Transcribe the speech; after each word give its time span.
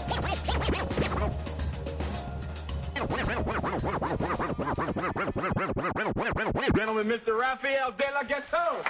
gentlemen, 6.75 7.07
Mr. 7.07 7.39
Raphael 7.39 7.93
De 7.93 8.04
La 8.12 8.23
Ghetto. 8.25 8.82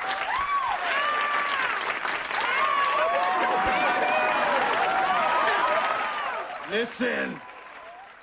Listen 6.71 7.41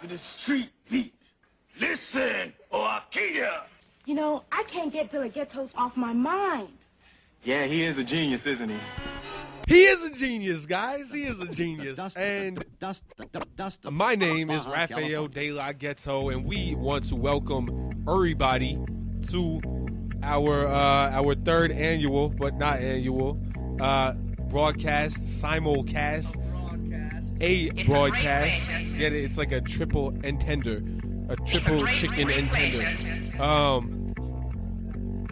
to 0.01 0.07
the 0.07 0.17
street 0.17 0.69
beat. 0.89 1.13
Listen, 1.79 2.53
or 2.71 2.85
I'll 2.85 3.03
kill 3.11 3.29
ya. 3.29 3.61
You 4.05 4.15
know, 4.15 4.43
I 4.51 4.63
can't 4.63 4.91
get 4.91 5.11
De 5.11 5.19
La 5.19 5.27
Ghettos 5.27 5.75
off 5.75 5.95
my 5.95 6.13
mind. 6.13 6.84
Yeah, 7.45 7.65
he 7.65 7.83
is 7.83 7.99
a 7.99 8.03
genius, 8.03 8.47
isn't 8.47 8.69
he? 8.69 8.77
He 9.67 9.83
is 9.83 10.03
a 10.03 10.09
genius, 10.09 10.65
guys. 10.65 11.11
He 11.11 11.25
is 11.25 11.41
a 11.41 11.47
genius. 11.47 11.99
And 12.15 12.65
dust, 12.79 13.03
dust, 13.31 13.55
dust. 13.55 13.83
my 13.91 14.15
name 14.15 14.49
is 14.49 14.65
Rafael 14.65 15.27
De 15.27 15.51
La 15.51 15.71
Ghetto, 15.71 16.29
and 16.29 16.43
we 16.43 16.73
want 16.73 17.03
to 17.09 17.15
welcome 17.15 18.03
everybody 18.09 18.79
to 19.29 19.61
our 20.23 20.65
uh, 20.65 21.11
our 21.11 21.35
third 21.35 21.71
annual, 21.71 22.29
but 22.29 22.55
not 22.55 22.79
annual, 22.79 23.39
uh, 23.79 24.13
broadcast 24.49 25.19
simulcast. 25.21 26.41
A 27.41 27.69
broadcast. 27.83 28.65
Get 28.97 29.13
it? 29.13 29.23
It's 29.23 29.37
like 29.37 29.51
a 29.51 29.61
triple 29.61 30.17
and 30.23 30.41
tender, 30.41 30.81
a 31.29 31.35
triple 31.45 31.85
chicken 31.89 32.31
and 32.31 32.49
tender. 32.49 33.39
Um, 33.39 34.04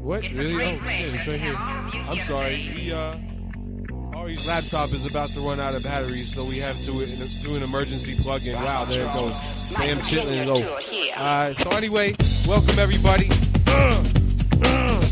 what? 0.03 0.21
really? 0.37 0.63
Oh, 0.63 0.89
shit, 0.89 1.13
it's 1.13 1.27
right 1.27 1.39
here. 1.39 1.55
I'm 1.55 2.21
sorry. 2.21 2.71
We 2.75 2.91
uh. 2.91 3.17
Ari's 4.13 4.47
laptop 4.47 4.91
is 4.93 5.05
about 5.09 5.29
to 5.31 5.39
run 5.41 5.59
out 5.59 5.75
of 5.75 5.83
batteries, 5.83 6.33
so 6.33 6.45
we 6.45 6.57
have 6.57 6.77
to 6.77 7.05
do 7.43 7.55
an 7.55 7.63
emergency 7.63 8.21
plug-in. 8.21 8.55
Wow, 8.55 8.85
there 8.85 9.05
it 9.05 9.13
goes. 9.13 9.33
Damn 9.73 9.97
chitlin 9.97 10.45
loaf. 10.45 11.17
Uh, 11.17 11.53
so 11.55 11.69
anyway, 11.71 12.15
welcome 12.47 12.79
everybody. 12.79 13.29
Uh, 13.67 14.03
uh, 14.63 15.05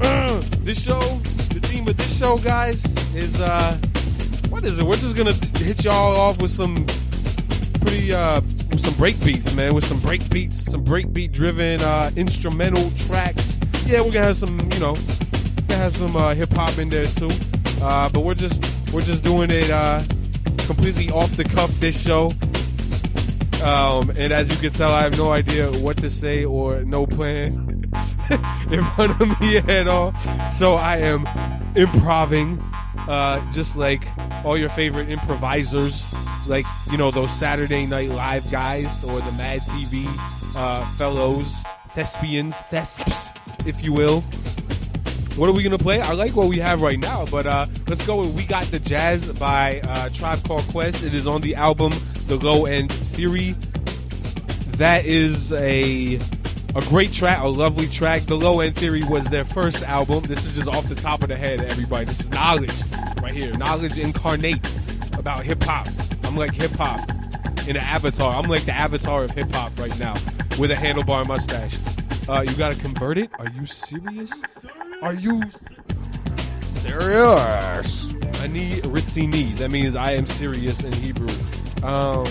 uh. 0.00 0.42
This 0.60 0.82
show, 0.82 1.00
the 1.00 1.60
theme 1.62 1.88
of 1.88 1.96
this 1.96 2.18
show, 2.18 2.38
guys, 2.38 2.84
is 3.14 3.40
uh, 3.40 3.76
what 4.48 4.64
is 4.64 4.78
it? 4.78 4.84
We're 4.84 4.96
just 4.96 5.16
gonna 5.16 5.34
hit 5.58 5.84
y'all 5.84 6.16
off 6.16 6.40
with 6.40 6.50
some 6.50 6.86
pretty 7.82 8.14
uh, 8.14 8.40
with 8.70 8.80
some 8.80 8.94
break 8.94 9.22
beats, 9.24 9.52
man. 9.54 9.74
With 9.74 9.84
some 9.84 10.00
break 10.00 10.28
beats, 10.30 10.70
some 10.70 10.84
break 10.84 11.12
beat 11.12 11.32
driven 11.32 11.80
uh, 11.82 12.10
instrumental 12.16 12.90
tracks. 12.92 13.53
Yeah, 13.86 14.00
we're 14.00 14.12
gonna 14.12 14.26
have 14.26 14.36
some, 14.36 14.58
you 14.72 14.80
know, 14.80 14.94
gonna 15.68 15.82
have 15.82 15.96
some 15.96 16.16
uh, 16.16 16.34
hip 16.34 16.50
hop 16.52 16.78
in 16.78 16.88
there 16.88 17.06
too. 17.06 17.30
Uh, 17.82 18.08
but 18.08 18.20
we're 18.20 18.34
just 18.34 18.62
we're 18.92 19.02
just 19.02 19.22
doing 19.22 19.50
it 19.50 19.70
uh, 19.70 20.02
completely 20.66 21.10
off 21.10 21.30
the 21.36 21.44
cuff 21.44 21.70
this 21.80 22.00
show. 22.00 22.32
Um, 23.62 24.10
and 24.10 24.32
as 24.32 24.50
you 24.50 24.56
can 24.56 24.72
tell, 24.76 24.90
I 24.90 25.02
have 25.02 25.16
no 25.18 25.32
idea 25.32 25.70
what 25.80 25.96
to 25.98 26.10
say 26.10 26.44
or 26.44 26.80
no 26.84 27.06
plan 27.06 27.84
in 28.70 28.84
front 28.94 29.20
of 29.20 29.40
me 29.40 29.58
at 29.58 29.88
all. 29.88 30.14
So 30.50 30.74
I 30.74 30.96
am 30.98 31.26
improving, 31.74 32.62
uh, 33.08 33.40
just 33.52 33.76
like 33.76 34.06
all 34.44 34.56
your 34.56 34.68
favorite 34.70 35.10
improvisers, 35.10 36.14
like 36.46 36.66
you 36.90 36.96
know 36.96 37.10
those 37.10 37.32
Saturday 37.32 37.86
Night 37.86 38.10
Live 38.10 38.50
guys 38.50 39.04
or 39.04 39.20
the 39.20 39.32
Mad 39.32 39.60
TV 39.62 40.06
uh, 40.56 40.86
fellows, 40.92 41.62
thespians, 41.94 42.56
thesps, 42.70 43.36
if 43.66 43.84
you 43.84 43.92
will. 43.92 44.20
What 45.36 45.48
are 45.48 45.52
we 45.52 45.62
gonna 45.62 45.78
play? 45.78 46.00
I 46.00 46.12
like 46.12 46.36
what 46.36 46.48
we 46.48 46.58
have 46.58 46.82
right 46.82 46.98
now, 46.98 47.26
but 47.26 47.46
uh, 47.46 47.66
let's 47.88 48.06
go. 48.06 48.18
with 48.18 48.34
We 48.34 48.46
got 48.46 48.64
the 48.66 48.78
jazz 48.78 49.32
by 49.32 49.80
uh, 49.80 50.08
Tribe 50.10 50.42
Called 50.44 50.62
Quest. 50.68 51.02
It 51.02 51.14
is 51.14 51.26
on 51.26 51.40
the 51.40 51.54
album 51.54 51.92
The 52.26 52.36
Low 52.36 52.66
End 52.66 52.92
Theory. 52.92 53.56
That 54.76 55.06
is 55.06 55.52
a 55.52 56.20
a 56.76 56.80
great 56.88 57.12
track, 57.12 57.42
a 57.42 57.46
lovely 57.48 57.86
track. 57.88 58.22
The 58.22 58.36
Low 58.36 58.60
End 58.60 58.76
Theory 58.76 59.02
was 59.04 59.24
their 59.26 59.44
first 59.44 59.82
album. 59.84 60.22
This 60.22 60.44
is 60.44 60.54
just 60.54 60.68
off 60.68 60.88
the 60.88 60.94
top 60.96 61.22
of 61.22 61.28
the 61.28 61.36
head, 61.36 61.62
everybody. 61.62 62.04
This 62.04 62.20
is 62.20 62.30
knowledge 62.30 62.74
right 63.22 63.34
here, 63.34 63.52
knowledge 63.54 63.98
incarnate 63.98 64.64
about 65.16 65.44
hip 65.44 65.62
hop. 65.62 65.88
I'm 66.24 66.36
like 66.36 66.52
hip 66.52 66.72
hop 66.72 67.00
in 67.68 67.76
an 67.76 67.82
avatar. 67.82 68.34
I'm 68.34 68.48
like 68.50 68.64
the 68.64 68.72
avatar 68.72 69.24
of 69.24 69.30
hip 69.30 69.50
hop 69.52 69.78
right 69.78 69.98
now 69.98 70.14
with 70.58 70.70
a 70.70 70.74
handlebar 70.74 71.26
mustache. 71.26 71.76
Uh, 72.28 72.42
you 72.42 72.54
gotta 72.56 72.76
convert 72.78 73.18
it? 73.18 73.30
Are 73.38 73.46
you 73.54 73.66
serious? 73.66 74.30
Are 75.02 75.14
you 75.14 75.42
serious? 76.76 78.14
I 78.40 78.46
need 78.46 78.84
ritzy 78.84 79.30
Ritzini. 79.30 79.56
That 79.56 79.70
means 79.70 79.96
I 79.96 80.12
am 80.12 80.26
serious 80.26 80.82
in 80.84 80.92
Hebrew. 80.92 81.28
Um, 81.82 82.26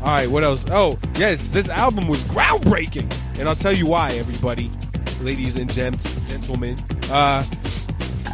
all 0.00 0.06
right, 0.06 0.30
what 0.30 0.44
else? 0.44 0.64
Oh, 0.70 0.98
yes, 1.16 1.48
this 1.48 1.68
album 1.68 2.08
was 2.08 2.22
groundbreaking, 2.24 3.12
and 3.38 3.48
I'll 3.48 3.56
tell 3.56 3.72
you 3.72 3.86
why, 3.86 4.10
everybody, 4.12 4.70
ladies 5.20 5.56
and 5.56 5.72
gents, 5.72 6.14
gentlemen. 6.28 6.78
Uh, 7.10 7.42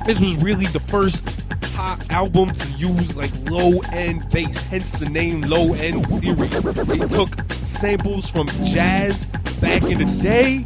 this 0.05 0.21
was 0.21 0.37
really 0.43 0.67
the 0.67 0.81
first 0.81 1.44
pop 1.75 2.01
album 2.11 2.49
to 2.51 2.73
use 2.75 3.17
like 3.17 3.33
low 3.51 3.81
end 3.93 4.29
bass, 4.31 4.63
hence 4.65 4.93
the 4.93 5.07
name 5.07 5.41
Low 5.43 5.75
End 5.75 6.07
Theory. 6.21 6.49
They 6.49 7.09
took 7.09 7.31
samples 7.51 8.31
from 8.31 8.47
jazz 8.63 9.27
back 9.61 9.83
in 9.83 9.99
the 9.99 10.23
day 10.23 10.65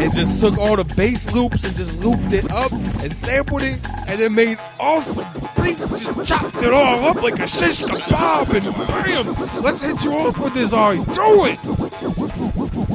and 0.00 0.14
just 0.14 0.40
took 0.40 0.56
all 0.56 0.76
the 0.76 0.84
bass 0.96 1.30
loops 1.32 1.64
and 1.64 1.76
just 1.76 2.00
looped 2.00 2.32
it 2.32 2.50
up 2.50 2.72
and 2.72 3.12
sampled 3.12 3.62
it 3.62 3.78
and 4.06 4.18
then 4.18 4.34
made 4.34 4.58
awesome 4.78 5.26
beats. 5.62 5.90
Just 5.90 6.26
chopped 6.26 6.56
it 6.56 6.72
all 6.72 7.04
up 7.04 7.22
like 7.22 7.38
a 7.38 7.46
shish 7.46 7.82
kebab 7.82 8.54
and 8.54 8.64
bam! 8.88 9.62
Let's 9.62 9.82
hit 9.82 10.02
you 10.02 10.12
off 10.12 10.38
with 10.38 10.54
this 10.54 10.72
Ari. 10.72 10.96
Do 10.96 11.44
it! 11.44 11.58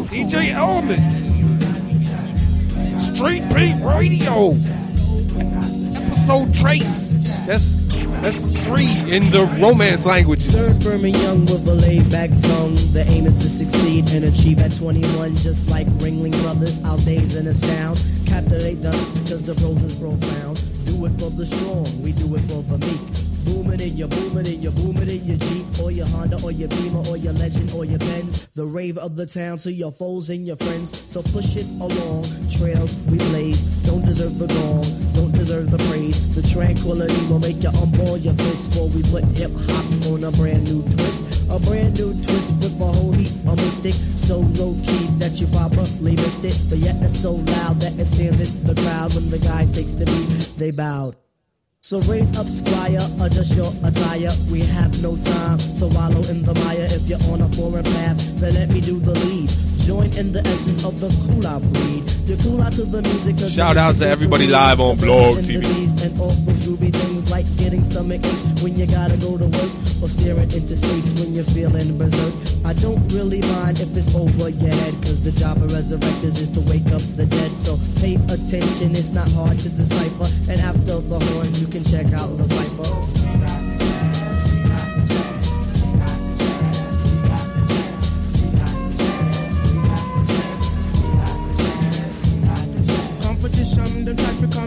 DJ 0.09 0.53
Element 0.53 1.03
Street 3.15 3.47
Beat 3.53 3.75
Radio 3.85 4.57
episode 6.25 6.53
trace 6.55 7.11
that's 7.45 7.75
that's 8.21 8.45
three 8.65 8.89
in 9.15 9.29
the 9.29 9.45
romance 9.61 10.07
languages 10.07 10.51
Third 10.55 10.81
firm 10.81 11.05
and 11.05 11.15
young 11.15 11.41
with 11.41 11.67
a 11.67 11.73
laid 11.73 12.09
back 12.09 12.29
tongue. 12.29 12.75
The 12.93 13.05
aim 13.07 13.27
is 13.27 13.35
to 13.41 13.49
succeed 13.49 14.09
and 14.11 14.25
achieve 14.25 14.59
at 14.59 14.75
21, 14.75 15.35
just 15.35 15.69
like 15.69 15.85
Ringling 15.99 16.31
Brothers. 16.41 16.83
Our 16.83 16.97
days 16.99 17.35
and 17.35 17.47
astound. 17.47 18.03
Captivate 18.25 18.81
them, 18.81 18.93
cause 19.27 19.43
the 19.43 19.53
pros 19.55 19.81
is 19.83 19.95
profound. 19.99 20.61
Do 20.85 21.05
it 21.05 21.11
for 21.19 21.29
the 21.29 21.45
strong, 21.45 21.85
we 22.01 22.13
do 22.13 22.33
it 22.35 22.41
for 22.49 22.63
the 22.63 22.77
meek. 22.79 23.34
Boom 23.55 23.71
it 23.71 23.79
in 23.79 23.95
your 23.95 24.09
boom 24.09 24.37
it 24.37 24.49
in 24.49 24.61
your 24.61 24.73
boom 24.73 24.97
it 24.97 25.07
in 25.07 25.23
your 25.23 25.37
Jeep 25.37 25.65
or 25.81 25.89
your 25.89 26.05
Honda 26.07 26.37
or 26.43 26.51
your 26.51 26.67
Beamer 26.67 27.07
or 27.07 27.15
your 27.15 27.31
Legend 27.31 27.71
or 27.71 27.85
your 27.85 27.99
Benz. 27.99 28.47
The 28.47 28.65
rave 28.65 28.97
of 28.97 29.15
the 29.15 29.25
town 29.25 29.59
to 29.59 29.71
your 29.71 29.93
foes 29.93 30.29
and 30.29 30.45
your 30.45 30.57
friends. 30.57 30.91
So 31.09 31.23
push 31.23 31.55
it 31.55 31.65
along. 31.79 32.25
Trails 32.49 32.97
we 33.07 33.17
blaze. 33.17 33.63
Don't 33.87 34.03
deserve 34.03 34.39
the 34.39 34.47
gong. 34.47 34.83
Don't 35.13 35.31
deserve 35.31 35.71
the 35.71 35.77
praise. 35.87 36.19
The 36.35 36.41
tranquility 36.41 37.15
will 37.27 37.39
make 37.39 37.63
you 37.63 37.69
unball 37.69 38.21
your 38.21 38.33
fist 38.33 38.71
before 38.71 38.89
we 38.89 39.01
put 39.03 39.23
hip 39.37 39.51
hop 39.55 40.11
on 40.11 40.25
a 40.25 40.31
brand 40.31 40.69
new 40.69 40.83
twist. 40.91 41.47
A 41.49 41.57
brand 41.57 41.97
new 41.97 42.11
twist 42.23 42.51
with 42.59 42.81
a 42.81 42.83
whole 42.83 43.13
heap 43.13 43.31
of 43.47 43.55
mystic. 43.55 43.93
So 44.19 44.39
low 44.59 44.75
key 44.83 45.07
that 45.19 45.39
you 45.39 45.47
probably 45.47 46.17
missed 46.17 46.43
it. 46.43 46.59
But 46.67 46.79
yet 46.79 46.97
it's 47.01 47.17
so 47.17 47.31
loud 47.31 47.79
that 47.79 47.97
it 47.97 48.05
stands 48.05 48.41
in 48.41 48.67
the 48.67 48.75
crowd 48.81 49.15
when 49.15 49.29
the 49.29 49.39
guy 49.39 49.65
takes 49.71 49.93
the 49.93 50.03
beat. 50.03 50.59
They 50.59 50.71
bowed. 50.71 51.15
So 51.87 51.99
raise 52.09 52.35
up, 52.35 52.47
squire, 52.47 53.07
adjust 53.21 53.55
your 53.55 53.71
attire. 53.83 54.33
We 54.49 54.61
have 54.61 55.03
no 55.03 55.15
time 55.17 55.59
to 55.77 55.85
wallow 55.85 56.23
in 56.31 56.41
the 56.41 56.55
mire. 56.65 56.87
If 56.89 57.07
you're 57.07 57.21
on 57.31 57.41
a 57.41 57.49
foreign 57.49 57.83
path, 57.83 58.17
then 58.39 58.55
let 58.55 58.69
me 58.69 58.81
do 58.81 58.99
the 58.99 59.11
lead. 59.11 59.51
Join 59.81 60.05
in 60.17 60.31
the 60.31 60.39
essence 60.47 60.83
of 60.83 60.99
the 60.99 61.09
cool 61.27 61.45
out 61.45 61.61
breed. 61.61 62.14
The 62.25 62.35
cool 62.41 62.61
out 62.61 62.73
to 62.73 62.85
the 62.85 63.03
music. 63.03 63.37
'cause 63.37 63.53
Shout 63.53 63.77
out 63.77 63.95
to 63.97 64.07
everybody 64.07 64.47
live 64.47 64.79
on 64.79 64.97
Blog 64.97 65.37
TV. 65.43 65.61
And 66.03 66.19
all 66.19 66.29
those 66.45 66.57
groovy 66.65 66.91
things 66.91 67.29
like 67.29 67.45
getting 67.57 67.83
stomach 67.83 68.25
aches 68.25 68.41
when 68.63 68.75
you 68.77 68.87
gotta 68.87 69.15
go 69.17 69.37
to 69.37 69.45
work 69.45 69.71
or 70.01 70.09
staring 70.09 70.51
into 70.51 70.75
space 70.75 71.11
when 71.19 71.35
you're 71.35 71.43
feeling 71.43 71.97
berserk. 71.99 72.33
I 72.65 72.73
don't 72.73 73.01
really 73.13 73.41
mind 73.41 73.79
if 73.79 73.95
it's 73.95 74.13
over 74.15 74.49
your 74.49 74.73
head, 74.73 74.93
cause 75.03 75.19
the 75.21 75.31
job 75.33 75.61
of 75.61 75.69
resurrectors 75.71 76.41
is 76.41 76.49
to 76.51 76.61
wake 76.61 76.91
up 76.91 77.01
the 77.15 77.25
dead. 77.27 77.51
So 77.59 77.79
pay 78.01 78.15
attention, 78.15 78.95
it's 78.95 79.11
not 79.11 79.29
hard 79.29 79.59
to 79.59 79.69
decipher. 79.69 80.27
And 80.49 80.59
after 80.61 81.01
the 81.01 81.19
horns, 81.19 81.61
you 81.61 81.67
can 81.67 81.83
check 81.83 82.11
out 82.13 82.35
the 82.39 82.45
Phifer. 82.45 83.24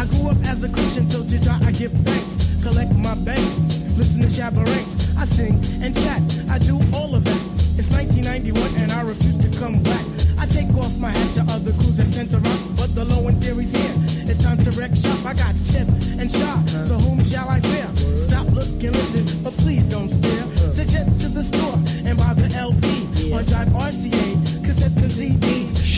I 0.00 0.06
grew 0.06 0.30
up 0.30 0.38
as 0.46 0.64
a 0.64 0.68
Christian, 0.70 1.06
so 1.06 1.22
to 1.22 1.38
die 1.38 1.60
I 1.62 1.72
give 1.72 1.92
thanks. 1.92 2.38
Collect 2.62 2.90
my 2.96 3.14
banks, 3.16 3.58
listen 3.98 4.22
to 4.22 4.28
Shabba 4.28 4.64
Ranks. 4.64 4.96
I 5.14 5.26
sing 5.26 5.60
and 5.82 5.94
chat, 5.94 6.22
I 6.48 6.58
do 6.58 6.80
all 6.94 7.14
of 7.14 7.22
that. 7.24 7.42
It's 7.76 7.90
1991 7.92 8.80
and 8.80 8.92
I 8.92 9.02
refuse 9.02 9.36
to 9.44 9.50
come 9.60 9.82
back. 9.82 10.02
I 10.38 10.46
take 10.46 10.72
off 10.78 10.96
my 10.96 11.10
hat 11.10 11.34
to 11.34 11.42
other 11.52 11.72
crews 11.72 11.98
that 11.98 12.10
tend 12.14 12.30
to 12.30 12.38
rock, 12.38 12.60
but 12.78 12.94
the 12.94 13.04
low 13.04 13.28
end 13.28 13.44
theory's 13.44 13.72
here. 13.72 13.92
It's 14.24 14.42
time 14.42 14.56
to 14.64 14.70
wreck 14.70 14.96
shop. 14.96 15.22
I 15.26 15.34
got 15.34 15.54
tip 15.68 15.86
and 16.16 16.32
shot, 16.32 16.66
so 16.70 16.94
whom 16.94 17.22
shall 17.22 17.50
I 17.50 17.60
fear? 17.60 17.88
Stop, 18.18 18.48
look, 18.52 18.72
and 18.80 18.96
listen, 18.96 19.44
but 19.44 19.52
please 19.58 19.84
don't 19.84 20.08
stare. 20.08 20.46
Suggest 20.72 21.20
to 21.20 21.28
the 21.28 21.44
store 21.44 21.76
and 22.08 22.16
buy 22.16 22.32
the 22.32 22.48
LP 22.56 22.88
or 23.36 23.44
Jive 23.44 23.68
RCA. 23.76 24.39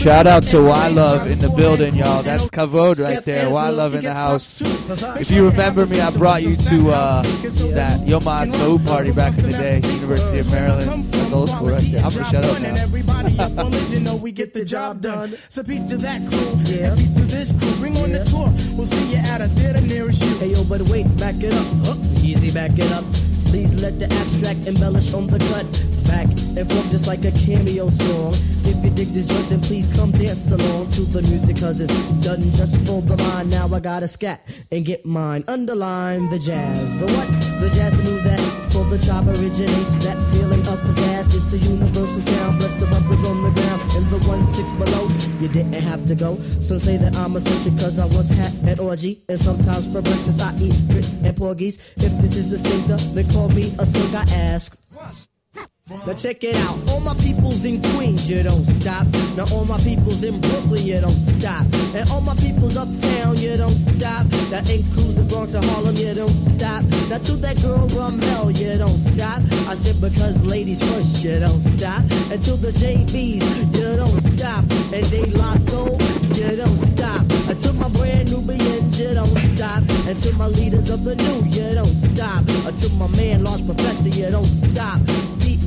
Shout 0.03 0.27
out 0.27 0.43
to 0.43 0.61
Y 0.61 0.87
Love 0.89 1.31
in 1.31 1.39
the 1.39 1.47
building, 1.47 1.95
y'all. 1.95 2.23
That's 2.23 2.49
Kavod 2.49 3.01
right 3.01 3.23
there. 3.23 3.49
Y 3.49 3.69
Love 3.69 3.95
in 3.95 4.03
the 4.03 4.13
house. 4.13 4.59
If 5.17 5.31
you 5.31 5.47
remember 5.47 5.85
me, 5.85 6.01
I 6.01 6.11
brought 6.11 6.43
you 6.43 6.57
to 6.57 6.89
uh, 6.89 7.21
that 7.71 8.05
Yom 8.05 8.21
HaAtzmaut 8.23 8.85
party 8.85 9.13
back 9.13 9.37
in 9.37 9.49
the 9.49 9.51
day, 9.51 9.75
University 9.77 10.39
of 10.39 10.51
Maryland. 10.51 11.05
That's 11.05 11.31
old 11.31 11.49
school 11.49 11.69
right 11.69 11.81
there. 11.89 12.03
I'm 12.03 12.11
gonna 12.11 12.29
shut 12.29 12.43
up 12.43 12.61
now. 12.61 13.69
You 13.91 14.01
know 14.01 14.17
we 14.17 14.33
get 14.33 14.53
the 14.53 14.65
job 14.65 14.99
done. 14.99 15.29
So 15.47 15.63
peace 15.63 15.85
to 15.85 15.95
that 15.97 16.27
crew, 16.27 16.51
and 16.51 16.97
peace 16.97 17.13
to 17.13 17.23
this 17.23 17.51
crew. 17.53 17.71
Bring 17.79 17.97
on 17.99 18.11
the 18.11 18.25
tour. 18.25 18.51
We'll 18.75 18.87
see 18.87 19.09
you 19.09 19.19
at 19.19 19.39
a 19.39 19.47
theater 19.47 19.79
nearest 19.79 20.21
you. 20.21 20.35
Hey 20.35 20.51
yo, 20.51 20.65
but 20.65 20.81
wait, 20.89 21.05
back 21.17 21.35
it 21.39 21.53
up. 21.53 21.97
Easy, 22.21 22.51
back 22.51 22.71
it 22.77 22.91
up. 22.91 23.05
Please 23.53 23.83
let 23.83 23.99
the 23.99 24.05
abstract 24.05 24.65
embellish 24.65 25.13
on 25.13 25.27
the 25.27 25.37
cut. 25.37 25.63
Back 26.09 26.25
and 26.57 26.67
forth 26.67 26.89
just 26.89 27.05
like 27.05 27.23
a 27.23 27.31
cameo 27.33 27.87
song. 27.91 28.33
If 28.65 28.83
you 28.83 28.89
dig 28.89 29.09
this 29.09 29.27
joint, 29.27 29.47
then 29.47 29.61
please 29.61 29.87
come 29.95 30.09
dance 30.09 30.49
along 30.49 30.89
to 30.93 31.01
the 31.01 31.21
music, 31.21 31.57
cause 31.57 31.79
it's 31.79 31.93
done 32.25 32.51
just 32.53 32.75
for 32.87 33.03
the 33.03 33.15
mind. 33.15 33.51
Now 33.51 33.67
I 33.71 33.79
gotta 33.79 34.07
scat 34.07 34.41
and 34.71 34.83
get 34.83 35.05
mine. 35.05 35.43
Underline 35.47 36.29
the 36.29 36.39
jazz. 36.39 36.99
The 36.99 37.05
what? 37.05 37.27
The 37.61 37.69
jazz 37.75 37.95
move 38.03 38.23
that 38.23 38.41
for 38.73 38.85
the 38.85 38.97
chop 38.97 39.27
originates. 39.27 39.93
That 40.03 40.17
feeling 40.33 40.52
pizzazz. 40.83 41.33
It's 41.35 41.53
a 41.53 41.57
universal 41.57 42.21
sound. 42.21 42.59
Bless 42.59 42.73
the 42.75 42.85
brothers 42.87 43.23
on 43.25 43.43
the 43.43 43.51
ground 43.51 43.81
and 43.95 44.05
the 44.09 44.19
one 44.27 44.45
six 44.47 44.71
below. 44.73 45.07
You 45.39 45.47
didn't 45.47 45.81
have 45.81 46.05
to 46.05 46.15
go. 46.15 46.39
Some 46.59 46.79
say 46.79 46.97
that 46.97 47.15
I'm 47.15 47.35
a 47.35 47.39
eccentric 47.39 47.79
cause 47.79 47.99
I 47.99 48.05
once 48.05 48.29
had 48.29 48.53
an 48.67 48.79
orgy. 48.79 49.23
And 49.29 49.39
sometimes 49.39 49.87
for 49.87 50.01
breakfast 50.01 50.41
I 50.41 50.55
eat 50.59 50.75
grits 50.89 51.13
and 51.15 51.35
porgies. 51.35 51.77
If 51.97 52.13
this 52.21 52.35
is 52.35 52.51
a 52.51 52.57
stinker, 52.57 52.97
then 53.15 53.29
call 53.31 53.49
me 53.49 53.73
a 53.79 53.85
skunk. 53.85 54.13
I 54.13 54.23
ask. 54.35 55.32
Now 55.89 56.13
check 56.13 56.45
it 56.45 56.55
out. 56.55 56.79
All 56.89 57.01
my 57.01 57.13
peoples 57.15 57.65
in 57.65 57.81
Queens, 57.81 58.29
you 58.29 58.41
don't 58.41 58.63
stop. 58.63 59.05
Now 59.35 59.43
all 59.51 59.65
my 59.65 59.77
peoples 59.79 60.23
in 60.23 60.39
Brooklyn, 60.39 60.81
you 60.81 61.01
don't 61.01 61.11
stop. 61.11 61.65
And 61.93 62.09
all 62.09 62.21
my 62.21 62.35
peoples 62.35 62.77
uptown, 62.77 63.35
you 63.35 63.57
don't 63.57 63.75
stop. 63.75 64.25
That 64.47 64.69
includes 64.71 65.15
the 65.15 65.23
Bronx 65.23 65.55
and 65.55 65.65
Harlem, 65.65 65.97
you 65.97 66.13
don't 66.13 66.29
stop. 66.29 66.85
Now 67.09 67.17
to 67.17 67.35
that 67.43 67.61
girl 67.61 67.85
Ramel, 67.89 68.51
you 68.51 68.77
don't 68.77 68.97
stop. 68.97 69.41
I 69.67 69.75
said 69.75 69.99
because 69.99 70.41
ladies 70.45 70.79
first, 70.89 71.21
you 71.21 71.37
don't 71.41 71.59
stop. 71.59 71.99
And 72.31 72.41
to 72.43 72.53
the 72.55 72.71
JBs, 72.71 73.43
you 73.75 73.97
don't 73.97 74.21
stop. 74.23 74.63
And 74.93 75.03
De 75.11 75.25
La 75.35 75.55
Soul, 75.67 75.99
you 76.31 76.55
don't 76.55 76.77
stop. 76.77 77.27
And 77.49 77.59
to 77.59 77.73
my 77.73 77.89
brand 77.89 78.31
new 78.31 78.37
Nubians, 78.37 78.99
you 79.01 79.13
don't 79.13 79.37
stop. 79.51 79.83
And 80.07 80.17
to 80.17 80.31
my 80.37 80.47
leaders 80.47 80.89
of 80.89 81.03
the 81.03 81.17
new, 81.17 81.43
you 81.51 81.75
don't 81.75 81.93
stop. 81.93 82.47
And 82.47 82.77
to 82.77 82.89
my 82.93 83.07
man, 83.17 83.43
Large 83.43 83.65
Professor, 83.65 84.07
you 84.07 84.31
don't 84.31 84.45
stop. 84.45 85.01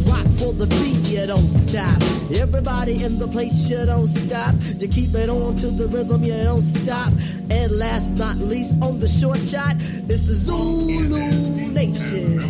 Beat 0.07 0.13
rock 0.13 0.27
for 0.39 0.53
the 0.53 0.67
beat, 0.67 1.09
you 1.09 1.27
don't 1.27 1.49
stop. 1.49 2.01
Everybody 2.35 3.03
in 3.05 3.19
the 3.19 3.29
place, 3.29 3.69
you 3.69 3.85
don't 3.87 4.07
stop. 4.07 4.55
You 4.79 4.89
keep 4.89 5.15
it 5.15 5.29
on 5.29 5.57
to 5.57 5.71
the 5.71 5.87
rhythm, 5.89 6.23
you 6.25 6.43
don't 6.45 6.63
stop. 6.63 7.13
And 7.51 7.73
last 7.73 8.11
not 8.11 8.37
least, 8.39 8.79
on 8.83 8.99
the 8.99 9.09
short 9.09 9.39
shot, 9.39 9.77
it's 9.77 10.27
the 10.29 10.35
Zulu 10.35 11.69
Nation. 11.69 12.41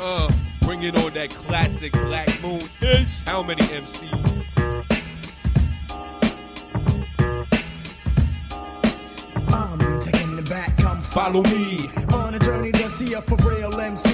Uh, 0.00 0.30
bringing 0.62 0.96
on 0.96 1.12
that 1.12 1.30
classic 1.30 1.92
Black 1.92 2.28
Moon 2.42 2.62
ish. 2.80 3.22
How 3.24 3.42
many 3.42 3.62
MCs? 3.62 4.42
I'm 9.48 10.00
taking 10.00 10.38
it 10.38 10.48
back, 10.48 10.76
come 10.78 11.02
Follow 11.02 11.42
me. 11.42 11.88
on 12.12 12.34
a 12.34 12.38
journey 12.38 12.72
to 12.72 12.88
see 12.90 13.12
a 13.14 13.22
for 13.22 13.36
real 13.48 13.78
MC. 13.78 14.11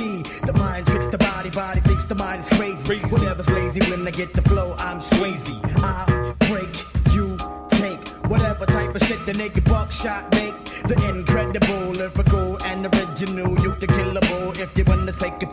Body, 1.50 1.80
body 1.80 1.88
thinks 1.88 2.04
the 2.04 2.14
mind 2.14 2.42
is 2.42 2.48
crazy. 2.50 2.84
Crazy. 2.84 3.06
Whatever's 3.06 3.48
lazy, 3.50 3.80
when 3.90 4.06
I 4.06 4.10
get 4.10 4.32
the 4.32 4.42
flow, 4.42 4.74
I'm 4.78 5.00
swayzy. 5.00 5.58
I 5.82 6.34
break, 6.48 6.72
you 7.14 7.36
take 7.70 8.08
whatever 8.30 8.66
type 8.66 8.94
of 8.94 9.02
shit 9.02 9.24
the 9.26 9.34
naked 9.34 9.64
buckshot 9.64 10.30
make. 10.34 10.54
The 10.88 10.96
incredible, 11.08 11.90
lyrical, 11.90 12.62
and 12.64 12.86
original. 12.86 13.58
You 13.60 13.72
can 13.72 13.88
kill 13.88 14.16
a 14.16 14.20
bull 14.20 14.52
if 14.58 14.76
you 14.76 14.84
wanna 14.84 15.12
take 15.12 15.42
a 15.42 15.46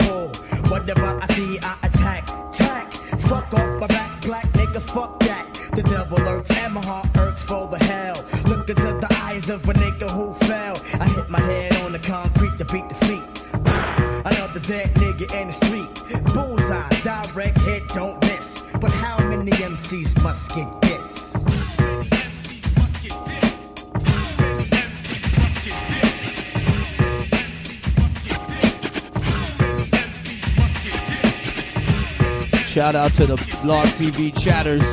Shout 32.85 32.93
out 32.93 33.13
to 33.15 33.25
the 33.25 33.57
Blog 33.63 33.87
TV 33.97 34.31
chatters. 34.39 34.83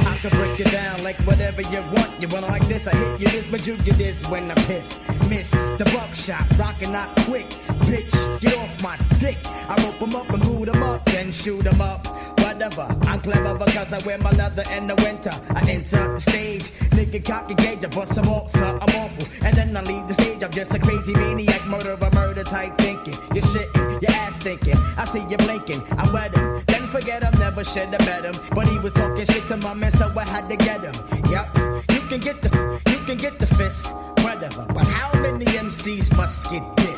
I 0.00 0.16
can 0.16 0.30
break 0.30 0.58
it 0.58 0.72
down 0.72 1.04
like 1.04 1.16
whatever 1.26 1.60
you 1.60 1.82
want. 1.92 2.10
You 2.22 2.28
want 2.28 2.48
like 2.48 2.66
this, 2.68 2.86
I 2.86 2.96
hit 2.96 3.20
you 3.20 3.28
this, 3.28 3.50
but 3.50 3.66
you 3.66 3.76
get 3.82 3.98
this 3.98 4.26
when 4.30 4.50
I 4.50 4.54
piss. 4.64 4.98
Miss 5.28 5.50
the 5.50 5.84
buckshot, 5.92 6.46
rockin' 6.58 6.94
out 6.94 7.14
quick. 7.26 7.50
Bitch, 7.84 8.40
get 8.40 8.56
off 8.56 8.82
my 8.82 8.96
dick. 9.18 9.36
I 9.68 9.76
rope 9.84 10.00
'em 10.00 10.16
up 10.16 10.30
and 10.30 10.42
boot 10.42 10.70
'em 10.70 10.82
up, 10.82 11.04
then 11.04 11.32
shoot 11.32 11.66
'em 11.66 11.82
up. 11.82 12.06
Whatever, 12.40 12.96
I'm 13.02 13.20
clever 13.20 13.58
because 13.62 13.92
I 13.92 13.98
wear 14.06 14.16
my 14.16 14.30
leather 14.30 14.64
in 14.72 14.86
the 14.86 14.94
winter. 14.94 15.32
I 15.50 15.68
enter 15.68 16.14
the 16.14 16.20
stage, 16.20 16.70
nigga 16.96 17.22
cocky 17.22 17.54
gauge, 17.54 17.84
I 17.84 17.88
bust 17.88 18.14
some 18.14 18.28
off, 18.28 18.50
sir, 18.50 18.78
I'm 18.80 18.96
awful. 18.96 19.26
And 19.42 19.56
then 19.56 19.76
I 19.76 19.82
leave 19.82 20.08
the 20.08 20.14
stage, 20.14 20.42
I'm 20.42 20.50
just 20.50 20.74
a 20.74 20.78
crazy 20.78 21.12
maniac, 21.12 21.64
murderer, 21.66 22.10
murder 22.12 22.42
type 22.42 22.76
thinking. 22.78 23.14
You're 23.34 23.44
shitting, 23.44 24.02
your 24.02 24.10
ass 24.12 24.38
thinking. 24.38 24.76
I 24.96 25.04
see 25.04 25.24
you 25.30 25.36
blinking, 25.36 25.82
I 25.92 26.10
wet 26.10 26.34
him. 26.34 26.64
Then 26.66 26.86
forget 26.88 27.22
him, 27.22 27.38
never 27.38 27.62
should 27.64 27.88
have 27.88 28.06
met 28.06 28.24
him. 28.24 28.34
But 28.54 28.68
he 28.68 28.78
was 28.78 28.92
talking 28.92 29.26
shit 29.26 29.46
to 29.48 29.56
my 29.58 29.74
man, 29.74 29.90
so 29.92 30.10
I 30.16 30.24
had 30.24 30.48
to 30.48 30.56
get 30.56 30.80
him. 30.82 30.94
Yep, 31.30 31.56
you 31.92 32.00
can 32.08 32.20
get 32.20 32.40
the, 32.40 32.80
you 32.90 32.98
can 33.04 33.18
get 33.18 33.38
the 33.38 33.46
fist, 33.46 33.92
whatever. 34.24 34.64
But 34.72 34.86
how 34.86 35.12
many 35.20 35.44
MCs 35.44 36.16
must 36.16 36.50
get 36.50 36.64
this? 36.76 36.95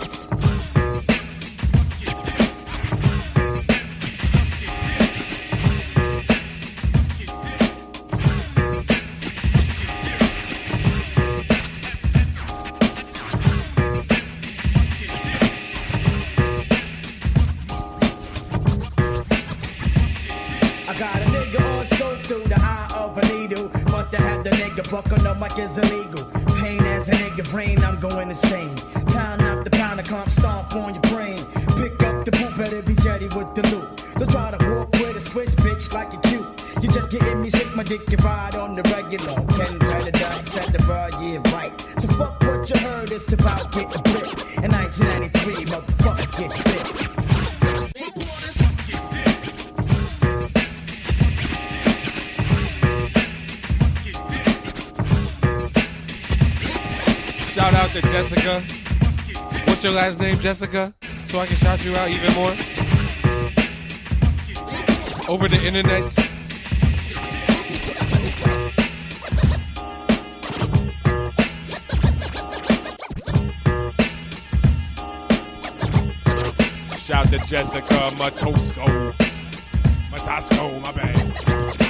The 25.03 25.15
on 25.15 25.23
the 25.23 25.35
mic 25.35 25.59
is 25.59 25.79
illegal. 25.79 26.25
Pain 26.59 26.83
as 26.85 27.09
a 27.09 27.13
nigga 27.13 27.49
brain, 27.51 27.83
I'm 27.85 28.01
going 28.01 28.31
insane. 28.31 28.77
Pound 29.09 29.43
up 29.43 29.65
the 29.65 29.71
pound, 29.71 30.01
I 30.01 30.03
come 30.03 30.29
stomp 30.31 30.75
on 30.75 30.95
your 30.95 31.03
brain. 31.03 31.39
Pick 31.77 32.03
up 32.03 32.25
the 32.25 32.31
boot, 32.33 32.57
better 32.57 32.83
be 32.83 32.95
jetty 32.97 33.27
with 33.27 33.55
the 33.55 33.63
loot. 33.71 34.05
Don't 34.19 34.31
try 34.31 34.51
to 34.51 34.75
walk 34.75 34.93
with 34.93 35.17
a 35.17 35.21
switch, 35.21 35.51
bitch, 35.65 35.93
like 35.93 36.13
you 36.13 36.19
cute. 36.31 36.83
You 36.83 36.89
just 36.89 37.11
getting 37.11 37.43
me 37.43 37.51
sick, 37.51 37.75
my 37.77 37.83
dick 37.83 38.07
can 38.07 38.19
ride 38.25 38.57
on 38.57 38.75
the 38.75 38.83
regular. 38.95 39.35
Ten 39.57 39.79
better 39.79 40.11
ducks 40.11 40.57
at 40.57 40.67
the 40.73 40.85
bar, 40.87 41.11
yeah, 41.23 41.39
right. 41.55 41.73
So 42.01 42.09
fuck 42.09 42.41
what 42.41 42.69
you 42.69 42.79
heard, 42.81 43.11
it's 43.13 43.33
about 43.33 43.71
getting 43.73 44.03
blitzed. 44.03 44.65
In 44.65 44.71
1993, 44.73 45.65
motherfuckers 45.67 46.39
get 46.39 46.51
blitzed. 46.51 46.88
To 57.93 58.03
Jessica. 58.03 58.61
What's 59.67 59.83
your 59.83 59.95
last 59.95 60.21
name, 60.21 60.39
Jessica? 60.39 60.93
So 61.27 61.39
I 61.39 61.47
can 61.47 61.57
shout 61.57 61.85
you 61.85 61.97
out 61.97 62.11
even 62.11 62.35
more. 62.35 62.51
Over 65.29 65.49
the 65.49 65.61
internet. 65.65 66.05
Shout 77.01 77.29
to 77.29 77.39
Jessica 77.47 78.11
Matosco. 78.17 79.13
Matosco, 80.11 80.83
my 80.83 80.93
bad. 80.93 81.88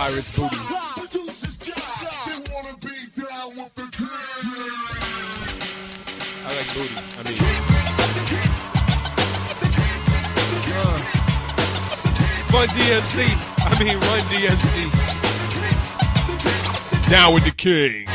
Pirates 0.00 0.32
booty. 0.34 0.56
I 0.56 0.96
like 6.56 6.72
booty. 6.72 6.96
I 7.18 7.22
mean, 7.22 7.36
uh, 10.72 10.96
Fun 12.48 12.68
DMC. 12.68 13.16
I 13.58 13.68
mean, 13.78 14.00
Run 14.00 14.22
DMC. 14.30 14.74
Down 17.10 17.34
with 17.34 17.44
the 17.44 17.50
king. 17.50 18.06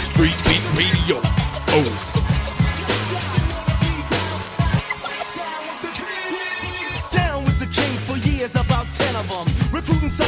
Street 0.00 0.36
Beat 0.42 0.64
Radio. 0.76 1.20
Oh. 1.68 2.13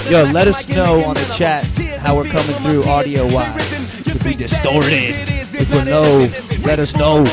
Yo, 0.09 0.23
let 0.23 0.47
us 0.47 0.69
know 0.69 1.03
on 1.03 1.15
the 1.15 1.35
chat 1.37 1.67
how 1.99 2.15
we're 2.15 2.29
coming 2.29 2.55
through 2.63 2.85
audio 2.85 3.25
wise. 3.25 3.55
They 3.57 3.77
written, 3.77 4.07
you 4.07 4.15
If 4.15 4.25
we 4.25 4.35
distorted, 4.37 5.15
if 5.53 5.69
we're 5.73 5.85
low, 5.85 6.31
let 6.65 6.79
us 6.79 6.95
know. 6.95 7.25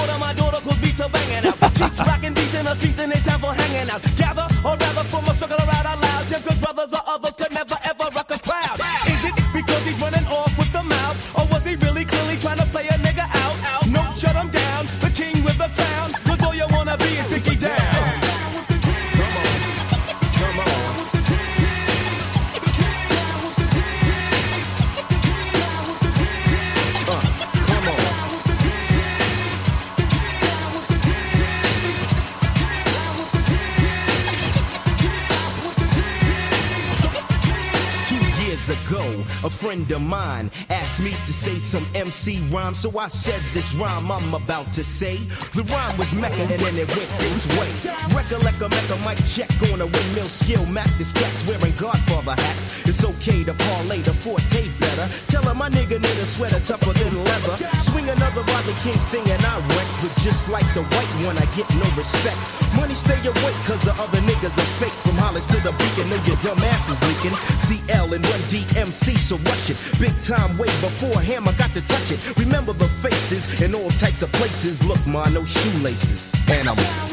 Mine 40.00 40.50
asked 40.94 41.02
me 41.02 41.12
to 41.26 41.34
say 41.34 41.58
some 41.58 41.86
MC 41.96 42.38
rhyme, 42.52 42.76
so 42.76 43.00
I 43.00 43.08
said 43.08 43.42
this 43.54 43.74
rhyme 43.74 44.12
I'm 44.12 44.34
about 44.34 44.72
to 44.74 44.84
say. 44.84 45.18
The 45.56 45.64
rhyme 45.64 45.98
was 45.98 46.14
Mecca 46.14 46.42
and 46.42 46.62
then 46.62 46.76
it 46.78 46.88
went 46.96 47.10
this 47.18 47.46
way. 47.58 47.70
Recollect 48.14 48.62
a 48.62 48.70
Mecca 48.70 48.98
mic 49.02 49.18
check 49.26 49.50
on 49.72 49.82
a 49.82 49.88
windmill 49.88 50.26
skill, 50.26 50.66
Mac 50.68 50.86
the 51.00 51.04
stats 51.04 51.42
wearing 51.48 51.74
Godfather 51.76 52.36
hats. 52.40 52.86
It's 52.86 53.04
okay 53.04 53.44
to 53.44 53.54
parlay 53.54 54.02
the 54.02 54.14
forte 54.14 54.70
better. 54.80 55.10
Tell 55.28 55.42
him 55.42 55.58
my 55.58 55.70
nigga 55.70 55.98
need 56.00 56.18
a 56.22 56.28
sweater 56.28 56.60
tougher 56.60 56.94
than 56.94 57.24
leather. 57.24 57.56
Swing 57.82 58.10
another 58.10 58.44
Rodney 58.44 58.76
King 58.86 59.00
thing 59.10 59.26
and 59.32 59.42
I 59.42 59.58
wreck, 59.74 59.90
but 60.02 60.14
just 60.22 60.48
like 60.50 60.68
the 60.76 60.84
white 60.84 61.14
one, 61.26 61.38
I 61.38 61.46
get 61.58 61.70
no 61.74 61.88
respect. 61.98 62.38
Money 62.76 62.94
stay 62.94 63.18
awake, 63.26 63.60
cause 63.66 63.82
the 63.82 63.94
other 63.98 64.22
niggas 64.22 64.54
are 64.54 64.72
fake. 64.78 64.98
From 65.02 65.18
Hollis 65.18 65.48
to 65.48 65.58
the 65.66 65.72
beacon, 65.74 66.10
know 66.10 66.22
your 66.30 66.38
dumb 66.46 66.62
ass 66.62 66.86
is 66.90 67.02
leaking. 67.10 67.34
CL 67.66 68.14
and 68.14 68.24
Run 68.30 68.42
DMC, 68.52 69.18
so 69.18 69.38
rush 69.50 69.72
it. 69.72 69.78
Big 70.00 70.14
time 70.22 70.58
way 70.58 70.70
before 70.84 71.22
him, 71.22 71.48
I 71.48 71.54
got 71.54 71.74
to 71.76 71.82
touch 71.82 72.12
it. 72.12 72.38
Remember 72.38 72.74
the 72.74 72.90
faces 73.02 73.62
in 73.62 73.74
all 73.74 73.90
types 73.92 74.22
of 74.22 74.32
places. 74.34 74.84
Look, 74.84 75.00
ma, 75.08 75.24
no 75.30 75.46
shoelaces. 75.46 76.34
And 76.50 76.68
I'm. 76.68 77.13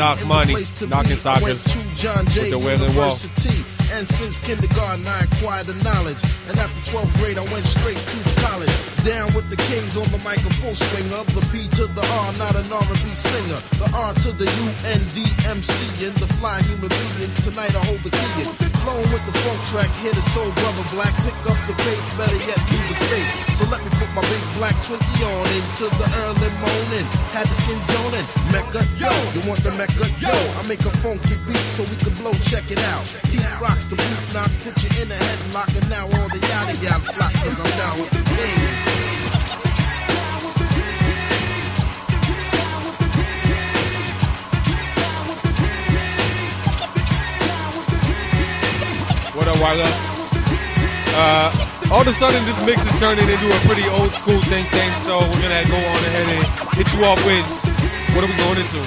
Knock 0.00 0.24
Money, 0.24 0.54
knocking 0.54 1.20
sockers 1.20 1.44
with 1.44 2.50
the 2.50 2.58
Wailing 2.58 2.96
Wall. 2.96 3.14
And 3.92 4.08
since 4.08 4.38
kindergarten, 4.38 5.06
I 5.06 5.24
acquired 5.24 5.66
the 5.66 5.74
knowledge. 5.84 6.16
And 6.48 6.58
after 6.58 6.90
12th 6.90 7.12
grade, 7.18 7.36
I 7.36 7.44
went 7.52 7.66
straight 7.66 7.98
to 7.98 8.40
college. 8.40 8.72
Down 9.04 9.26
with 9.34 9.50
the 9.50 9.56
kings 9.56 9.98
on 9.98 10.10
the 10.10 10.16
mic, 10.24 10.38
a 10.38 10.54
full 10.54 10.74
swing 10.74 11.12
of 11.12 11.26
the 11.34 11.46
P 11.52 11.68
to 11.76 11.86
the 11.86 12.00
R, 12.00 12.32
not 12.38 12.56
an 12.56 12.72
R&B 12.72 13.14
singer. 13.14 13.60
The 13.76 13.92
R 13.94 14.14
to 14.24 14.32
the 14.32 14.46
U 14.46 14.66
N 14.88 15.04
D 15.12 15.20
M 15.44 15.62
C 15.62 16.06
and 16.06 16.16
the 16.16 16.32
fly 16.40 16.62
human 16.62 16.88
beings. 16.88 17.38
Tonight 17.44 17.74
I 17.76 17.84
hold 17.84 18.00
the 18.00 18.08
key. 18.08 18.69
Flowing 18.80 19.12
with 19.12 19.24
the 19.28 19.36
funk 19.44 19.60
track, 19.68 19.90
hit 20.00 20.16
a 20.16 20.22
soul 20.32 20.50
brother 20.52 20.84
black. 20.96 21.12
Pick 21.20 21.36
up 21.44 21.60
the 21.68 21.76
pace, 21.84 22.08
better 22.16 22.40
yet 22.48 22.56
leave 22.72 22.86
the 22.88 22.96
space. 22.96 23.32
So 23.60 23.68
let 23.68 23.84
me 23.84 23.90
put 24.00 24.08
my 24.16 24.24
big 24.24 24.40
black 24.56 24.74
Twinkie 24.88 25.20
on 25.20 25.46
into 25.52 25.84
the 26.00 26.06
early 26.24 26.50
morning. 26.64 27.04
Had 27.36 27.48
the 27.48 27.56
skins 27.60 27.84
yawning. 27.92 28.26
Mecca, 28.48 28.80
yo, 28.96 29.12
you 29.36 29.44
want 29.44 29.60
the 29.62 29.72
Mecca, 29.76 30.08
yo? 30.16 30.32
I 30.32 30.64
make 30.66 30.80
a 30.80 30.92
funky 31.04 31.36
beat 31.44 31.66
so 31.76 31.84
we 31.84 31.96
can 32.00 32.14
blow. 32.24 32.32
Check 32.48 32.70
it 32.70 32.80
out. 32.88 33.04
He 33.28 33.36
rocks 33.60 33.86
the 33.86 33.96
boot 33.96 34.24
knock, 34.32 34.50
put 34.64 34.76
you 34.80 34.90
in 35.02 35.12
a 35.12 35.18
headlock, 35.28 35.68
and 35.76 35.88
now 35.90 36.08
all 36.16 36.28
the 36.32 36.40
yada 36.40 36.74
yada 36.80 37.04
flock, 37.04 37.32
cause 37.44 37.60
I'm 37.60 37.72
down 37.76 38.00
with 38.00 38.10
the 38.16 38.24
kings. 38.32 38.89
Uh, 51.12 51.52
all 51.92 52.00
of 52.00 52.08
a 52.08 52.12
sudden, 52.12 52.42
this 52.46 52.56
mix 52.64 52.80
is 52.86 52.98
turning 52.98 53.28
into 53.28 53.46
a 53.46 53.58
pretty 53.68 53.86
old 53.90 54.12
school 54.12 54.40
thing 54.48 54.64
thing, 54.72 54.90
so 55.04 55.18
we're 55.20 55.42
gonna 55.42 55.66
go 55.68 55.76
on 55.76 56.00
ahead 56.08 56.28
and 56.32 56.46
hit 56.78 56.88
you 56.94 57.04
off 57.04 57.20
with 57.26 57.44
what 58.14 58.24
are 58.24 58.30
we 58.30 58.36
going 58.40 58.58
into? 58.58 58.80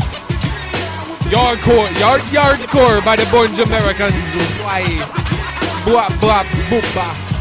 Yardcore, 1.29 1.99
yard 1.99 2.21
yardcore 2.33 3.05
by 3.05 3.15
the 3.15 3.25
Born 3.29 3.53
Jamericans. 3.55 4.13
Why? 4.63 4.83
Blah 5.85 6.09
blah 6.19 6.43
boopa. 6.69 7.32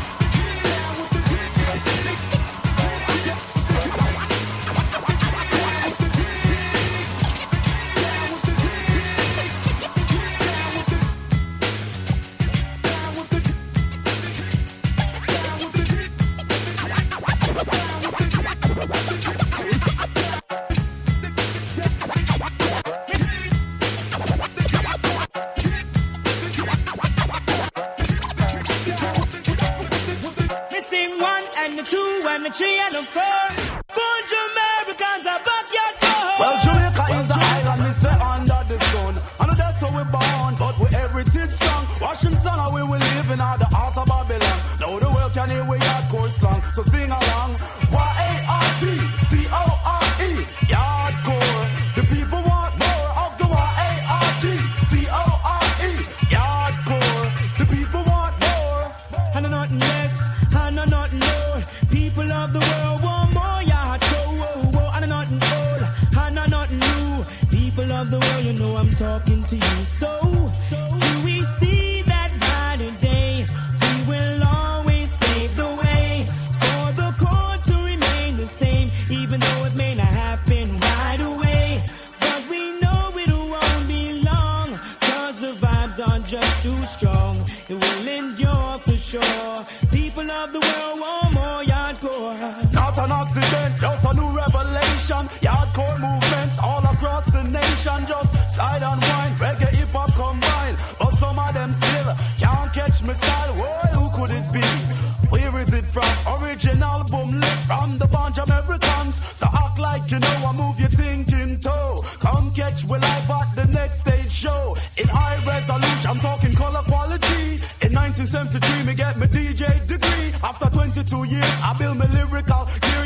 Build 121.82 121.98
my 121.98 122.06
lyrical 122.06 122.64
gear. 122.80 123.04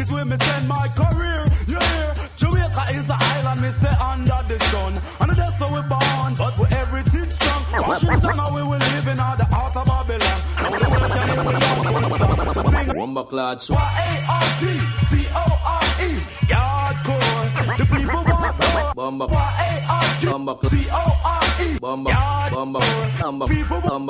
Is 0.00 0.10
where 0.10 0.24
me 0.24 0.36
spend 0.36 0.66
my 0.68 0.88
career. 1.00 1.44
Yeah, 1.66 2.14
Jamaica 2.36 2.84
is 2.96 3.10
an 3.10 3.18
island, 3.34 3.60
me 3.60 3.70
say 3.70 3.94
under 4.00 4.40
the 4.48 4.58
sun. 4.70 4.92
And 5.20 5.30
that's 5.32 5.58
how 5.58 5.68
we 5.74 5.82
born, 5.92 6.34
but 6.38 6.54
we 6.58 6.66
strong. 7.30 7.62
Washington, 7.86 8.38
how 8.38 8.54
we 8.54 8.62
will 8.62 8.78
live 8.78 9.08
in 9.12 9.18
the 9.40 9.46
heart 9.54 9.76
of 9.76 9.84
Babylon. 9.84 10.38
Now 10.62 10.70
the 10.70 10.88
world 10.94 11.12
can 11.12 11.26
hear 11.28 11.42
we 11.44 11.52
hardcore 11.60 12.04
song. 12.16 12.54
So 12.54 12.62
sing 12.72 12.88
Womba 12.98 13.22
Clad 13.28 13.58
Y-A-R-T-C-O-R-E. 13.68 14.90
Yardcore. 16.52 17.46
The 17.80 17.86
people 17.94 18.22
want 23.90 24.02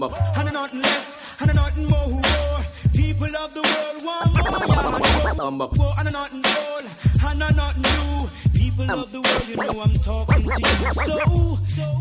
more. 0.00 0.10
And 0.36 0.52
nothing 0.52 0.80
less, 0.80 1.08
and 1.40 1.54
nothing 1.54 1.86
more. 1.86 2.22
More. 2.94 3.02
People 3.02 3.36
of 3.36 3.54
the 3.54 3.62
world 3.62 4.04
want 4.04 4.34
more 4.34 4.58
yardcore. 4.60 5.36
Bomba. 5.36 5.68
More 5.76 5.94
and 5.98 6.12
nothing 6.12 6.42
old, 6.44 6.84
and 7.24 7.38
nothing 7.56 7.82
new. 7.82 8.28
People 8.58 8.90
of 8.90 9.12
the 9.12 9.20
world, 9.20 9.48
you 9.48 9.56
know 9.56 9.80
I'm 9.82 9.92
talking 9.92 10.42
to 10.42 10.48
you. 10.48 10.92
So, 10.94 11.18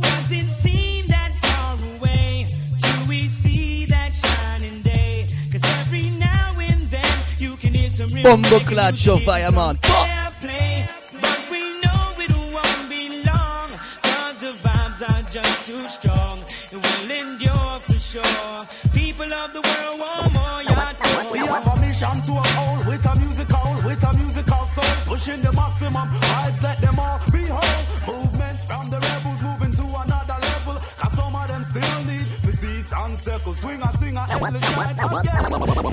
does 0.01 0.31
it 0.31 0.53
seem 0.55 1.07
that 1.07 1.31
far 1.41 1.77
away? 1.97 2.47
Do 2.79 3.09
we 3.09 3.27
see 3.27 3.85
that 3.85 4.13
shining 4.13 4.81
day? 4.81 5.25
Cause 5.51 5.61
every 5.79 6.09
now 6.11 6.53
and 6.59 6.81
then 6.89 7.17
you 7.37 7.55
can 7.57 7.73
hear 7.73 7.89
some 7.89 8.07
real 8.09 8.23
Bombo 8.23 8.59
reggae 8.59 8.67
clad 8.67 8.97
show 8.97 9.17
fireman. 9.17 9.77
fair 9.77 10.31
play. 10.39 10.87
But 11.21 11.39
we 11.51 11.59
know 11.81 12.13
it 12.19 12.31
won't 12.53 12.89
be 12.89 13.23
long. 13.23 13.69
Cause 14.03 14.37
the 14.39 14.53
vibes 14.63 15.01
are 15.09 15.29
just 15.31 15.67
too 15.67 15.79
strong. 15.89 16.39
It 16.71 16.77
will 16.77 17.11
endure 17.11 17.79
for 17.87 17.99
sure. 17.99 18.57
People 18.93 19.31
of 19.33 19.53
the 19.53 19.61
world 19.61 19.70
pushing 25.21 25.41
the 25.41 25.51
maximum 25.53 26.09
vibes, 26.09 26.63
let 26.63 26.81
them 26.81 26.99
all 26.99 27.19
be 27.31 27.45
whole. 27.45 28.15
Movements 28.15 28.63
from 28.63 28.89
the 28.89 28.99
rebels 28.99 29.41
moving 29.41 29.71
to 29.71 29.83
another 30.01 30.37
level, 30.41 30.75
cause 30.97 31.13
some 31.13 31.35
of 31.35 31.47
them 31.47 31.63
still 31.63 32.05
need 32.05 32.25
physiques 32.41 32.91
and 32.93 33.17
circles. 33.17 33.59
Swing 33.59 33.81
a 33.81 33.93
singer, 33.93 34.25
endless 34.31 34.65
shine 34.73 34.97
again. 34.97 35.33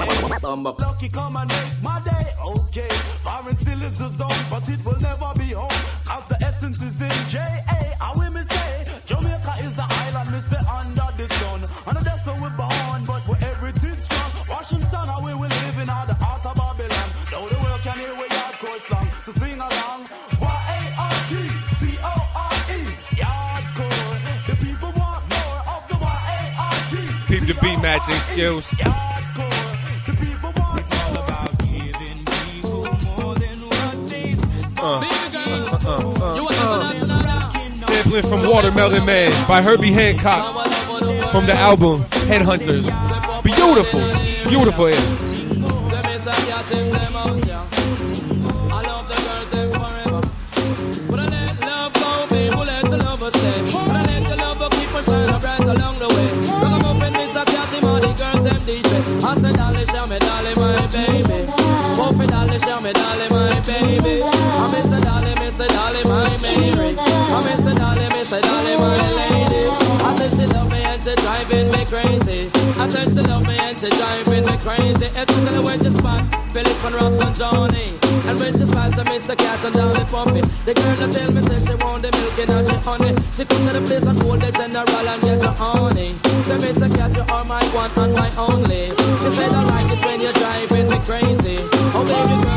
Hey, 0.01 0.47
lucky 0.47 1.09
come 1.09 1.37
and 1.37 1.49
make 1.49 1.73
my 1.83 2.01
day, 2.05 2.27
okay. 2.41 2.89
Foreign 3.23 3.57
still 3.57 3.83
is 3.83 3.99
the 3.99 4.09
zone, 4.09 4.45
but 4.51 4.69
it 4.69 4.83
will 4.85 5.01
never 5.01 5.31
be 5.37 5.53
home, 5.53 5.69
cause 6.05 6.27
the 6.29 6.39
essence 6.43 6.81
is 6.81 7.01
in 7.01 7.29
J.A. 7.29 7.81
I 8.01 8.13
will 8.17 8.33
me 8.33 8.43
say, 8.49 8.85
Jamaica 9.05 9.38
what 33.67 34.09
they 34.09 34.37
uh, 34.81 35.01
uh, 35.87 36.15
uh, 36.23 37.77
Sampling 37.77 38.27
from 38.27 38.49
Watermelon 38.49 39.05
Man 39.05 39.33
by 39.49 39.63
Herbie 39.63 39.93
Hancock 39.93 40.67
from 41.31 41.47
the 41.47 41.55
album 41.55 42.03
Headhunters. 42.29 42.87
Beautiful, 43.43 44.49
beautiful. 44.49 45.28
Me, 62.89 62.93
darling, 62.93 63.31
my 63.31 63.61
baby. 63.61 64.23
I 64.23 64.73
miss 64.73 64.93
a 64.93 65.01
darling, 65.01 65.39
miss 65.39 65.61
a 65.61 65.69
darling, 65.69 66.09
my 66.09 66.37
Mary. 66.39 66.97
I 66.99 67.41
miss 67.45 67.67
a 67.67 67.75
darling, 67.75 68.09
miss 68.11 68.33
a 68.33 68.41
darling, 68.41 68.79
my 68.79 69.11
lady. 69.13 69.69
I 70.09 70.17
said 70.17 70.33
she 70.33 70.47
love 70.47 70.71
me 70.71 70.83
and 70.83 71.03
she 71.03 71.15
driving 71.17 71.71
me 71.71 71.85
crazy. 71.85 72.51
I 72.79 72.89
said 72.89 73.09
she 73.09 73.21
love 73.21 73.47
me 73.47 73.57
and 73.59 73.77
she 73.77 73.91
driving 73.91 74.45
me 74.47 74.57
crazy. 74.59 75.07
Especially 75.17 75.61
when 75.61 75.79
she 75.85 75.91
spot 75.91 76.23
Philip 76.53 76.85
and 76.85 76.95
Robs 76.95 77.21
and 77.21 77.37
Johnny. 77.37 77.93
And 78.27 78.39
when 78.41 78.57
she 78.57 78.65
spot 78.65 78.93
to 78.93 79.05
Mr. 79.05 79.37
Cat 79.37 79.65
and 79.65 79.75
Dolly 79.75 80.05
Pumpy. 80.05 80.41
The 80.65 80.75
girl 80.75 80.97
that 80.97 81.13
tell 81.13 81.33
me 81.33 81.43
say 81.43 81.61
she 81.67 81.75
want 81.75 82.03
the 82.03 82.11
milk 82.13 82.39
and 82.39 82.69
she 82.69 82.77
honey. 82.77 83.15
She 83.35 83.45
come 83.45 83.67
to 83.67 83.73
the 83.79 83.83
place 83.87 84.05
and 84.05 84.23
hold 84.23 84.41
the 84.41 84.51
general 84.53 85.09
and 85.13 85.23
get 85.23 85.43
her 85.43 85.55
honey. 85.61 86.15
Say 86.47 86.57
Mr. 86.57 86.89
Cat 86.95 87.15
you 87.15 87.25
are 87.35 87.45
my 87.45 87.65
one 87.75 87.91
and 87.97 88.15
my 88.15 88.31
only. 88.37 88.91
She 89.21 89.29
said 89.37 89.53
I 89.53 89.63
like 89.65 89.91
it 89.93 90.05
when 90.05 90.21
you're 90.21 90.33
driving 90.33 90.89
me 90.89 90.99
crazy. 91.05 91.59
Oh 91.95 92.05
baby 92.05 92.48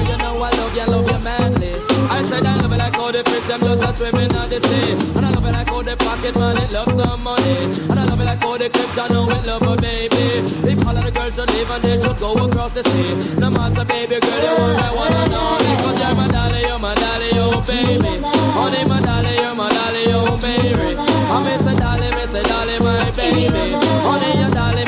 I 2.21 2.23
said 2.23 2.45
I 2.45 2.55
love 2.61 2.71
it 2.71 2.77
like 2.77 2.93
how 2.93 3.11
the 3.11 3.23
fish 3.23 3.47
them 3.47 3.61
just 3.61 3.81
a 3.81 3.93
swimming 3.95 4.35
on 4.35 4.47
the 4.47 4.59
sea. 4.61 4.91
And 5.17 5.25
I 5.25 5.31
love 5.31 5.43
it 5.43 5.53
like 5.53 5.67
how 5.67 5.81
the 5.81 5.97
pocket 5.97 6.35
it 6.37 6.71
love 6.71 6.93
some 6.93 7.23
money. 7.23 7.57
And 7.89 7.99
I 7.99 8.05
love 8.05 8.21
it 8.21 8.25
like 8.25 8.43
how 8.43 8.57
the 8.59 8.69
clips 8.69 8.95
I 8.95 9.07
know 9.07 9.27
it 9.31 9.43
love 9.47 9.63
a 9.63 9.75
baby. 9.75 10.45
If 10.69 10.85
all 10.85 10.93
the 10.93 11.09
girls 11.09 11.33
should 11.33 11.49
leave 11.49 11.69
and 11.71 11.83
they 11.83 11.97
should 11.99 12.17
go 12.19 12.33
across 12.33 12.73
the 12.73 12.83
sea. 12.83 13.15
No 13.39 13.49
matter 13.49 13.85
baby 13.85 14.19
girl 14.19 14.37
you 14.37 14.53
want 14.53 14.77
I 14.77 14.93
wanna 14.93 15.27
know 15.33 15.57
because 15.65 15.97
you're 15.97 16.13
my 16.13 16.27
dolly, 16.27 16.61
you're 16.61 16.77
my 16.77 16.93
dolly, 16.93 17.29
oh 17.41 17.61
baby. 17.65 18.21
Honey 18.21 18.85
my 18.85 19.01
dolly, 19.01 19.33
you're 19.41 19.55
my 19.55 19.69
dolly, 19.73 20.03
oh 20.13 20.37
Mary. 20.37 20.93
I 20.95 21.37
miss 21.41 21.65
a 21.65 21.73
dolly, 21.73 22.09
miss 22.11 22.33
a 22.37 22.43
dolly, 22.43 22.77
my 22.85 23.09
baby. 23.17 23.49
Honey 23.49 24.39
your 24.39 24.51
dolly, 24.51 24.83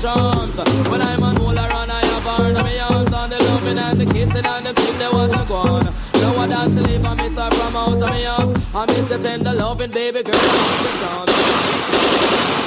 killing 0.00 0.24
me 0.24 0.46
with 0.46 0.56
charms. 0.56 0.88
When 0.88 1.02
I'm 1.02 1.22
on 1.22 1.36
hold 1.36 1.58
her 1.58 1.68
I 1.70 2.04
have 2.04 2.46
in 2.46 2.54
my 2.54 2.78
arms. 2.78 3.12
On 3.12 3.30
the 3.30 3.38
loving 3.38 3.78
and 3.78 4.00
the 4.00 4.06
kissing 4.06 4.46
and 4.46 4.66
the 4.66 4.74
thing 4.74 4.98
they 4.98 5.08
want 5.08 5.32
to 5.32 5.44
go 5.46 5.56
on. 5.56 5.84
Now 6.14 6.36
I 6.36 6.46
dance 6.46 6.74
to 6.74 6.82
leave, 6.82 7.04
I 7.04 7.14
miss 7.14 7.36
her 7.36 7.50
from 7.50 7.76
out 7.76 7.92
of 7.94 8.00
my 8.00 8.26
arms. 8.26 8.58
I 8.74 8.86
miss 8.86 9.08
the 9.08 9.18
tender 9.18 9.54
loving, 9.54 9.90
baby 9.90 10.22
girl, 10.22 10.34
the 10.34 10.92
charms. 11.00 11.32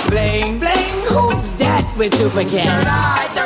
Bling, 0.09 0.59
bling, 0.59 1.05
who's 1.07 1.51
that 1.57 1.93
with 1.97 2.13
super 2.17 2.43
cat? 2.43 3.40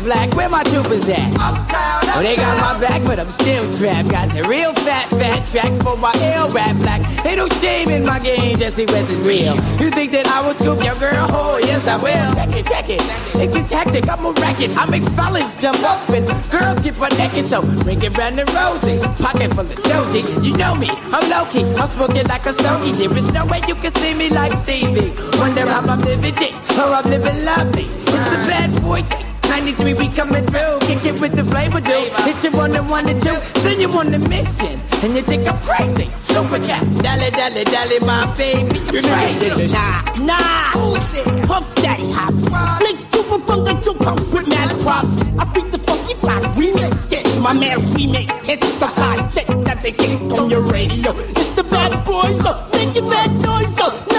Black, 0.00 0.34
where 0.34 0.48
my 0.48 0.62
troopers 0.64 1.08
at? 1.08 1.32
Uptown, 1.34 2.00
Oh, 2.12 2.22
they 2.22 2.34
got 2.34 2.58
my 2.58 2.80
back, 2.80 3.04
but 3.04 3.20
I'm 3.20 3.30
still 3.30 3.64
strapped. 3.76 4.10
Got 4.10 4.32
the 4.34 4.42
real 4.44 4.74
fat, 4.74 5.08
fat 5.10 5.46
track 5.46 5.80
for 5.82 5.96
my 5.96 6.12
ill 6.34 6.50
rap 6.50 6.76
black. 6.76 7.00
Ain't 7.24 7.38
no 7.38 7.48
shame 7.60 7.88
in 7.88 8.04
my 8.04 8.18
game, 8.18 8.58
Jesse 8.58 8.84
West 8.86 9.10
is 9.10 9.18
real. 9.26 9.54
You 9.80 9.90
think 9.90 10.10
that 10.12 10.26
I 10.26 10.44
will 10.44 10.54
scoop 10.54 10.82
your 10.82 10.96
girl? 10.96 11.28
Oh, 11.30 11.58
yes, 11.58 11.86
I 11.86 11.96
will. 11.96 12.34
Check 12.34 12.50
it, 12.56 12.66
check 12.66 12.88
it. 12.90 13.00
It's 13.36 13.54
a 13.54 13.62
tactic, 13.68 14.08
I'm 14.08 14.24
a 14.26 14.32
racket. 14.32 14.76
I 14.76 14.86
make 14.86 15.04
fellas 15.14 15.54
jump 15.60 15.82
up 15.84 16.08
and 16.10 16.26
girls 16.50 16.80
get 16.80 16.98
butt 16.98 17.16
naked. 17.16 17.48
So 17.48 17.62
bring 17.62 18.02
it 18.02 18.16
round 18.18 18.38
the 18.38 18.44
rosy. 18.46 18.98
Pocket 19.22 19.50
full 19.54 19.60
of 19.60 19.78
doji. 19.86 20.44
You 20.44 20.56
know 20.56 20.74
me, 20.74 20.90
I'm 20.90 21.30
low 21.30 21.46
key. 21.52 21.64
I'm 21.76 21.88
smoking 21.90 22.26
like 22.26 22.44
a 22.44 22.52
stogie. 22.52 22.92
There 22.92 23.16
is 23.16 23.30
no 23.32 23.46
way 23.46 23.60
you 23.68 23.76
can 23.76 23.94
see 23.94 24.14
me 24.14 24.30
like 24.30 24.52
Stevie. 24.64 25.14
Wonder 25.38 25.64
how 25.66 25.80
I'm 25.80 26.00
living 26.00 26.34
dick 26.34 26.54
or 26.76 26.90
I'm 26.90 27.08
living 27.08 27.44
lovely. 27.44 27.84
It's 27.84 28.34
a 28.34 28.48
bad 28.50 28.82
boy 28.82 29.02
thing. 29.04 29.29
93, 29.50 29.94
we 29.94 30.06
coming 30.06 30.46
through. 30.46 30.78
Kick 30.86 31.04
it 31.04 31.20
with 31.20 31.34
the 31.34 31.42
flavor, 31.42 31.80
dude. 31.80 32.12
Hit 32.22 32.38
you 32.44 32.56
on 32.60 32.70
the 32.70 32.84
one 32.84 33.08
and 33.08 33.20
two. 33.20 33.34
Send 33.62 33.82
you 33.82 33.90
on 33.90 34.12
the 34.12 34.18
mission. 34.20 34.80
And 35.02 35.16
you 35.16 35.22
think 35.22 35.44
I'm 35.48 35.60
crazy. 35.62 36.08
Super 36.20 36.60
cat. 36.60 36.86
Dally, 37.02 37.30
dally, 37.32 37.64
dally, 37.64 37.98
my 37.98 38.32
baby. 38.36 38.78
You're 38.92 39.02
crazy. 39.02 39.72
Nah, 39.72 40.02
nah. 40.18 40.70
Who's 40.78 41.04
this? 41.12 41.46
Puff 41.48 41.74
Daddy 41.82 42.08
Hops. 42.12 42.40
Flick 42.78 42.98
super 43.10 43.40
funk 43.44 43.68
and 43.68 43.82
two 43.82 43.94
pump 43.94 44.20
with 44.32 44.46
mad 44.46 44.70
props. 44.82 45.18
I 45.36 45.44
beat 45.52 45.72
the 45.72 45.78
funky 45.78 46.14
fly 46.14 46.38
remix. 46.54 47.10
Get 47.10 47.26
my 47.40 47.52
man 47.52 47.92
remake. 47.92 48.30
Hits 48.46 48.70
the 48.78 48.86
thick 49.32 49.48
that 49.64 49.80
they 49.82 49.90
kick 49.90 50.20
on 50.38 50.48
your 50.48 50.62
radio. 50.62 51.10
It's 51.10 51.56
the 51.56 51.64
bad 51.64 52.04
boy, 52.04 52.38
so 52.40 52.52
make 52.72 52.94
your 52.94 53.10
mad 53.10 53.32
noise, 53.42 53.76
so 53.76 54.09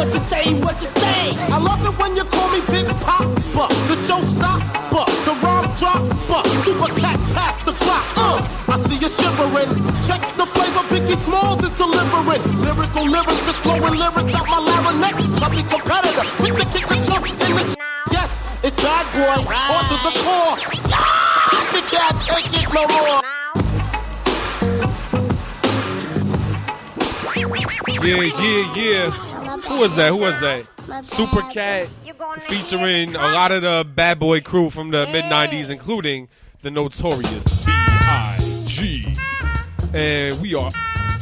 what 0.00 0.14
you 0.14 0.22
say, 0.30 0.54
what 0.60 0.80
you 0.80 0.88
say? 0.96 1.36
I 1.52 1.58
love 1.60 1.84
it 1.84 1.92
when 2.00 2.16
you 2.16 2.24
call 2.24 2.48
me 2.48 2.60
Big 2.72 2.88
Papa, 3.04 3.68
the 3.84 3.96
showstopper, 4.08 5.04
the 5.28 5.34
rhyme 5.44 5.68
dropper, 5.76 6.40
super 6.64 6.88
cat 6.96 7.20
past 7.36 7.66
the 7.66 7.72
clock. 7.72 8.06
Uh, 8.16 8.40
I 8.72 8.80
see 8.88 8.96
you 8.96 9.10
shivering. 9.12 9.68
Check 10.08 10.24
the 10.40 10.46
flavor 10.56 10.84
Biggie 10.88 11.20
Smalls 11.24 11.60
is 11.62 11.72
delivering. 11.76 12.40
Lyrical 12.64 13.04
lyrics, 13.12 13.44
just 13.44 13.60
flowing 13.60 13.92
lyrics 14.00 14.32
out 14.32 14.48
my 14.48 14.60
larynx. 14.64 15.20
Chubby 15.38 15.60
competitor, 15.68 16.24
with 16.40 16.56
the 16.56 16.64
kick 16.72 16.90
and 16.90 17.04
jump 17.04 17.28
in 17.28 17.36
the. 17.36 17.76
Yes, 18.10 18.30
it's 18.64 18.76
bad 18.76 19.04
boy, 19.12 19.52
on 19.52 19.84
to 19.90 19.96
the 20.00 20.12
core. 20.24 20.56
Ah, 20.96 21.60
the 21.76 21.82
cat 21.92 22.16
take 22.24 22.48
it 22.56 22.72
no 22.72 22.88
more. 22.88 23.20
Yeah, 28.02 28.22
yeah, 28.40 28.74
yeah. 28.74 29.29
Who 29.80 29.84
was 29.84 29.96
that? 29.96 30.08
Who 30.10 30.16
was 30.18 30.40
that? 30.40 31.06
Super 31.06 31.40
Cat 31.50 31.88
featuring 32.46 33.16
a 33.16 33.28
lot 33.28 33.50
of 33.50 33.62
the 33.62 33.82
bad 33.94 34.18
boy 34.18 34.42
crew 34.42 34.68
from 34.68 34.90
the 34.90 35.06
mid 35.06 35.24
90s, 35.24 35.70
including 35.70 36.28
the 36.60 36.70
notorious 36.70 37.64
B.I.G. 37.64 39.16
And 39.94 40.38
we 40.42 40.54
are 40.54 40.70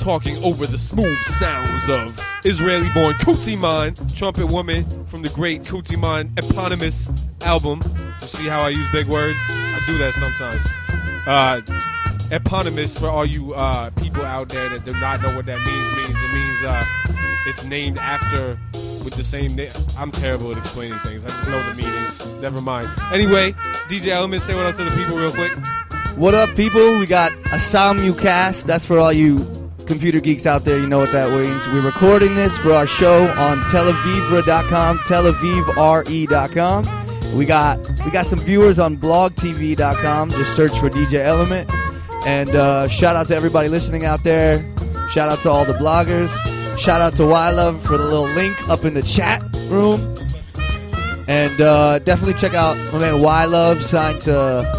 talking 0.00 0.36
over 0.42 0.66
the 0.66 0.76
smooth 0.76 1.16
sounds 1.38 1.88
of 1.88 2.20
Israeli 2.44 2.88
born 2.94 3.14
Kutiman, 3.18 3.94
trumpet 4.18 4.46
woman 4.46 5.06
from 5.06 5.22
the 5.22 5.28
great 5.28 5.62
Kutiman 5.62 6.36
eponymous 6.36 7.08
album. 7.42 7.80
You 8.20 8.26
see 8.26 8.48
how 8.48 8.62
I 8.62 8.70
use 8.70 8.90
big 8.90 9.06
words? 9.06 9.38
I 9.48 9.80
do 9.86 9.98
that 9.98 10.14
sometimes. 10.14 10.66
Uh, 11.28 12.32
eponymous 12.32 12.98
for 12.98 13.06
all 13.06 13.24
you 13.24 13.54
uh, 13.54 13.90
people 13.90 14.24
out 14.24 14.48
there 14.48 14.68
that 14.68 14.84
do 14.84 14.92
not 14.98 15.22
know 15.22 15.36
what 15.36 15.46
that 15.46 15.60
means 15.60 15.96
means 15.96 16.22
it 16.24 16.34
means 16.34 16.64
uh, 16.64 17.17
it's 17.48 17.64
named 17.64 17.98
after 17.98 18.58
with 19.04 19.14
the 19.14 19.24
same 19.24 19.54
name 19.56 19.70
i'm 19.96 20.12
terrible 20.12 20.50
at 20.50 20.58
explaining 20.58 20.98
things 21.00 21.24
i 21.24 21.28
just 21.28 21.48
know 21.48 21.62
the 21.68 21.74
meanings 21.74 22.26
never 22.40 22.60
mind 22.60 22.88
anyway 23.12 23.52
dj 23.88 24.08
element 24.08 24.42
say 24.42 24.54
what 24.54 24.66
up 24.66 24.76
to 24.76 24.84
the 24.84 24.90
people 24.90 25.16
real 25.16 25.32
quick 25.32 25.52
What 26.18 26.34
up, 26.34 26.56
people? 26.56 26.98
We 26.98 27.06
got 27.06 27.30
a 27.30 27.60
simulcast. 27.60 28.64
That's 28.64 28.84
for 28.84 28.98
all 28.98 29.12
you 29.12 29.38
computer 29.86 30.18
geeks 30.18 30.46
out 30.46 30.64
there. 30.64 30.76
You 30.76 30.88
know 30.88 30.98
what 30.98 31.12
that 31.12 31.30
means. 31.30 31.64
We're 31.68 31.80
recording 31.80 32.34
this 32.34 32.58
for 32.58 32.72
our 32.72 32.88
show 32.88 33.28
on 33.38 33.60
telavivra.com, 33.70 34.98
telavivre.com. 34.98 37.38
We 37.38 37.44
got 37.44 37.78
we 38.04 38.10
got 38.10 38.26
some 38.26 38.40
viewers 38.40 38.80
on 38.80 38.96
blogtv.com. 38.96 40.30
Just 40.30 40.56
search 40.56 40.76
for 40.76 40.90
DJ 40.90 41.24
Element. 41.24 41.70
And 42.26 42.50
uh, 42.50 42.88
shout 42.88 43.14
out 43.14 43.28
to 43.28 43.36
everybody 43.36 43.68
listening 43.68 44.04
out 44.04 44.24
there. 44.24 44.58
Shout 45.08 45.28
out 45.28 45.38
to 45.42 45.50
all 45.50 45.64
the 45.64 45.74
bloggers. 45.74 46.32
Shout 46.78 47.00
out 47.00 47.16
to 47.16 47.26
Y 47.26 47.50
Love 47.50 47.82
for 47.82 47.98
the 47.98 48.04
little 48.04 48.28
link 48.28 48.68
up 48.68 48.84
in 48.84 48.94
the 48.94 49.02
chat 49.02 49.42
room. 49.68 50.16
And 51.26 51.60
uh, 51.60 51.98
definitely 51.98 52.34
check 52.34 52.54
out 52.54 52.76
my 52.92 53.00
man 53.00 53.20
Y 53.20 53.44
Love, 53.46 53.82
signed 53.82 54.20
to 54.22 54.30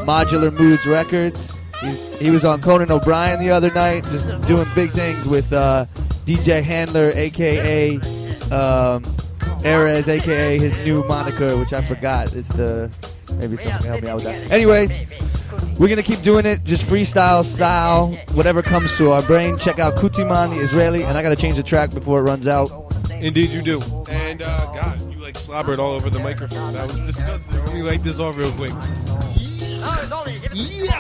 Modular 0.06 0.58
Moods 0.58 0.88
Records. 0.88 1.58
He's, 1.82 2.20
he 2.20 2.32
was 2.32 2.46
on 2.46 2.62
Conan 2.62 2.92
O'Brien 2.92 3.40
the 3.40 3.52
other 3.52 3.70
night, 3.72 4.06
just 4.06 4.28
doing 4.48 4.66
big 4.74 4.92
things 4.92 5.28
with 5.28 5.52
uh, 5.52 5.86
DJ 6.26 6.64
Handler, 6.64 7.12
aka 7.14 7.96
um, 7.96 9.04
Erez, 9.64 10.08
aka 10.08 10.58
his 10.58 10.78
new 10.80 11.04
moniker, 11.04 11.58
which 11.58 11.74
I 11.74 11.82
forgot. 11.82 12.34
It's 12.34 12.48
the 12.50 12.90
maybe 13.36 13.58
someone 13.58 13.82
can 13.82 13.88
help 13.88 14.02
me 14.04 14.10
out 14.10 14.16
with 14.16 14.24
that. 14.24 14.52
Anyways, 14.52 15.02
we're 15.80 15.88
gonna 15.90 16.04
keep 16.04 16.22
doing 16.22 16.46
it, 16.46 16.64
just 16.64 16.84
freestyle 16.84 17.44
style, 17.44 18.12
whatever 18.34 18.62
comes 18.62 18.96
to 18.98 19.12
our 19.12 19.22
brain. 19.24 19.58
Check 19.58 19.80
out 19.80 19.96
Kutiman, 19.96 20.50
the 20.52 20.58
Israeli, 20.62 21.04
and 21.04 21.18
I 21.18 21.24
gotta 21.24 21.36
change 21.36 21.56
the 21.56 21.64
track 21.64 21.92
before 21.94 22.20
it 22.20 22.24
runs 22.24 22.48
out. 22.48 22.70
indeed 23.22 23.50
you 23.50 23.62
do 23.62 23.82
and 24.10 24.42
uh, 24.42 24.58
god 24.72 24.96
you 25.12 25.20
like 25.20 25.36
slobbered 25.36 25.78
all 25.78 25.92
over 25.92 26.10
the 26.10 26.20
microphone 26.20 26.72
that 26.72 26.88
was 26.88 27.02
disgusting 27.02 27.52
let 27.52 27.74
me 27.74 27.82
wipe 27.84 28.02
this 28.02 28.18
off 28.20 28.38
real 28.38 28.52
quick 28.54 28.72
yeah 30.54 31.00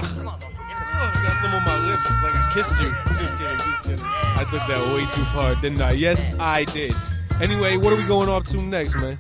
Oh, 1.02 1.12
I 1.14 1.24
got 1.24 1.32
some 1.42 1.54
on 1.56 1.64
my 1.64 1.78
lips. 1.88 2.04
It's 2.12 2.24
like 2.24 2.36
I 2.36 2.52
kissed 2.54 2.78
you. 2.82 2.90
Just 3.16 3.38
kidding, 3.38 3.58
just 3.58 3.84
kidding. 3.84 4.06
I 4.06 4.44
took 4.52 4.60
that 4.68 4.94
way 4.94 5.06
too 5.16 5.24
far, 5.34 5.56
didn't 5.62 5.82
I? 5.82 5.92
Yes, 5.94 6.30
I 6.38 6.66
did. 6.66 6.94
Anyway, 7.42 7.78
what 7.78 7.94
are 7.94 7.96
we 7.96 8.04
going 8.04 8.28
off 8.28 8.46
to 8.50 8.58
next, 8.62 8.96
man? 8.96 9.18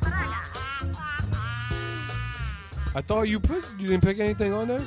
I 2.96 3.02
thought 3.02 3.30
you 3.30 3.40
put 3.40 3.64
you 3.80 3.88
didn't 3.88 4.04
pick 4.04 4.20
anything 4.20 4.52
on 4.52 4.68
there. 4.68 4.82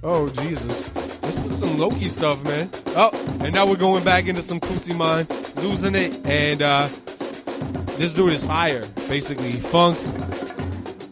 Oh 0.00 0.28
Jesus! 0.28 0.94
Let's 0.94 1.40
put 1.40 1.54
some 1.54 1.76
Loki 1.76 2.08
stuff, 2.08 2.42
man. 2.44 2.70
Oh, 2.88 3.10
and 3.40 3.52
now 3.52 3.66
we're 3.66 3.76
going 3.76 4.04
back 4.04 4.26
into 4.28 4.42
some 4.42 4.60
Kutiman, 4.60 5.26
losing 5.60 5.96
it, 5.96 6.24
and 6.24 6.62
uh 6.62 6.88
this 7.98 8.14
dude 8.14 8.32
is 8.32 8.44
fire. 8.44 8.84
Basically, 9.08 9.50
funk. 9.50 9.98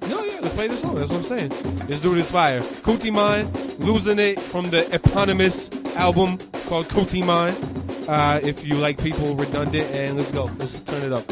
No, 0.08 0.22
yeah, 0.22 0.38
let's 0.40 0.54
play 0.54 0.68
this 0.68 0.82
song. 0.82 0.94
That's 0.94 1.10
what 1.10 1.18
I'm 1.18 1.24
saying. 1.24 1.48
This 1.88 2.00
dude 2.00 2.18
is 2.18 2.30
fire. 2.30 2.60
Kutiman, 2.60 3.80
losing 3.80 4.20
it 4.20 4.38
from 4.38 4.70
the 4.70 4.86
eponymous 4.94 5.68
album 5.96 6.38
called 6.68 6.84
Kutiman. 6.86 8.08
Uh, 8.08 8.38
if 8.44 8.64
you 8.64 8.76
like 8.76 9.02
people 9.02 9.34
redundant, 9.34 9.92
and 9.96 10.16
let's 10.16 10.30
go. 10.30 10.44
Let's 10.44 10.78
turn 10.78 11.02
it 11.02 11.12
up. 11.12 11.24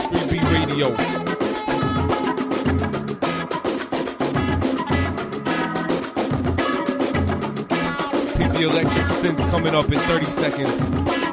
Street 0.00 0.28
Beat 0.28 0.42
Radio. 0.50 1.31
The 8.62 8.68
electric 8.68 9.04
synth 9.06 9.50
coming 9.50 9.74
up 9.74 9.90
in 9.90 9.98
30 9.98 10.24
seconds. 10.24 11.31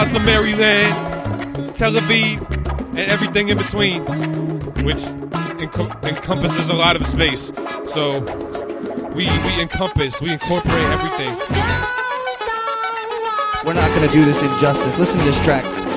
To 0.00 0.18
Maryland, 0.20 1.76
Tel 1.76 1.92
Aviv, 1.92 2.40
and 2.90 2.98
everything 2.98 3.48
in 3.48 3.58
between, 3.58 4.02
which 4.82 4.96
encom- 5.60 6.04
encompasses 6.04 6.68
a 6.68 6.72
lot 6.72 6.96
of 6.96 7.06
space. 7.06 7.52
So 7.94 8.18
we 9.14 9.28
we 9.28 9.60
encompass, 9.60 10.20
we 10.20 10.30
incorporate 10.30 10.84
everything. 10.96 11.36
We're 13.64 13.74
not 13.74 13.88
gonna 13.94 14.10
do 14.10 14.24
this 14.24 14.42
injustice. 14.42 14.98
Listen 14.98 15.18
to 15.20 15.24
this 15.26 15.38
track. 15.44 15.89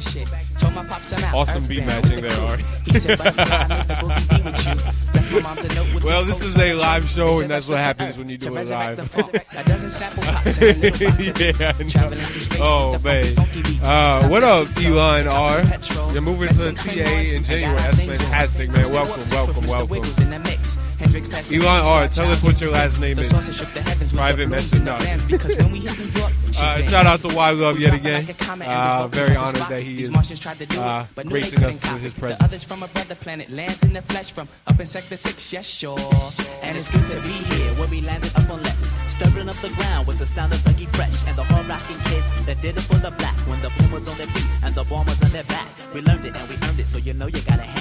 And 0.00 0.08
shit. 0.12 0.28
Told 0.58 0.74
my 0.74 0.84
pops 0.84 1.12
I'm 1.12 1.24
out. 1.24 1.34
Awesome 1.34 1.66
beat 1.66 1.84
matching 1.84 2.20
there, 2.22 2.40
Ari. 2.40 2.64
He 2.84 2.94
said, 2.94 3.18
"Butterfly, 3.18 3.44
I 3.44 3.68
made 3.68 3.88
the 3.88 3.94
boogie 3.94 4.28
beat 4.30 4.44
with 4.44 4.66
you." 4.66 4.74
Left 5.14 5.32
my 5.32 5.40
mom's 5.40 5.64
a 5.64 5.74
note 5.74 5.94
with 5.94 6.04
Well, 6.04 6.24
this 6.24 6.42
is 6.42 6.56
a 6.56 6.74
live 6.74 7.08
show, 7.08 7.40
and 7.40 7.48
that's 7.48 7.68
what 7.68 7.78
happens 7.78 8.16
when 8.16 8.28
you 8.28 8.38
do 8.38 8.56
it 8.56 8.68
live. 8.68 8.96
the 8.96 9.04
funk. 9.06 9.34
A 9.52 9.64
dozen 9.64 9.88
Snapple 9.88 10.24
pops 10.32 10.58
and 10.58 10.64
a 10.64 10.90
little 10.90 11.10
box 11.10 11.26
of 11.26 11.34
beats. 11.38 11.60
yeah, 11.60 11.72
I 11.78 11.82
Traveling 11.88 12.20
know. 12.20 12.26
through 12.26 12.40
space 12.42 12.58
Oh, 12.62 12.98
man. 13.04 13.38
Uh, 13.82 14.28
what 14.28 14.42
up, 14.42 14.68
Elon 14.78 15.26
R? 15.28 15.62
You're 16.12 16.22
moving 16.22 16.48
to 16.48 16.72
Messing 16.72 16.76
TA 16.76 17.10
in 17.10 17.44
January. 17.44 17.76
That's 17.76 17.96
fantastic, 18.22 18.70
man. 18.70 18.92
Welcome, 18.92 19.22
welcome, 19.30 19.66
welcome. 19.66 19.88
Wiggles 19.88 20.18
in 20.18 20.30
the 20.30 20.38
mix. 20.40 20.76
Hendrix 20.98 21.28
passing 21.28 21.62
Elon 21.62 21.84
R, 21.86 22.08
tell 22.08 22.30
us 22.30 22.42
what 22.42 22.60
your 22.60 22.70
last 22.72 23.00
name 23.00 23.18
is. 23.18 23.30
saucer 23.30 23.52
shook 23.54 23.72
the 23.72 23.80
heavens 23.80 24.00
with 24.00 24.10
the 24.12 24.16
Private 24.18 24.48
message, 24.50 24.82
no. 24.82 24.98
Uh, 26.62 26.82
shout 26.82 27.06
out 27.06 27.20
to 27.20 27.28
Y 27.34 27.50
Love 27.52 27.78
yet 27.78 27.94
again. 27.94 28.14
like 28.26 28.28
a 28.30 28.44
comet 28.44 28.68
and 28.68 28.88
this 28.90 28.94
Uh, 28.94 29.08
very 29.08 29.36
honored 29.36 29.54
that 29.68 29.82
he 29.82 30.02
is 30.02 30.10
Martians 30.10 30.40
tried 30.40 30.58
to 30.58 30.66
do 30.66 30.80
uh, 30.80 31.02
it, 31.02 31.06
but 31.14 31.26
knew 31.26 31.32
they 31.34 31.40
gracing 31.40 31.64
us 31.64 31.80
couldn't 31.80 31.94
with 31.94 32.02
his 32.02 32.14
The 32.14 32.20
presence. 32.20 32.42
others 32.42 32.64
from 32.64 32.82
a 32.82 32.88
brother 32.88 33.14
planet 33.14 33.50
lands 33.50 33.82
in 33.82 33.92
the 33.92 34.02
flesh 34.02 34.30
from 34.32 34.48
up 34.66 34.78
in 34.78 34.86
Sector 34.86 35.16
6, 35.16 35.52
yes, 35.52 35.64
sure. 35.66 35.98
And 36.62 36.76
it's 36.76 36.90
good 36.90 37.06
to 37.08 37.16
be 37.22 37.36
here 37.52 37.72
where 37.74 37.88
we 37.88 38.00
landed 38.02 38.30
up 38.36 38.48
on 38.50 38.62
Lex. 38.62 38.94
Stirring 39.04 39.48
up 39.48 39.56
the 39.56 39.70
ground 39.70 40.06
with 40.06 40.18
the 40.18 40.26
sound 40.26 40.52
of 40.52 40.58
Dougie 40.60 40.88
Fresh 40.96 41.26
and 41.26 41.36
the 41.36 41.42
hard 41.44 41.66
rocking 41.66 41.96
kids 42.10 42.28
that 42.46 42.60
did 42.60 42.76
it 42.76 42.82
for 42.82 42.96
the 42.96 43.10
black. 43.12 43.34
When 43.48 43.60
the 43.62 43.70
was 43.92 44.06
on 44.08 44.16
their 44.18 44.26
feet 44.28 44.46
and 44.62 44.74
the 44.74 44.84
bomb 44.84 45.06
was 45.06 45.20
on 45.22 45.30
their 45.30 45.44
back. 45.44 45.66
We 45.94 46.00
learned 46.02 46.24
it 46.24 46.36
and 46.36 46.48
we 46.48 46.54
earned 46.68 46.78
it, 46.78 46.86
so 46.86 46.98
you 46.98 47.12
know 47.14 47.26
you 47.26 47.40
gotta 47.42 47.62
hand 47.62 47.79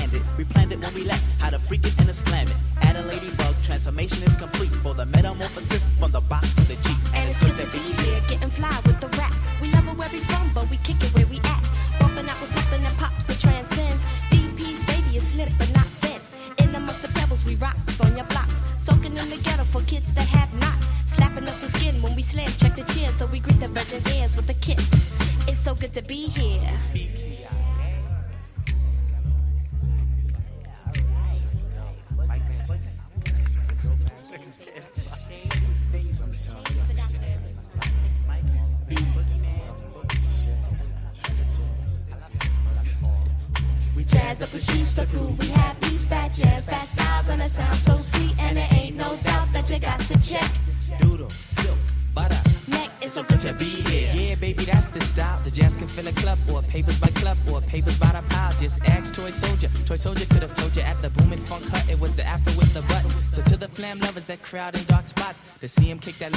crowd 64.60 64.76
in 64.76 64.84
dark 64.88 65.08
spots, 65.08 65.42
to 65.62 65.70
see 65.70 65.90
him 65.90 65.98
kick 66.00 66.18
that 66.18 66.34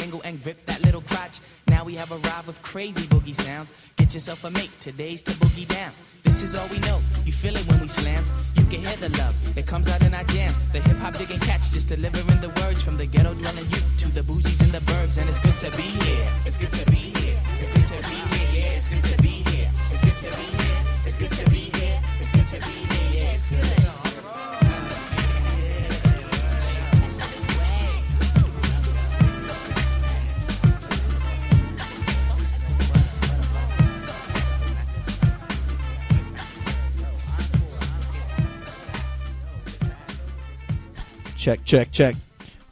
Check. 41.93 42.17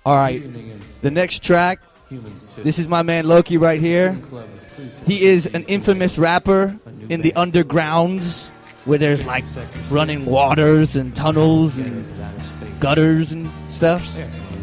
All 0.05 0.17
right. 0.17 0.43
The 1.03 1.11
next 1.11 1.45
track. 1.45 1.81
This 2.57 2.79
is 2.79 2.89
my 2.89 3.03
man 3.03 3.27
Loki 3.27 3.57
right 3.57 3.79
here. 3.79 4.19
He 5.07 5.25
is 5.25 5.47
an 5.47 5.63
infamous 5.65 6.19
rapper 6.19 6.77
in 7.09 7.21
the 7.21 7.33
undergrounds 7.33 8.49
where 8.85 8.99
there's 8.99 9.25
like 9.25 9.45
running 9.91 10.25
waters 10.27 10.97
and 10.97 11.15
tunnels 11.15 11.79
and 11.79 12.05
gutters 12.81 13.31
and 13.31 13.49
stuff. 13.69 14.03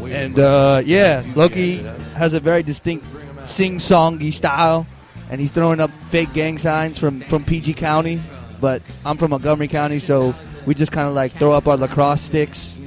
And 0.04 0.38
uh, 0.38 0.82
yeah, 0.84 1.24
Loki 1.36 1.78
has 2.16 2.34
a 2.34 2.40
very 2.40 2.64
distinct 2.64 3.06
sing-songy 3.46 4.34
style, 4.34 4.86
and 5.30 5.40
he's 5.40 5.52
throwing 5.52 5.80
up 5.80 5.92
fake 6.10 6.34
gang 6.34 6.58
signs 6.58 6.98
from 6.98 7.22
from 7.22 7.46
PG 7.46 7.76
County. 7.76 8.20
But 8.60 8.82
I'm 9.06 9.18
from 9.18 9.32
Montgomery 9.32 9.68
County, 9.68 10.00
so 10.00 10.34
we 10.66 10.74
just 10.74 10.92
kind 10.92 11.08
of 11.08 11.14
like 11.14 11.34
throw 11.34 11.52
up 11.52 11.68
our 11.68 11.78
lacrosse 11.78 12.22
sticks 12.22 12.78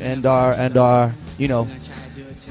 and 0.00 0.26
our 0.26 0.52
and 0.52 0.76
our 0.76 1.14
you 1.40 1.48
know 1.48 1.64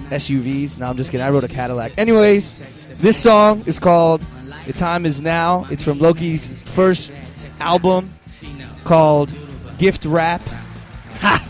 SUVs. 0.09 0.77
No, 0.79 0.89
I'm 0.89 0.97
just 0.97 1.11
kidding. 1.11 1.25
I 1.25 1.29
rode 1.29 1.43
a 1.43 1.47
Cadillac. 1.47 1.93
Anyways, 1.97 2.97
this 2.97 3.17
song 3.21 3.63
is 3.67 3.77
called 3.77 4.21
"The 4.65 4.73
Time 4.73 5.05
Is 5.05 5.21
Now." 5.21 5.67
It's 5.69 5.83
from 5.83 5.99
Loki's 5.99 6.47
first 6.71 7.11
album 7.59 8.09
called 8.83 9.31
"Gift 9.77 10.05
Rap." 10.05 10.41
Ha! 11.21 11.47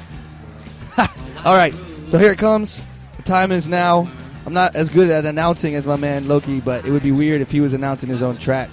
Ha! 0.95 1.41
All 1.45 1.55
right, 1.55 1.73
so 2.07 2.17
here 2.17 2.31
it 2.33 2.37
comes. 2.37 2.83
The 3.17 3.23
time 3.23 3.53
is 3.53 3.67
now. 3.67 4.11
I'm 4.45 4.53
not 4.53 4.75
as 4.75 4.89
good 4.89 5.09
at 5.09 5.25
announcing 5.25 5.75
as 5.75 5.87
my 5.87 5.95
man 5.95 6.27
Loki, 6.27 6.59
but 6.59 6.85
it 6.85 6.91
would 6.91 7.03
be 7.03 7.11
weird 7.11 7.39
if 7.41 7.51
he 7.51 7.61
was 7.61 7.73
announcing 7.73 8.09
his 8.09 8.21
own 8.21 8.37
track. 8.37 8.69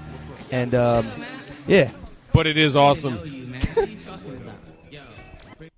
And 0.50 0.74
um, 0.74 1.06
yeah, 1.66 1.90
But 2.32 2.46
it 2.46 2.56
is 2.56 2.76
awesome. 2.76 3.18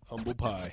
Humble 0.08 0.34
pie. 0.34 0.70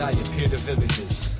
I 0.00 0.10
appear 0.10 0.46
to 0.46 0.58
villages. 0.62 1.34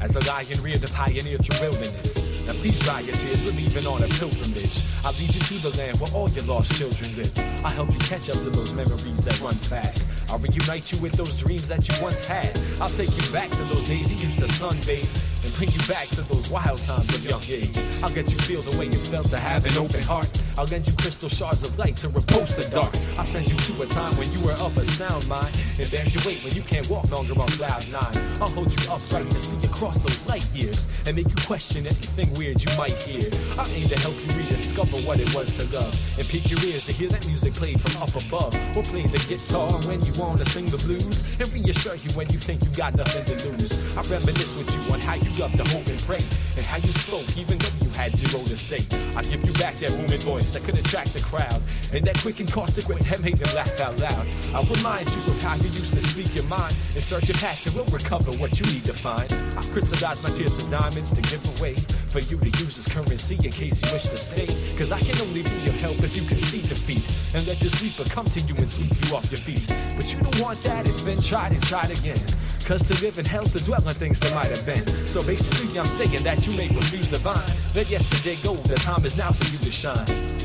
As 0.00 0.16
a 0.16 0.24
lion 0.24 0.56
reared 0.64 0.80
to 0.80 0.88
pioneer 0.88 1.36
through 1.36 1.60
wilderness. 1.60 2.24
Now 2.48 2.56
please 2.64 2.80
dry 2.80 3.04
your 3.04 3.12
tears, 3.12 3.44
we're 3.44 3.60
leaving 3.60 3.84
on 3.84 4.00
a 4.00 4.08
pilgrimage. 4.16 4.88
I'll 5.04 5.12
lead 5.20 5.28
you 5.28 5.42
to 5.44 5.56
the 5.60 5.72
land 5.76 6.00
where 6.00 6.08
all 6.16 6.32
your 6.32 6.48
lost 6.48 6.80
children 6.80 7.12
live. 7.20 7.28
I'll 7.60 7.76
help 7.76 7.92
you 7.92 8.00
catch 8.00 8.32
up 8.32 8.40
to 8.40 8.48
those 8.48 8.72
memories 8.72 9.20
that 9.28 9.36
run 9.44 9.52
fast. 9.52 10.32
I'll 10.32 10.40
reunite 10.40 10.88
you 10.92 11.04
with 11.04 11.12
those 11.12 11.36
dreams 11.44 11.68
that 11.68 11.84
you 11.84 11.94
once 12.00 12.24
had. 12.24 12.48
I'll 12.80 12.88
take 12.88 13.12
you 13.12 13.26
back 13.36 13.52
to 13.60 13.62
those 13.68 13.92
days 13.92 14.08
you 14.08 14.16
used 14.16 14.40
to 14.40 14.48
sunbathe. 14.48 15.04
And 15.44 15.52
bring 15.60 15.68
you 15.68 15.80
back 15.84 16.08
to 16.16 16.24
those 16.32 16.48
wild 16.48 16.80
times 16.80 17.12
of 17.12 17.20
young 17.20 17.44
age. 17.52 17.76
I'll 18.00 18.12
get 18.16 18.32
you 18.32 18.40
feel 18.40 18.64
the 18.64 18.76
way 18.80 18.88
you 18.88 19.00
felt 19.12 19.28
to 19.36 19.40
have 19.40 19.68
an 19.68 19.76
open 19.76 20.00
heart. 20.08 20.32
I'll 20.60 20.68
lend 20.68 20.86
you 20.86 20.92
crystal 21.00 21.32
shards 21.32 21.64
of 21.64 21.72
light 21.78 21.96
to 22.04 22.12
repulse 22.12 22.52
the 22.52 22.68
dark. 22.68 22.92
I'll 23.16 23.24
send 23.24 23.48
you 23.48 23.56
to 23.56 23.72
a 23.80 23.88
time 23.88 24.12
when 24.20 24.28
you 24.28 24.44
were 24.44 24.52
of 24.60 24.76
a 24.76 24.84
sound 24.84 25.24
mind. 25.24 25.56
And 25.80 25.88
there 25.88 26.04
you 26.04 26.20
wait 26.28 26.44
when 26.44 26.52
you 26.52 26.60
can't 26.60 26.84
walk 26.92 27.08
longer 27.08 27.32
on 27.40 27.48
cloud 27.56 27.80
nine. 27.88 28.12
I'll 28.44 28.52
hold 28.52 28.68
you 28.68 28.84
upright 28.92 29.24
to 29.32 29.40
see 29.40 29.56
across 29.64 30.04
those 30.04 30.28
light 30.28 30.44
years 30.52 30.84
and 31.08 31.16
make 31.16 31.32
you 31.32 31.40
question 31.48 31.88
anything 31.88 32.28
weird 32.36 32.60
you 32.60 32.68
might 32.76 32.92
hear. 32.92 33.24
I 33.56 33.64
aim 33.72 33.88
to 33.88 33.96
help 34.04 34.20
you 34.20 34.28
rediscover 34.36 35.00
what 35.08 35.16
it 35.16 35.32
was 35.32 35.56
to 35.56 35.64
love 35.72 35.96
and 36.20 36.28
pique 36.28 36.52
your 36.52 36.60
ears 36.68 36.84
to 36.84 36.92
hear 36.92 37.08
that 37.08 37.24
music 37.24 37.56
played 37.56 37.80
from 37.80 37.96
up 38.04 38.12
above 38.12 38.52
or 38.76 38.84
play 38.84 39.08
the 39.08 39.16
guitar 39.32 39.72
when 39.88 40.04
you 40.04 40.12
wanna 40.20 40.44
sing 40.44 40.68
the 40.68 40.76
blues 40.84 41.40
and 41.40 41.48
reassure 41.56 41.96
you 41.96 42.12
when 42.12 42.28
you 42.28 42.36
think 42.36 42.60
you 42.60 42.68
got 42.76 42.92
nothing 43.00 43.24
to 43.24 43.48
lose. 43.48 43.80
I 43.96 44.04
reminisce 44.12 44.60
with 44.60 44.68
you 44.76 44.84
on 44.92 45.00
how 45.00 45.16
you 45.16 45.32
loved 45.40 45.56
to 45.56 45.64
hope 45.72 45.88
and 45.88 46.00
pray 46.04 46.20
and 46.60 46.68
how 46.68 46.76
you 46.84 46.92
spoke 46.92 47.24
even 47.40 47.56
though 47.56 47.76
you 47.80 47.88
had 47.96 48.12
zero 48.12 48.44
to 48.44 48.60
say. 48.60 48.84
I 49.16 49.24
give 49.24 49.40
you 49.40 49.56
back 49.56 49.80
that 49.80 49.96
booming 49.96 50.20
voice 50.20 50.49
that 50.54 50.62
could 50.66 50.78
attract 50.78 51.14
the 51.14 51.22
crowd 51.22 51.60
and 51.94 52.06
that 52.06 52.18
quick 52.22 52.40
and 52.40 52.50
caustic 52.50 52.88
way 52.88 52.98
that 53.10 53.22
made 53.22 53.36
them 53.36 53.50
laugh 53.54 53.72
out 53.80 53.94
loud. 54.00 54.24
I'll 54.54 54.66
remind 54.66 55.06
you 55.14 55.22
of 55.26 55.38
how 55.42 55.54
you 55.56 55.70
used 55.74 55.94
to 55.94 56.02
speak 56.02 56.34
your 56.34 56.46
mind 56.46 56.74
In 56.94 57.02
search 57.02 57.30
of 57.30 57.38
passion, 57.38 57.72
we'll 57.74 57.88
recover 57.90 58.30
what 58.42 58.58
you 58.58 58.66
need 58.72 58.84
to 58.86 58.94
find. 58.94 59.26
I 59.54 59.62
crystallize 59.70 60.22
my 60.22 60.30
tears 60.30 60.54
to 60.58 60.64
diamonds 60.70 61.14
to 61.14 61.22
give 61.30 61.42
away 61.58 61.74
for 62.10 62.18
you 62.26 62.38
to 62.38 62.50
use 62.58 62.74
as 62.78 62.90
currency 62.90 63.38
in 63.38 63.52
case 63.54 63.78
you 63.82 63.88
wish 63.94 64.10
to 64.10 64.18
stay. 64.18 64.50
Cause 64.74 64.90
I 64.90 64.98
can 64.98 65.14
only 65.22 65.46
be 65.46 65.58
of 65.70 65.78
help 65.78 65.98
if 66.02 66.18
you 66.18 66.26
can 66.26 66.36
see 66.36 66.62
defeat 66.62 67.06
and 67.34 67.46
let 67.46 67.62
the 67.62 67.70
sleeper 67.70 68.02
come 68.10 68.26
to 68.26 68.40
you 68.46 68.54
and 68.58 68.66
sweep 68.66 68.90
you 69.06 69.14
off 69.14 69.30
your 69.30 69.38
feet. 69.38 69.70
But 69.94 70.10
you 70.10 70.18
don't 70.18 70.40
want 70.42 70.58
that, 70.66 70.86
it's 70.90 71.02
been 71.02 71.22
tried 71.22 71.54
and 71.54 71.62
tried 71.62 71.90
again. 71.94 72.18
Cause 72.66 72.82
to 72.90 72.94
live 73.02 73.18
in 73.18 73.24
hell's 73.24 73.54
to 73.54 73.62
dwell 73.62 73.82
on 73.86 73.94
things 73.94 74.18
that 74.20 74.34
might 74.34 74.50
have 74.50 74.66
been. 74.66 74.82
So 75.06 75.22
basically, 75.22 75.78
I'm 75.78 75.86
saying 75.86 76.22
that 76.26 76.46
you 76.46 76.56
may 76.56 76.68
refuse 76.68 77.10
the 77.10 77.18
vine. 77.22 77.50
Let 77.74 77.90
yesterday 77.90 78.34
go, 78.42 78.54
the 78.66 78.76
time 78.76 79.04
is 79.06 79.16
now 79.16 79.30
for 79.30 79.46
you 79.50 79.58
to 79.58 79.70
shine. 79.70 80.39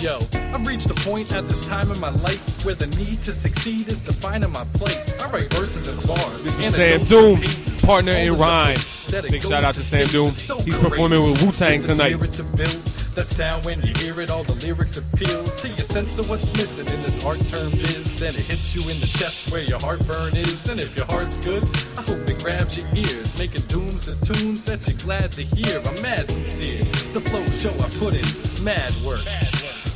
Yo, 0.00 0.16
I've 0.54 0.64
reached 0.64 0.88
a 0.90 0.94
point 0.94 1.34
at 1.34 1.48
this 1.48 1.66
time 1.66 1.90
in 1.90 1.98
my 2.00 2.10
life 2.22 2.64
where 2.64 2.76
the 2.76 2.86
need 2.98 3.20
to 3.22 3.32
succeed 3.32 3.88
is 3.88 4.00
defining 4.00 4.52
my 4.52 4.62
plate. 4.74 4.96
I 5.20 5.28
write 5.30 5.52
verses 5.52 5.88
and 5.88 6.00
bars. 6.06 6.44
This 6.44 6.60
is 6.60 6.74
Sam 6.76 7.02
Doom, 7.04 7.40
partner 7.84 8.12
in 8.12 8.32
rhyme. 8.34 8.76
Big 9.08 9.42
shout 9.42 9.64
out 9.64 9.74
to 9.74 9.82
Sam 9.82 10.06
Doom. 10.06 10.28
so 10.28 10.60
He's 10.60 10.76
performing 10.76 11.20
with 11.24 11.40
Wu-Tang 11.42 11.82
tonight. 11.82 12.20
to 12.20 12.44
build 12.44 12.76
that 13.16 13.26
sound 13.26 13.64
when 13.64 13.80
you 13.82 13.92
hear 13.96 14.20
it, 14.20 14.30
all 14.30 14.44
the 14.44 14.54
lyrics 14.66 14.98
appeal 14.98 15.42
to 15.42 15.68
your 15.68 15.86
sense 15.86 16.18
of 16.18 16.28
what's 16.28 16.52
missing 16.54 16.86
in 16.94 17.02
this 17.02 17.24
art 17.24 17.40
term 17.48 17.70
biz. 17.72 18.22
And 18.22 18.36
it 18.36 18.44
hits 18.44 18.76
you 18.76 18.84
in 18.92 19.00
the 19.00 19.08
chest 19.08 19.50
where 19.50 19.64
your 19.64 19.80
heartburn 19.80 20.36
is. 20.36 20.68
And 20.68 20.78
if 20.78 20.94
your 20.94 21.06
heart's 21.08 21.40
good, 21.40 21.64
I 21.96 22.04
hope 22.04 22.20
it 22.28 22.38
grabs 22.44 22.76
your 22.78 22.86
ears, 22.94 23.38
making 23.40 23.64
dooms 23.66 24.08
and 24.08 24.20
tunes 24.22 24.64
that 24.66 24.84
you're 24.86 25.00
glad 25.00 25.32
to 25.40 25.42
hear. 25.42 25.80
I'm 25.80 25.98
mad 26.04 26.28
sincere. 26.28 26.84
The 27.16 27.24
flow 27.24 27.42
show 27.48 27.72
I 27.80 27.88
put 27.96 28.12
in, 28.12 28.28
mad 28.62 28.92
work. 29.02 29.24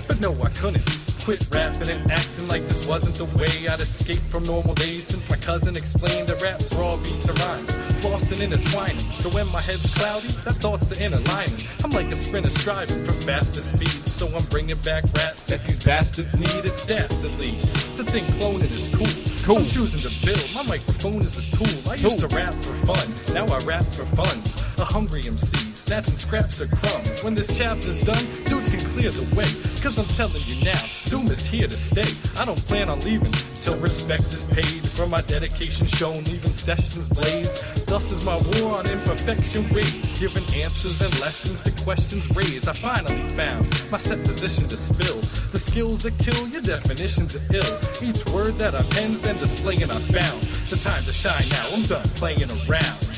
But 0.08 0.18
no, 0.24 0.32
I 0.42 0.48
couldn't. 0.56 0.82
Quit 1.22 1.46
rapping 1.54 1.94
and 1.94 2.02
acting 2.10 2.48
like 2.48 2.66
this 2.66 2.88
wasn't 2.88 3.14
the 3.14 3.30
way 3.38 3.70
I'd 3.70 3.78
escape 3.78 4.18
from 4.26 4.42
normal 4.42 4.74
days 4.74 5.06
since 5.06 5.30
my 5.30 5.36
cousin 5.38 5.76
explained 5.76 6.26
that 6.26 6.42
rap's 6.42 6.74
raw 6.74 6.96
beats 6.98 7.30
and 7.30 7.38
rhymes, 7.38 7.70
flossed 8.02 8.34
and 8.34 8.42
intertwining. 8.42 8.98
So 8.98 9.30
when 9.30 9.46
my 9.54 9.62
head's 9.62 9.94
cloudy, 9.94 10.26
that 10.42 10.58
thought's 10.58 10.90
the 10.90 10.98
inner 10.98 11.22
lining. 11.30 11.62
I'm 11.86 11.94
like 11.94 12.10
a 12.10 12.18
sprinter 12.18 12.50
striving 12.50 13.06
for 13.06 13.14
faster 13.22 13.62
speed, 13.62 14.02
so 14.02 14.26
I'm 14.26 14.42
bringing 14.50 14.76
back 14.82 15.06
raps 15.14 15.46
that 15.46 15.62
these 15.62 15.78
bastards 15.86 16.34
need. 16.34 16.66
It's 16.66 16.84
dastardly 16.84 17.54
to 17.94 18.02
think 18.02 18.26
cloning 18.42 18.74
is 18.74 18.90
cool. 18.90 19.06
cool. 19.46 19.62
I'm 19.62 19.70
choosing 19.70 20.02
to 20.02 20.12
build. 20.26 20.42
My 20.50 20.66
microphone 20.66 21.22
is 21.22 21.38
a 21.38 21.44
tool. 21.54 21.78
I 21.86 21.94
used 21.94 22.18
to 22.26 22.30
rap 22.34 22.52
for 22.52 22.74
fun. 22.90 23.06
Now 23.30 23.46
I 23.46 23.58
rap 23.62 23.86
for 23.86 24.04
funds. 24.18 24.66
A 24.82 24.84
hungry 24.84 25.22
MC, 25.22 25.54
snatching 25.78 26.18
scraps 26.18 26.60
of 26.60 26.74
crumbs. 26.74 27.22
When 27.22 27.38
this 27.38 27.56
chapter's 27.56 28.02
done, 28.02 28.26
dudes 28.50 28.74
can 28.74 28.82
clear 28.98 29.14
the 29.14 29.22
way. 29.38 29.46
Cause 29.78 29.94
I'm 30.02 30.10
telling 30.10 30.42
you 30.50 30.58
now, 30.66 30.82
Doom 31.06 31.30
is 31.30 31.46
here 31.46 31.68
to 31.68 31.78
stay. 31.78 32.10
I 32.40 32.44
don't 32.44 32.58
plan 32.66 32.90
on 32.90 32.98
leaving 33.06 33.30
till 33.62 33.78
respect 33.78 34.26
is 34.34 34.44
paid 34.44 34.82
for 34.86 35.06
my 35.06 35.20
dedication 35.22 35.86
shown, 35.86 36.18
even 36.34 36.50
sessions 36.50 37.08
blaze. 37.08 37.62
Thus 37.86 38.10
is 38.10 38.26
my 38.26 38.36
war 38.36 38.78
on 38.78 38.90
imperfection 38.90 39.62
waged, 39.70 40.18
giving 40.18 40.44
answers 40.60 41.00
and 41.00 41.12
lessons 41.20 41.62
to 41.62 41.72
questions 41.84 42.28
raised. 42.34 42.68
I 42.68 42.74
finally 42.74 43.22
found 43.38 43.64
my 43.90 43.98
set 43.98 44.18
position 44.26 44.68
to 44.68 44.76
spill 44.76 45.20
the 45.54 45.58
skills 45.58 46.02
that 46.02 46.18
kill 46.18 46.48
your 46.48 46.62
definitions 46.62 47.36
of 47.36 47.42
ill. 47.54 47.72
Each 48.02 48.26
word 48.34 48.58
that 48.58 48.74
I 48.74 48.82
pens 48.94 49.22
then 49.22 49.36
displaying 49.38 49.84
I 49.84 50.00
found. 50.10 50.42
The 50.68 50.76
time 50.76 51.04
to 51.04 51.12
shine 51.12 51.46
now, 51.50 51.70
I'm 51.72 51.82
done 51.82 52.02
playing 52.18 52.50
around. 52.66 53.12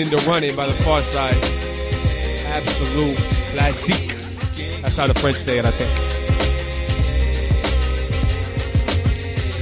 Into 0.00 0.16
running 0.26 0.56
by 0.56 0.64
the 0.64 0.72
Pharcyde. 0.82 1.36
Absolute 2.46 3.18
classique. 3.52 4.14
That's 4.80 4.96
how 4.96 5.06
the 5.06 5.12
French 5.12 5.36
say 5.36 5.58
it, 5.58 5.66
I 5.66 5.70
think. 5.72 5.90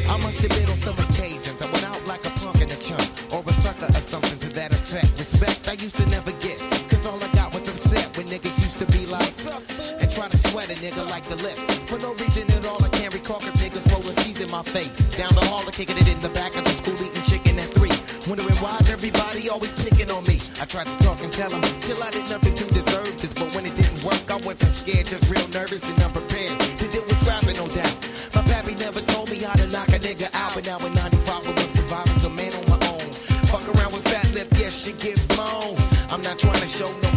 I 0.09 0.17
must 0.23 0.39
admit 0.39 0.71
on 0.71 0.77
some 0.77 0.97
occasions 0.97 1.61
I 1.61 1.67
went 1.73 1.83
out 1.83 2.07
like 2.07 2.25
a 2.25 2.31
punk 2.39 2.61
in 2.63 2.71
a 2.71 2.77
chump 2.77 3.11
or 3.35 3.43
a 3.51 3.53
sucker 3.55 3.87
or 3.87 4.01
something 4.01 4.39
to 4.39 4.49
that 4.55 4.73
effect. 4.73 5.19
Respect 5.19 5.69
I 5.69 5.73
used 5.73 5.97
to 5.97 6.07
never 6.07 6.31
get, 6.39 6.61
cause 6.89 7.05
all 7.05 7.19
I 7.21 7.29
got 7.33 7.53
was 7.53 7.69
upset 7.69 8.17
when 8.17 8.29
niggas 8.29 8.63
used 8.63 8.79
to 8.79 8.87
be 8.97 9.07
like, 9.07 9.35
and 10.01 10.09
try 10.13 10.29
to 10.29 10.39
sweat 10.49 10.71
a 10.71 10.75
nigga 10.75 11.05
like 11.11 11.29
the 11.29 11.37
lip. 11.43 11.59
For 11.89 11.99
no 11.99 12.15
reason 12.15 12.49
at 12.53 12.65
all, 12.65 12.81
I 12.85 12.89
can't 12.91 13.13
recall 13.13 13.41
if 13.43 13.55
niggas 13.55 13.91
rolling 13.93 14.17
C's 14.19 14.41
in 14.41 14.51
my 14.53 14.63
face. 14.63 15.17
Down 15.17 15.35
the 15.35 15.48
tried 20.69 20.87
to 20.87 20.97
talk 20.99 21.21
and 21.23 21.33
tell 21.33 21.49
them, 21.49 21.63
chill, 21.81 22.03
I 22.03 22.11
did 22.11 22.29
nothing 22.29 22.55
to 22.55 22.65
deserve 22.67 23.21
this. 23.21 23.33
But 23.33 23.55
when 23.55 23.65
it 23.65 23.75
didn't 23.75 24.03
work, 24.05 24.31
I 24.31 24.37
wasn't 24.37 24.73
scared, 24.73 25.07
just 25.07 25.25
real 25.31 25.49
nervous 25.49 25.83
and 25.83 26.01
unprepared. 26.03 26.61
To 26.61 26.89
deal 26.89 27.03
with 27.03 27.19
scrapping, 27.21 27.57
no 27.57 27.67
doubt. 27.69 27.97
My 28.35 28.43
pappy 28.43 28.75
never 28.75 29.01
told 29.01 29.31
me 29.31 29.39
how 29.39 29.55
to 29.55 29.67
knock 29.69 29.89
a 29.89 29.99
nigga 29.99 30.29
out, 30.35 30.55
but 30.55 30.67
now 30.67 30.79
in 30.79 30.93
95 30.93 31.49
I 31.49 31.53
was 31.53 31.71
surviving 31.71 32.25
a 32.25 32.31
man 32.31 32.53
on 32.53 32.69
my 32.69 32.87
own. 32.93 33.11
Fuck 33.49 33.67
around 33.77 33.93
with 33.95 34.05
fat 34.05 34.29
lip, 34.35 34.49
yes, 34.59 34.85
she 34.85 34.93
get 34.93 35.17
blown. 35.29 35.77
I'm 36.11 36.21
not 36.21 36.39
trying 36.39 36.61
to 36.61 36.69
show 36.69 36.91
no 37.03 37.08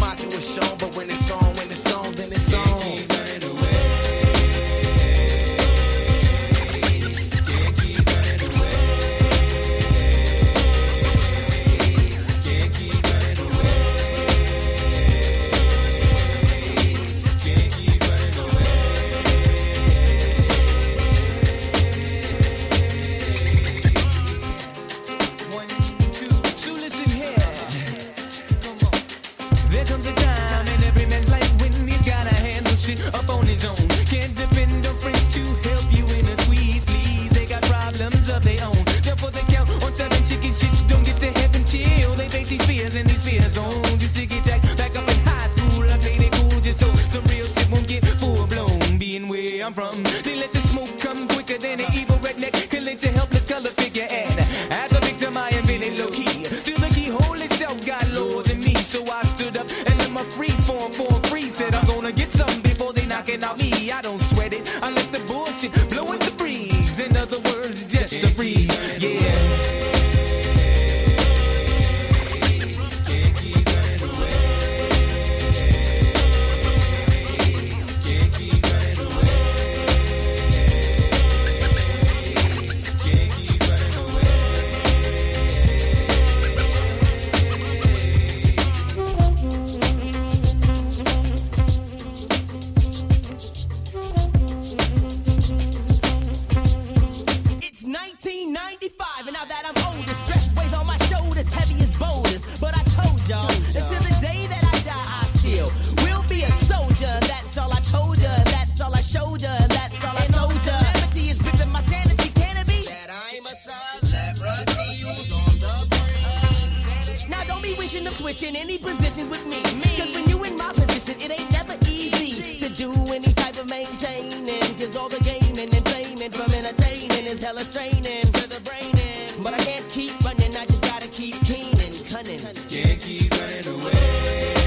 Now 117.30 117.44
don't 117.46 117.62
be 117.62 117.74
wishing 117.74 118.08
of 118.08 118.14
switching 118.16 118.56
any 118.56 118.78
positions 118.78 119.30
with 119.30 119.46
me. 119.46 119.62
Cause 119.96 120.14
when 120.16 120.30
you 120.30 120.44
in 120.44 120.56
my 120.56 120.72
position, 120.74 121.16
it 121.20 121.40
ain't 121.40 121.52
never 121.52 121.76
easy 121.88 122.58
to 122.60 122.70
do 122.70 122.92
any 123.14 123.34
type 123.34 123.58
of 123.58 123.70
maintaining. 123.70 124.76
Cause 124.80 124.96
all 124.96 125.10
the 125.10 125.20
gaming 125.20 125.74
and 125.74 125.86
training 125.86 126.32
from 126.32 126.54
entertaining 126.54 127.26
is 127.26 127.44
hella 127.44 127.66
straining 127.66 128.32
to 128.32 128.48
the 128.48 128.62
brain. 128.64 128.98
in. 128.98 129.44
But 129.44 129.54
I 129.56 129.58
can't 129.60 129.90
keep 129.90 130.20
running, 130.24 130.56
I 130.56 130.66
just 130.66 130.84
gotta 130.84 131.08
keep 131.08 131.36
keen 131.44 131.80
and 131.80 132.06
cunning. 132.06 132.40
Can't 132.70 133.00
keep 133.00 133.32
running 133.32 133.68
away. 133.68 134.61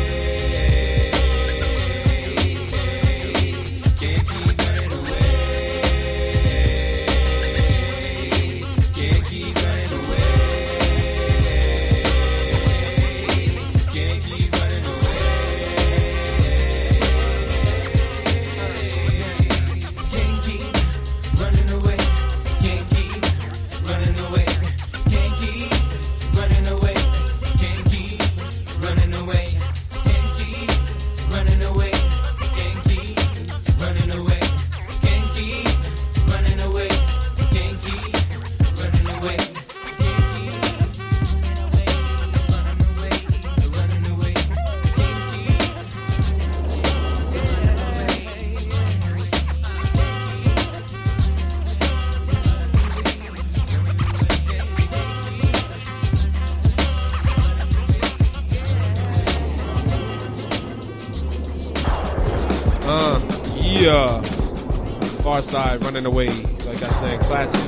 Away, 66.06 66.28
like 66.66 66.82
I 66.82 66.90
said, 66.90 67.20
classic. 67.20 67.60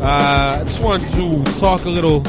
Uh, 0.00 0.58
I 0.60 0.64
just 0.64 0.82
wanted 0.82 1.08
to 1.10 1.58
talk 1.58 1.84
a 1.84 1.90
little, 1.90 2.20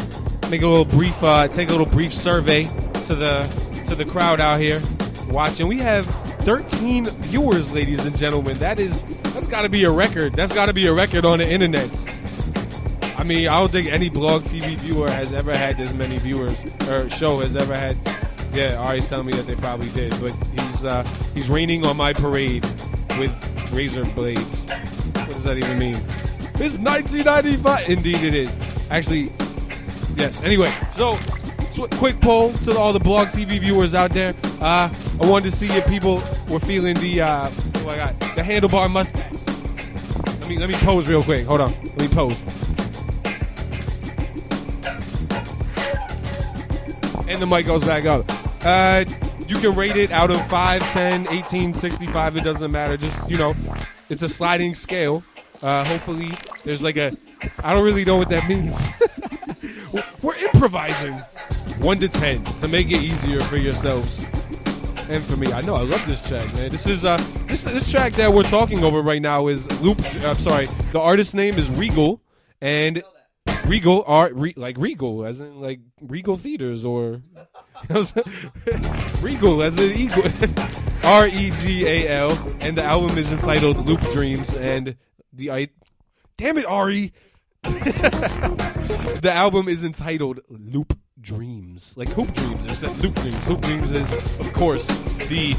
make 0.49 0.61
a 0.61 0.67
little 0.67 0.85
brief, 0.85 1.21
uh, 1.23 1.47
take 1.47 1.69
a 1.69 1.71
little 1.71 1.87
brief 1.87 2.13
survey 2.13 2.63
to 3.05 3.15
the 3.15 3.65
to 3.87 3.95
the 3.95 4.05
crowd 4.05 4.39
out 4.39 4.59
here 4.59 4.81
watching. 5.29 5.67
We 5.67 5.79
have 5.79 6.05
13 6.45 7.05
viewers, 7.05 7.71
ladies 7.73 8.05
and 8.05 8.17
gentlemen. 8.17 8.57
That 8.59 8.79
is, 8.79 9.03
that's 9.33 9.47
got 9.47 9.63
to 9.63 9.69
be 9.69 9.83
a 9.83 9.91
record. 9.91 10.33
That's 10.33 10.53
got 10.53 10.67
to 10.67 10.73
be 10.73 10.87
a 10.87 10.93
record 10.93 11.25
on 11.25 11.39
the 11.39 11.49
internet. 11.49 11.89
I 13.17 13.23
mean, 13.23 13.47
I 13.47 13.59
don't 13.59 13.71
think 13.71 13.87
any 13.87 14.09
blog 14.09 14.43
TV 14.43 14.77
viewer 14.77 15.09
has 15.09 15.33
ever 15.33 15.55
had 15.55 15.77
this 15.77 15.93
many 15.93 16.17
viewers 16.17 16.63
or 16.87 17.09
show 17.09 17.39
has 17.39 17.55
ever 17.55 17.73
had. 17.75 17.97
Yeah, 18.53 18.77
Ari's 18.77 19.09
telling 19.09 19.25
me 19.25 19.33
that 19.33 19.47
they 19.47 19.55
probably 19.55 19.89
did, 19.89 20.11
but 20.21 20.31
he's 20.57 20.85
uh, 20.85 21.03
he's 21.33 21.49
raining 21.49 21.85
on 21.85 21.97
my 21.97 22.13
parade 22.13 22.63
with 23.17 23.31
razor 23.73 24.05
blades. 24.05 24.65
That 25.45 25.57
even 25.57 25.77
mean? 25.77 25.95
It's 26.55 26.79
1995. 26.79 27.87
Indeed, 27.89 28.23
it 28.23 28.33
is. 28.33 28.89
Actually, 28.89 29.31
yes. 30.15 30.43
Anyway, 30.43 30.73
so 30.91 31.17
quick 31.97 32.19
poll 32.19 32.51
to 32.53 32.75
all 32.77 32.91
the 32.91 32.99
blog 32.99 33.27
TV 33.27 33.59
viewers 33.59 33.93
out 33.93 34.11
there. 34.11 34.33
Uh, 34.59 34.91
I 35.21 35.25
wanted 35.27 35.51
to 35.51 35.55
see 35.55 35.67
if 35.67 35.85
people 35.87 36.15
were 36.49 36.59
feeling 36.59 36.95
the 36.95 37.21
uh, 37.21 37.51
oh 37.75 37.83
my 37.85 37.95
god, 37.95 38.19
the 38.19 38.41
handlebar 38.41 38.89
must. 38.89 39.15
Let 40.41 40.49
me 40.49 40.57
let 40.57 40.67
me 40.67 40.75
pose 40.77 41.07
real 41.07 41.21
quick. 41.21 41.45
Hold 41.45 41.61
on. 41.61 41.71
Let 41.71 41.97
me 41.97 42.07
pose. 42.07 42.41
And 47.27 47.39
the 47.39 47.45
mic 47.45 47.67
goes 47.67 47.83
back 47.83 48.05
up. 48.05 48.25
Uh, 48.65 49.05
you 49.47 49.57
can 49.57 49.75
rate 49.75 49.95
it 49.95 50.09
out 50.09 50.31
of 50.31 50.43
5, 50.47 50.81
10, 50.91 51.27
18, 51.27 51.73
65. 51.75 52.37
It 52.37 52.41
doesn't 52.41 52.71
matter. 52.71 52.97
Just, 52.97 53.29
you 53.29 53.37
know, 53.37 53.55
it's 54.09 54.23
a 54.23 54.29
sliding 54.29 54.73
scale. 54.73 55.23
Uh, 55.61 55.83
hopefully, 55.83 56.33
there's 56.63 56.81
like 56.81 56.97
a. 56.97 57.15
I 57.59 57.73
don't 57.73 57.83
really 57.83 58.05
know 58.05 58.17
what 58.17 58.29
that 58.29 58.47
means. 58.47 58.91
We're 60.21 60.35
improvising. 60.35 61.21
1 61.79 61.99
to 61.99 62.07
10 62.07 62.43
to 62.43 62.67
make 62.67 62.89
it 62.89 63.01
easier 63.01 63.41
for 63.41 63.57
yourselves 63.57 64.23
and 65.09 65.23
for 65.23 65.35
me. 65.35 65.51
I 65.51 65.61
know 65.61 65.75
I 65.75 65.81
love 65.81 66.05
this 66.07 66.27
track, 66.27 66.51
man. 66.55 66.71
This 66.71 66.87
is 66.87 67.05
uh 67.05 67.17
this 67.47 67.63
this 67.63 67.91
track 67.91 68.13
that 68.13 68.31
we're 68.31 68.43
talking 68.43 68.83
over 68.83 69.01
right 69.01 69.21
now 69.21 69.47
is 69.47 69.69
Loop. 69.81 69.99
I'm 70.23 70.35
sorry, 70.35 70.67
the 70.91 70.99
artist's 70.99 71.33
name 71.33 71.55
is 71.55 71.69
Regal, 71.71 72.21
and 72.61 73.03
Regal 73.65 74.03
art 74.07 74.33
re, 74.35 74.53
like 74.55 74.77
Regal 74.77 75.25
as 75.25 75.41
in 75.41 75.61
like 75.61 75.79
Regal 76.01 76.37
Theaters 76.37 76.85
or 76.85 77.21
Regal 79.21 79.61
as 79.61 79.77
in 79.77 79.91
Eagle. 79.91 80.23
R 81.03 81.27
E 81.27 81.51
G 81.51 81.85
A 81.85 82.09
L, 82.09 82.55
and 82.61 82.75
the 82.75 82.83
album 82.83 83.17
is 83.17 83.31
entitled 83.31 83.85
Loop 83.85 84.01
Dreams, 84.11 84.55
and 84.55 84.95
the 85.35 85.51
I. 85.51 85.69
Damn 86.37 86.57
it, 86.57 86.65
Ari. 86.65 87.13
the 87.63 89.31
album 89.33 89.67
is 89.67 89.83
entitled 89.83 90.41
Loop 90.49 90.97
Dreams, 91.19 91.93
like 91.95 92.09
Hoop 92.09 92.31
Dreams. 92.33 92.65
It's 92.65 92.81
that 92.81 92.97
Loop 92.99 93.15
Dreams. 93.15 93.45
Hoop 93.45 93.61
Dreams 93.61 93.91
is, 93.91 94.13
of 94.39 94.53
course, 94.53 94.85
the 95.27 95.55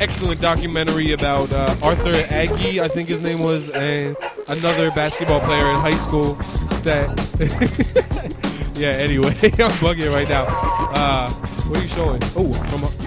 excellent 0.00 0.40
documentary 0.40 1.12
about 1.12 1.52
uh, 1.52 1.76
Arthur 1.82 2.12
Agee, 2.12 2.80
I 2.80 2.88
think 2.88 3.08
his 3.08 3.20
name 3.20 3.40
was, 3.40 3.68
and 3.70 4.16
another 4.48 4.90
basketball 4.90 5.40
player 5.40 5.70
in 5.70 5.76
high 5.76 5.96
school. 5.96 6.34
That, 6.82 7.10
yeah. 8.74 8.88
Anyway, 8.88 9.28
I'm 9.42 9.70
bugging 9.78 10.12
right 10.12 10.28
now. 10.28 10.46
Uh, 10.46 11.30
what 11.30 11.78
are 11.78 11.82
you 11.82 11.88
showing? 11.88 12.20
Oh, 12.36 12.52
from 12.52 13.01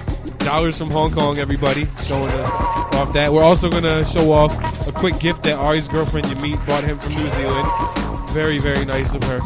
dollars 0.46 0.78
from 0.78 0.92
Hong 0.92 1.12
Kong. 1.12 1.40
Everybody 1.40 1.88
showing 2.06 2.30
us 2.30 2.52
off 2.94 3.12
that. 3.14 3.34
We're 3.34 3.44
also 3.44 3.70
gonna 3.70 4.06
show 4.06 4.32
off 4.32 4.88
a 4.88 4.92
quick 4.92 5.20
gift 5.20 5.42
that 5.44 5.58
Ari's 5.58 5.88
girlfriend 5.88 6.28
Yamit 6.28 6.64
brought 6.66 6.84
him 6.84 7.00
from 7.00 7.16
New 7.16 7.28
Zealand. 7.30 7.68
Very, 8.30 8.60
very 8.60 8.86
nice 8.86 9.16
of 9.16 9.24
her. 9.24 9.40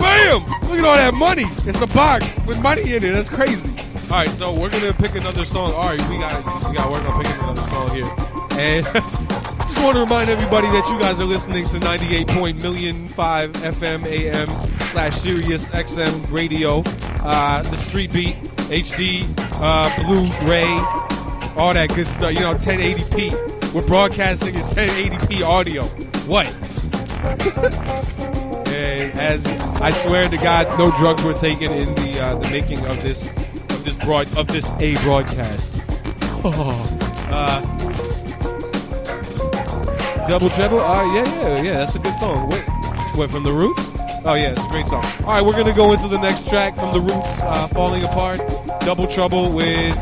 Bam! 0.00 0.40
Look 0.68 0.78
at 0.78 0.84
all 0.84 0.96
that 0.96 1.12
money. 1.14 1.44
It's 1.66 1.82
a 1.82 1.86
box 1.88 2.40
with 2.46 2.60
money 2.62 2.94
in 2.94 3.04
it. 3.04 3.12
That's 3.12 3.28
crazy. 3.28 3.68
All 4.10 4.16
right, 4.16 4.30
so 4.30 4.58
we're 4.58 4.70
gonna 4.70 4.94
pick 4.94 5.14
another 5.14 5.44
song. 5.44 5.74
Right, 5.74 6.00
we 6.08 6.18
got 6.18 6.38
we 6.66 6.74
got 6.74 6.86
to 6.86 6.90
work 6.90 7.04
on 7.04 7.22
picking 7.22 7.40
another 7.42 7.62
song 7.68 7.90
here. 7.90 8.10
And 8.58 8.84
just 9.66 9.82
want 9.82 9.96
to 9.96 10.00
remind 10.00 10.30
everybody 10.30 10.68
that 10.68 10.88
you 10.90 10.98
guys 10.98 11.20
are 11.20 11.26
listening 11.26 11.66
to 11.68 11.78
98 11.78 12.34
million 12.56 13.06
five 13.08 13.52
FM 13.52 14.06
AM 14.06 14.79
slash 14.90 15.16
Sirius 15.18 15.68
XM 15.68 16.30
radio, 16.30 16.82
uh, 17.24 17.62
the 17.62 17.76
Street 17.76 18.12
Beat 18.12 18.34
HD, 18.70 19.24
uh, 19.60 19.88
Blu-ray, 20.02 20.66
all 21.56 21.74
that 21.74 21.94
good 21.94 22.06
stuff. 22.06 22.32
You 22.34 22.40
know, 22.40 22.54
1080p. 22.54 23.72
We're 23.72 23.86
broadcasting 23.86 24.54
in 24.54 24.62
1080p 24.62 25.42
audio. 25.42 25.84
What? 26.26 26.46
And 28.80 29.12
as 29.18 29.44
I 29.82 29.90
swear 29.90 30.26
to 30.28 30.36
God, 30.38 30.66
no 30.78 30.90
drugs 30.92 31.22
were 31.22 31.34
taken 31.34 31.70
in 31.70 31.94
the 31.96 32.18
uh, 32.18 32.34
the 32.36 32.48
making 32.48 32.78
of 32.86 33.02
this 33.02 33.28
of 33.28 33.84
this 33.84 33.96
broad 33.98 34.26
of 34.38 34.46
this 34.46 34.66
a 34.78 34.94
broadcast. 35.02 35.70
uh, 36.44 37.60
double 40.26 40.48
treble. 40.50 40.78
Right, 40.78 41.12
yeah, 41.14 41.40
yeah, 41.42 41.62
yeah. 41.62 41.72
That's 41.74 41.94
a 41.96 41.98
good 41.98 42.14
song. 42.14 42.48
Wait, 42.48 42.62
what 43.16 43.28
from 43.30 43.44
the 43.44 43.52
Roots? 43.52 43.89
Oh 44.22 44.34
yeah, 44.34 44.50
it's 44.50 44.62
a 44.62 44.68
great 44.68 44.86
song. 44.86 45.04
All 45.20 45.32
right, 45.32 45.42
we're 45.42 45.56
gonna 45.56 45.74
go 45.74 45.92
into 45.92 46.08
the 46.08 46.18
next 46.18 46.46
track 46.48 46.74
from 46.74 46.92
the 46.92 47.00
Roots, 47.00 47.40
uh, 47.40 47.68
"Falling 47.68 48.04
Apart." 48.04 48.40
Double 48.80 49.06
trouble 49.06 49.50
with 49.52 49.94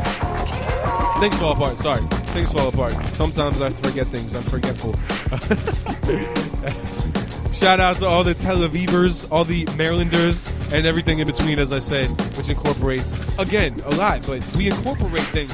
things 1.19 1.37
fall 1.37 1.53
apart. 1.53 1.77
Sorry, 1.79 2.01
things 2.33 2.51
fall 2.51 2.67
apart. 2.67 2.93
Sometimes 3.13 3.61
I 3.61 3.69
forget 3.69 4.07
things. 4.07 4.33
I'm 4.35 4.43
forgetful. 4.43 4.93
Shout 7.53 7.79
out 7.79 7.97
to 7.97 8.07
all 8.07 8.23
the 8.23 8.33
Tel 8.33 8.57
Avivers, 8.57 9.29
all 9.31 9.43
the 9.43 9.65
Marylanders, 9.77 10.45
and 10.71 10.85
everything 10.85 11.19
in 11.19 11.27
between, 11.27 11.59
as 11.59 11.71
I 11.73 11.79
said, 11.79 12.07
which 12.37 12.49
incorporates, 12.49 13.37
again, 13.37 13.75
a 13.85 13.91
lot, 13.95 14.25
but 14.25 14.45
we 14.55 14.67
incorporate 14.67 15.23
things 15.27 15.51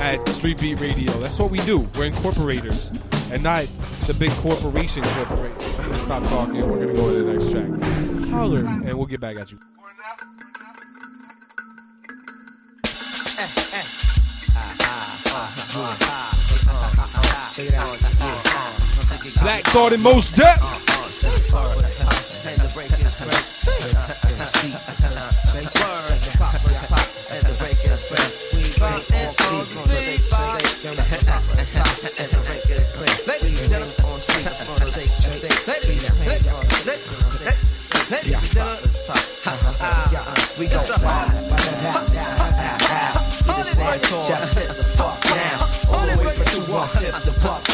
at 0.00 0.26
Street 0.28 0.60
Beat 0.60 0.80
Radio. 0.80 1.12
That's 1.20 1.38
what 1.38 1.50
we 1.50 1.58
do. 1.60 1.88
We're 1.96 2.06
incorporators, 2.06 2.90
and 3.32 3.42
not 3.42 3.66
the 4.06 4.14
big 4.14 4.30
corporation 4.32 5.02
corporate. 5.02 5.52
I'm 5.78 5.86
going 5.86 5.92
to 5.92 5.98
stop 6.00 6.22
talking. 6.24 6.60
We're 6.68 6.84
going 6.84 6.88
to 6.88 6.94
go 6.94 7.10
to 7.10 7.22
the 7.22 7.32
next 7.32 7.50
track. 7.50 8.30
Holler, 8.30 8.58
and 8.58 8.94
we'll 8.96 9.06
get 9.06 9.20
back 9.20 9.38
at 9.38 9.50
you. 9.50 9.58
Black 19.40 19.64
Thought 19.64 19.92
and 19.94 20.02
Mos 20.02 20.30
Def. 20.30 20.92
We 40.62 40.68
gon' 40.68 40.86
ride, 41.02 41.26
just 44.28 44.54
sit 44.54 44.68
the 44.68 44.84
fuck 44.96 45.20
down. 45.22 45.58
All 45.90 46.06
the 46.06 46.16
way 46.24 46.34
for 46.36 46.44
two 46.44 46.60
if 47.04 47.24
the 47.24 47.32
buck 47.42 47.71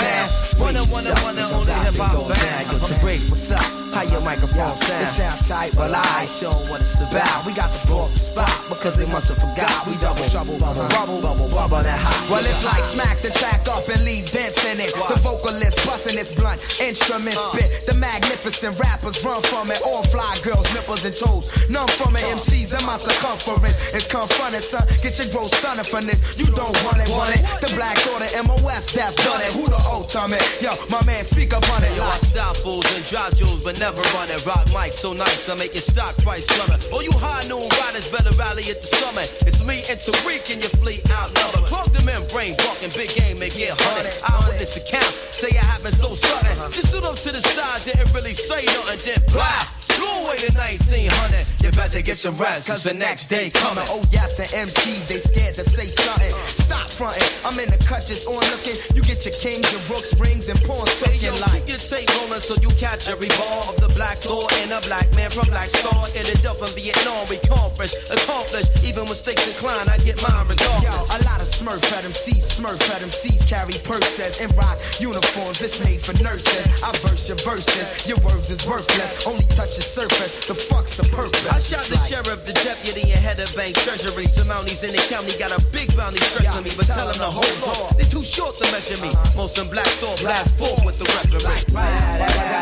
down. 1.05 1.15
Wanna, 1.23 1.43
wanna, 1.43 1.43
wanna, 1.43 1.73
only 1.73 1.73
hip 1.85 1.97
hop 1.97 2.29
band. 2.29 2.73
Yo, 2.73 2.79
Tariq, 2.79 3.29
what's 3.29 3.51
up? 3.51 3.89
How 3.93 4.03
your 4.03 4.21
microphone 4.21 4.77
sound? 4.77 5.03
It 5.03 5.07
sound 5.07 5.41
tight, 5.47 5.75
well 5.75 5.95
I 5.95 6.27
showing 6.27 6.69
what 6.69 6.81
it's 6.81 7.01
about. 7.01 7.47
We 7.47 7.53
got 7.55 7.73
the 7.73 7.87
broad 7.87 8.13
spot 8.19 8.51
because 8.69 8.97
they 8.97 9.07
must 9.07 9.29
have 9.29 9.39
forgot. 9.39 9.73
We 9.87 9.97
double 9.97 10.29
trouble, 10.29 10.59
bubble, 10.59 10.87
bubble, 10.89 11.21
bubble, 11.21 11.49
bubble 11.49 11.83
that 11.83 11.99
hot. 11.99 12.31
Well, 12.31 12.45
it's 12.45 12.63
like 12.65 12.85
smack 12.85 13.23
the 13.23 13.31
track 13.31 13.67
up 13.67 13.89
and 13.89 14.05
leave 14.05 14.31
dents 14.31 14.65
in 14.65 14.79
it. 14.81 14.93
The 14.95 15.19
vocalist 15.25 15.85
busting 15.87 16.19
its 16.19 16.33
blunt 16.33 16.61
instrument 16.81 17.37
uh. 17.37 17.51
spit. 17.51 17.87
The 17.87 17.95
magnificent 17.95 18.79
rappers 18.79 19.25
run 19.25 19.43
from 19.43 19.71
it. 19.71 19.81
All 19.85 20.05
fly 20.05 20.37
girls, 20.45 20.69
nipples 20.75 21.05
and 21.05 21.17
toes. 21.17 21.49
None 21.71 21.89
from 21.89 22.17
it. 22.17 22.25
Uh. 22.25 22.37
MCs 22.37 22.79
in 22.79 22.85
my 22.87 22.99
circumference. 22.99 23.77
It's 23.95 24.07
confronted, 24.07 24.63
son. 24.63 24.85
Get 25.03 25.19
your 25.19 25.29
growth 25.33 25.55
stunning 25.55 25.85
for 25.85 26.01
this. 26.03 26.39
You 26.39 26.47
don't 26.53 26.77
want 26.85 27.01
it, 27.01 27.09
want 27.09 27.35
it. 27.35 27.43
The 27.65 27.73
black 27.75 27.99
order, 28.13 28.29
MOS, 28.45 28.93
Def 28.93 29.17
done 29.17 29.41
it. 29.41 29.53
Who 29.57 29.67
the 29.67 29.81
ultimate? 29.89 30.45
Yo, 30.61 30.77
my 30.91 31.05
man, 31.05 31.25
speak 31.25 31.55
up 31.55 31.69
on 31.73 31.83
it. 31.83 31.95
Yo, 31.97 32.05
I 32.05 32.17
stop 32.19 32.57
fools 32.57 32.85
and 32.95 33.05
drop 33.05 33.35
jewels, 33.35 33.65
but 33.65 33.79
never 33.79 34.01
run 34.15 34.31
it. 34.31 34.45
Rock 34.47 34.67
mic 34.73 34.93
so 34.93 35.13
nice, 35.13 35.49
I 35.49 35.55
make 35.55 35.75
your 35.75 35.83
stock 35.83 36.17
price 36.19 36.47
plummet. 36.47 36.89
Oh, 36.93 37.01
you 37.01 37.13
high 37.13 37.47
noon 37.49 37.69
riders 37.81 38.11
better 38.11 38.35
rally 38.37 38.65
at 38.71 38.81
the 38.83 38.89
summit. 38.89 39.29
It's 39.47 39.63
me 39.65 39.85
and 39.89 39.99
Tariq 39.99 40.53
and 40.53 40.61
your 40.61 40.73
fleet 40.81 41.03
outnumbered. 41.11 41.65
Plug 41.69 41.93
the 41.93 42.03
membrane, 42.03 42.55
walking 42.65 42.91
big 42.97 43.11
game 43.15 43.43
and 43.43 43.53
get 43.53 43.75
hunted. 43.75 44.15
Eyewitness 44.25 44.77
account, 44.77 45.13
say 45.33 45.49
it 45.49 45.57
happened 45.57 45.95
so 45.95 46.15
sudden. 46.15 46.73
Just 46.73 46.89
stood 46.89 47.05
up 47.05 47.17
to 47.17 47.33
the 47.33 47.41
side, 47.41 47.85
didn't 47.85 48.13
really 48.15 48.35
say 48.35 48.65
nothing, 48.67 49.01
then 49.05 49.21
blah. 49.33 49.88
Blew 49.99 50.07
away 50.23 50.39
the 50.47 50.53
1900. 50.55 51.45
You 51.63 51.71
better 51.73 52.01
get 52.03 52.17
some 52.17 52.37
rest, 52.37 52.67
cause 52.67 52.85
the 52.85 52.95
next 52.95 53.27
day 53.27 53.51
coming. 53.51 53.85
Oh 53.89 54.03
yes, 54.11 54.39
and 54.39 54.49
MCs, 54.69 55.07
they 55.09 55.19
scared 55.19 55.55
to 55.57 55.65
say 55.65 55.87
something. 55.91 56.33
Stop 56.55 56.89
fronting, 56.89 57.27
I'm 57.45 57.59
in 57.59 57.69
the 57.71 57.79
cut 57.85 58.07
just 58.07 58.27
on 58.29 58.41
looking. 58.55 58.77
You 58.95 59.03
get 59.03 59.25
your 59.27 59.35
kings, 59.35 59.67
your 59.73 59.83
rooks, 59.91 60.15
rings, 60.21 60.49
and 60.49 60.59
pawns 60.63 60.95
Hey, 61.03 61.19
yo, 61.19 61.35
like. 61.43 61.67
keep 61.67 61.75
your 61.75 61.83
tape 61.83 62.09
rolling 62.17 62.41
so 62.41 62.55
you 62.63 62.71
catch 62.79 63.09
every 63.09 63.29
ball 63.41 63.75
of 63.75 63.77
the 63.83 63.91
black 63.99 64.23
law 64.25 64.47
and 64.63 64.71
a 64.73 64.81
black 64.87 65.11
man 65.15 65.31
from 65.31 65.49
Black 65.51 65.69
Star. 65.69 66.07
It 66.15 66.47
up 66.47 66.57
from 66.59 66.71
Vietnam, 66.79 67.27
we 67.29 67.37
accomplished, 67.43 67.97
accomplished. 68.11 68.71
Even 68.87 69.05
mistakes 69.11 69.47
incline, 69.49 69.89
I 69.91 69.99
get 69.99 70.17
mine 70.23 70.47
Yo, 70.47 70.55
regardless. 70.55 71.11
a 71.11 71.19
lot 71.27 71.41
of 71.43 71.49
smurf 71.51 71.83
at 71.93 72.05
MCs, 72.05 72.55
smurf 72.59 72.81
at 72.95 73.03
MCs 73.03 73.43
carry 73.49 73.75
purses 73.83 74.41
and 74.41 74.55
rock 74.57 74.79
uniforms. 75.01 75.61
It's 75.63 75.83
made 75.83 76.01
for 76.01 76.15
nurses. 76.23 76.65
I 76.83 76.93
verse 77.03 77.29
your 77.29 77.39
verses, 77.43 78.07
your 78.07 78.19
words 78.23 78.51
is 78.51 78.65
worthless. 78.67 79.27
Only 79.27 79.45
touch 79.59 79.75
the 79.77 79.83
surface. 79.89 80.47
The 80.47 80.55
fuck's 80.55 80.95
the 80.97 81.05
purpose? 81.05 81.47
I 81.49 81.59
shot 81.59 81.87
the 81.89 81.97
like- 81.97 82.09
sheriff, 82.09 82.45
the 82.45 82.53
deputy, 82.53 83.11
and 83.13 83.25
head 83.25 83.41
of 83.41 83.49
bank 83.57 83.75
treasury. 83.77 84.25
Some 84.27 84.49
mounties 84.49 84.85
in 84.85 84.93
the 84.93 85.03
county 85.09 85.33
got 85.39 85.51
a 85.57 85.61
big 85.73 85.97
bounty 85.97 86.21
stressing 86.21 86.65
me, 86.65 86.71
but 86.77 86.87
tell 86.87 87.09
them 87.09 87.17
to 87.17 87.31
hold 87.33 87.59
on. 87.65 87.97
They 87.97 88.05
too 88.05 88.23
short 88.23 88.57
to 88.59 88.65
measure 88.71 89.01
me. 89.01 89.11
Most 89.35 89.57
in 89.59 89.69
black 89.71 89.89
thought 89.99 90.21
blast 90.21 90.55
forth 90.59 90.85
with 90.85 90.99
the 90.99 91.09
weaponry. 91.09 91.57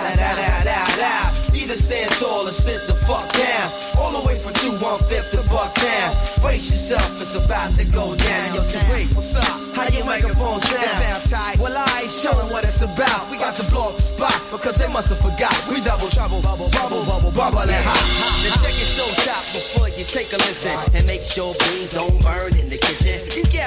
These 0.07 1.46
Either 1.67 1.83
stand 1.83 2.11
tall 2.23 2.47
or 2.47 2.53
sit 2.53 2.87
the 2.87 2.95
fuck 2.95 3.27
down. 3.35 3.67
All 3.99 4.15
the 4.15 4.25
way 4.25 4.39
from 4.39 4.55
215 4.55 5.35
to 5.35 5.43
Bucktown. 5.51 6.15
Brace 6.41 6.71
yourself, 6.71 7.21
it's 7.21 7.35
about 7.35 7.77
to 7.77 7.85
go 7.87 8.15
down. 8.15 8.55
Yo, 8.55 8.63
Tariq, 8.71 9.13
what's 9.17 9.35
up? 9.35 9.67
How 9.75 9.89
your 9.91 10.07
microphone 10.07 10.61
sound? 10.61 10.87
Sound 10.95 11.25
tight. 11.27 11.59
Well, 11.59 11.75
I 11.75 12.03
ain't 12.03 12.11
showing 12.11 12.47
what 12.55 12.63
it's 12.63 12.83
about. 12.83 13.29
We 13.33 13.37
got 13.37 13.57
to 13.57 13.65
blow 13.67 13.91
up 13.91 13.97
the 13.97 14.03
spot 14.03 14.39
because 14.53 14.79
they 14.79 14.87
must 14.93 15.11
have 15.11 15.19
forgot. 15.19 15.59
We 15.67 15.83
double 15.83 16.07
trouble, 16.07 16.41
bubble, 16.41 16.71
bubble, 16.71 17.03
bubble, 17.03 17.35
bubble, 17.35 17.67
and 17.67 17.83
hot. 17.83 17.99
Then 18.47 18.55
check 18.63 18.79
your 18.79 18.87
stove 18.87 19.19
top 19.27 19.43
before 19.51 19.91
you 19.91 20.05
take 20.07 20.33
a 20.35 20.39
listen. 20.47 20.71
And 20.95 21.05
make 21.05 21.23
sure 21.23 21.51
beans 21.67 21.91
don't 21.91 22.15
burn 22.15 22.15
in 22.15 22.15
the 22.15 22.23
kitchen. 22.23 22.36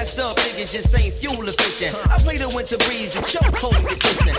These 0.10 0.20
up 0.20 0.38
niggas 0.38 0.74
just 0.74 0.98
ain't 0.98 1.14
fuel 1.14 1.48
efficient. 1.48 1.96
I 2.10 2.18
play 2.18 2.38
the 2.38 2.50
winter 2.50 2.78
breeze, 2.80 3.12
the 3.12 3.22
choke 3.22 3.56
hold 3.56 3.76
the 3.76 3.94
piston. 3.94 4.34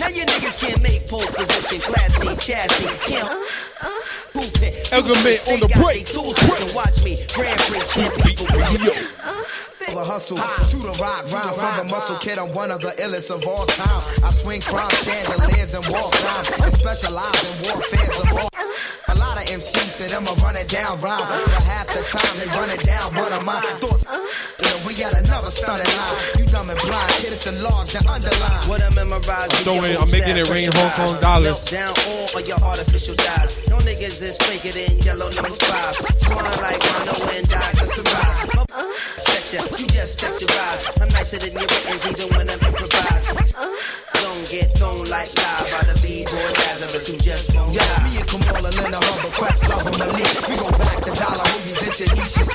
Now 0.00 0.08
you 0.08 0.24
niggas 0.24 0.56
can't 0.56 0.80
make 0.80 1.06
pole 1.06 1.20
position. 1.36 1.80
Classy, 1.84 2.32
chassis, 2.40 3.12
can't. 3.12 3.28
Poop 4.32 4.56
it. 4.62 4.88
Element 4.90 5.44
on 5.52 5.60
the 5.60 5.68
They 5.68 5.82
break. 5.82 6.06
they 6.06 6.12
tools 6.16 6.36
missing. 6.48 6.74
Watch 6.74 7.04
me. 7.04 7.20
Grand 7.34 7.60
Prix 7.68 7.84
champion. 7.92 9.04
The 9.84 10.02
hustle 10.02 10.38
to 10.38 10.76
the 10.78 10.96
rock, 10.96 11.30
rhyme 11.30 11.54
from 11.60 11.76
the 11.76 11.92
muscle 11.92 12.16
kid. 12.16 12.38
I'm 12.38 12.54
one 12.54 12.70
of 12.70 12.80
the 12.80 12.92
illest 12.96 13.30
of 13.30 13.46
all 13.46 13.66
time. 13.66 14.00
I 14.24 14.30
swing 14.30 14.62
crime 14.62 14.88
chandeliers 15.04 15.74
and 15.74 15.86
walk 15.88 16.12
crime 16.12 16.46
and 16.62 16.72
specialize 16.72 17.44
in 17.44 17.68
warfare 17.68 18.10
of 18.22 18.32
all. 18.38 18.48
A 19.22 19.24
lot 19.24 19.38
of 19.38 19.44
MCs 19.54 19.90
say 20.02 20.08
them 20.08 20.26
a 20.26 20.34
run 20.42 20.56
it 20.56 20.66
down 20.68 20.98
rhyme, 21.00 21.22
but 21.22 21.62
half 21.62 21.86
the 21.86 22.02
time 22.02 22.34
they 22.42 22.46
run 22.58 22.68
it 22.70 22.82
down. 22.82 23.14
One 23.14 23.32
of 23.32 23.44
my 23.44 23.60
thoughts. 23.78 24.04
Yeah, 24.58 24.86
we 24.86 24.94
got 24.94 25.14
another 25.14 25.50
stunning 25.50 25.86
line. 25.86 26.18
You 26.38 26.46
dumb 26.46 26.68
and 26.70 26.78
blind, 26.80 27.12
kid, 27.22 27.32
it's 27.32 27.46
enlarged 27.46 27.94
and 27.94 28.04
underlined. 28.10 28.66
What 28.68 28.82
I 28.82 28.90
memorize, 28.90 29.46
I'm 29.54 29.62
throwing- 29.62 29.96
I'm 29.96 30.10
making 30.10 30.36
it 30.38 30.48
rain 30.50 30.70
Hong 30.74 30.90
Kong 30.98 31.20
dollars. 31.20 31.54
Melt 31.54 31.70
down 31.70 31.94
all 32.08 32.36
of 32.36 32.48
your 32.48 32.58
artificial 32.62 33.14
dyes. 33.14 33.50
No 33.68 33.78
niggas 33.78 34.20
is 34.22 34.36
faker 34.38 34.72
than 34.74 34.98
yellow 35.06 35.30
number 35.30 35.54
five. 35.70 35.94
Swan 36.18 36.42
like 36.60 36.82
Mono 36.82 37.14
and 37.38 37.48
Dr. 37.48 37.86
Surprise. 37.86 38.48
My 38.56 38.64
Catch 39.24 39.54
ya, 39.54 39.62
you 39.78 39.86
just 39.86 40.18
texturize. 40.18 41.00
I'm 41.00 41.08
nicer 41.10 41.38
than 41.38 41.52
your 41.52 41.62
witness 41.70 42.06
even 42.10 42.28
when 42.36 42.50
I'm 42.50 42.58
improvised. 42.60 43.54
Don't 44.14 44.48
get 44.48 44.76
thrown 44.76 45.06
like 45.06 45.30
live 45.36 45.66
by 45.70 45.82
the 45.92 45.98
B-boy 46.02 46.48
Lazarus 46.58 47.06
who 47.08 47.16
just 47.18 47.52
won't 47.54 47.72
Yeah, 47.72 47.84
die. 47.98 48.08
me 48.10 48.18
and 48.18 48.28
Kamala 48.28 48.68
Linda 48.70 48.98
Hubbard, 49.12 49.32
Quest, 49.36 49.68
Love 49.68 49.86
and 49.86 49.98
Malik. 49.98 50.48
We 50.48 50.56
go 50.56 50.70
back 50.80 50.96
to 51.04 51.12
dollar 51.12 51.44
hoodies 51.52 51.84
into 51.84 52.04
Nisha. 52.16 52.48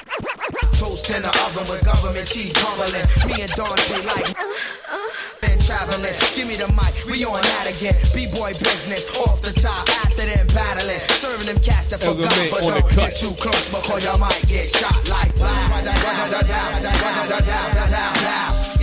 Toast 0.73 1.09
in 1.13 1.21
the 1.21 1.29
oven 1.45 1.69
with 1.69 1.85
government 1.85 2.27
cheese 2.27 2.53
bubbling. 2.53 3.05
Me 3.29 3.45
and 3.45 3.51
Dante 3.53 4.01
like 4.09 4.33
been 5.41 5.59
traveling. 5.61 6.17
Give 6.33 6.47
me 6.47 6.55
the 6.57 6.67
mic, 6.73 6.97
we 7.05 7.23
on 7.25 7.41
that 7.41 7.69
again. 7.69 7.93
B-boy 8.13 8.57
business, 8.57 9.05
off 9.21 9.41
the 9.41 9.53
top, 9.53 9.87
after 10.01 10.25
them 10.25 10.47
battling. 10.47 10.99
Serving 11.21 11.45
them 11.45 11.61
cats 11.61 11.93
that 11.93 12.01
forgot, 12.01 12.33
but 12.49 12.61
don't 12.61 12.89
cut. 12.89 13.13
get 13.13 13.15
too 13.15 13.33
close 13.37 13.69
because 13.69 14.05
you 14.05 14.17
might 14.17 14.41
get 14.47 14.65
shot 14.69 14.97
like. 15.09 15.37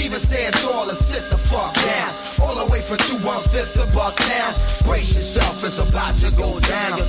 Even 0.05 0.21
stand 0.21 0.53
tall 0.61 0.87
and 0.91 0.99
sit 0.99 1.25
the 1.31 1.39
fuck 1.39 1.73
down. 1.73 2.13
All 2.45 2.55
the 2.61 2.71
way 2.71 2.83
from 2.83 2.99
215 3.09 3.73
to 3.73 3.89
Bucktown. 3.97 4.53
Brace 4.85 5.15
yourself, 5.15 5.65
it's 5.65 5.79
about 5.79 6.19
to 6.19 6.31
go 6.33 6.61
down. 6.61 6.99
Yo, 6.99 7.05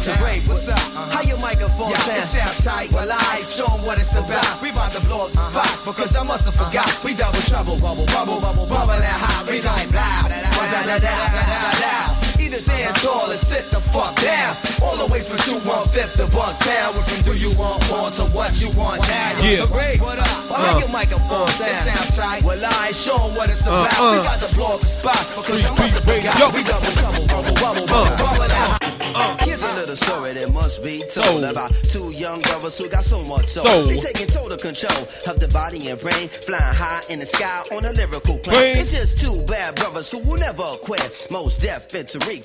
what's 0.48 0.70
up? 0.70 0.80
How 1.12 1.22
your 1.22 1.38
microphone 1.40 1.92
Yeah, 1.92 1.98
sound? 2.00 2.56
it 2.56 2.56
sound 2.56 2.58
tight. 2.64 2.92
Well, 2.94 3.12
I 3.12 3.40
ain't 3.40 3.48
showing 3.48 3.84
what 3.84 4.00
it's 4.00 4.16
about. 4.16 4.48
We 4.62 4.70
about 4.70 4.94
to 4.94 5.02
blow 5.06 5.26
up 5.28 5.34
the 5.34 5.40
spot 5.44 5.68
because 5.84 6.16
I 6.16 6.24
must 6.24 6.46
have 6.46 6.56
forgot. 6.56 6.88
We 7.04 7.14
double 7.16 7.42
trouble, 7.52 7.76
bubble, 7.80 8.06
bubble, 8.06 8.40
bubble, 8.40 8.66
bubble, 8.66 8.94
and 8.96 9.04
hot. 9.04 9.44
We 9.44 9.60
like 9.60 9.92
blah, 9.92 10.24
blah, 10.24 10.40
blah, 10.40 10.84
blah, 10.88 11.00
blah, 11.00 11.00
blah, 11.04 11.44
blah, 11.44 12.16
blah. 12.16 12.25
Either 12.56 12.64
stand 12.72 12.96
tall 13.04 13.28
or 13.30 13.34
sit 13.36 13.70
the 13.72 13.80
fuck 13.82 14.16
down. 14.22 14.56
All 14.82 14.96
the 14.96 15.12
way 15.12 15.20
from 15.22 15.36
215 15.44 16.08
to 16.16 16.32
Bucktown. 16.32 16.96
We're 16.96 17.04
from 17.04 17.22
do 17.28 17.38
you 17.38 17.52
want 17.60 17.84
more 17.92 18.10
to 18.12 18.24
what 18.32 18.62
you 18.62 18.70
want 18.72 19.02
now. 19.10 19.36
Yo, 19.44 19.50
Yeah. 19.50 19.66
Tariq, 19.68 20.00
what 20.02 20.20
up? 20.20 20.28
Well, 20.50 20.56
how 20.56 20.80
your 20.80 20.88
microphone 20.90 21.50
It 21.50 21.60
sound? 21.60 21.98
sounds 22.00 22.16
tight. 22.18 22.44
Well, 22.44 22.64
I 22.64 22.88
ain't 22.88 22.96
showing 22.96 23.36
what 23.36 23.50
it's 23.50 23.68
Uh, 23.68 23.72
about. 23.72 24.00
uh. 24.00 24.12
We 24.16 24.24
got 24.24 24.40
to 24.48 24.56
blow 24.56 24.74
up 24.76 24.80
the 24.80 24.88
spot 24.88 25.20
because 25.36 25.66
I 25.66 25.70
must 25.76 25.96
have 25.96 26.04
forgot. 26.06 26.54
We 26.54 26.64
double 26.64 26.92
trouble, 26.96 27.26
bubble, 27.28 27.54
bubble, 27.60 27.88
bubble, 27.88 28.16
bubble, 28.16 28.44
and 28.44 28.52
hot. 28.54 29.42
Here's 29.44 29.62
a 29.64 29.74
little 29.76 29.96
story 29.96 30.32
that 30.34 30.52
must 30.52 30.84
be 30.84 31.00
told 31.00 31.26
Soul. 31.28 31.44
about 31.46 31.72
two 31.90 32.12
young 32.12 32.42
brothers 32.42 32.78
who 32.78 32.88
got 32.90 33.04
so 33.06 33.22
much 33.24 33.48
soul. 33.50 33.66
Soul. 33.66 33.88
They 33.88 33.98
taking 33.98 34.28
total 34.28 34.58
control 34.58 35.08
of 35.28 35.40
the 35.40 35.48
body 35.54 35.90
and 35.90 36.00
brain, 36.00 36.28
flying 36.28 36.76
high 36.76 37.02
in 37.10 37.20
the 37.20 37.26
sky 37.26 37.64
on 37.72 37.86
a 37.86 37.92
lyrical 37.92 38.38
plane. 38.40 38.56
Plane. 38.56 38.78
It's 38.78 38.92
just 38.92 39.18
two 39.20 39.42
bad 39.44 39.76
brothers 39.76 40.12
who 40.12 40.20
will 40.20 40.38
never 40.38 40.64
quit. 40.84 41.28
Mos 41.32 41.58
Def 41.58 41.94
and 41.94 42.08
Tariq 42.08 42.45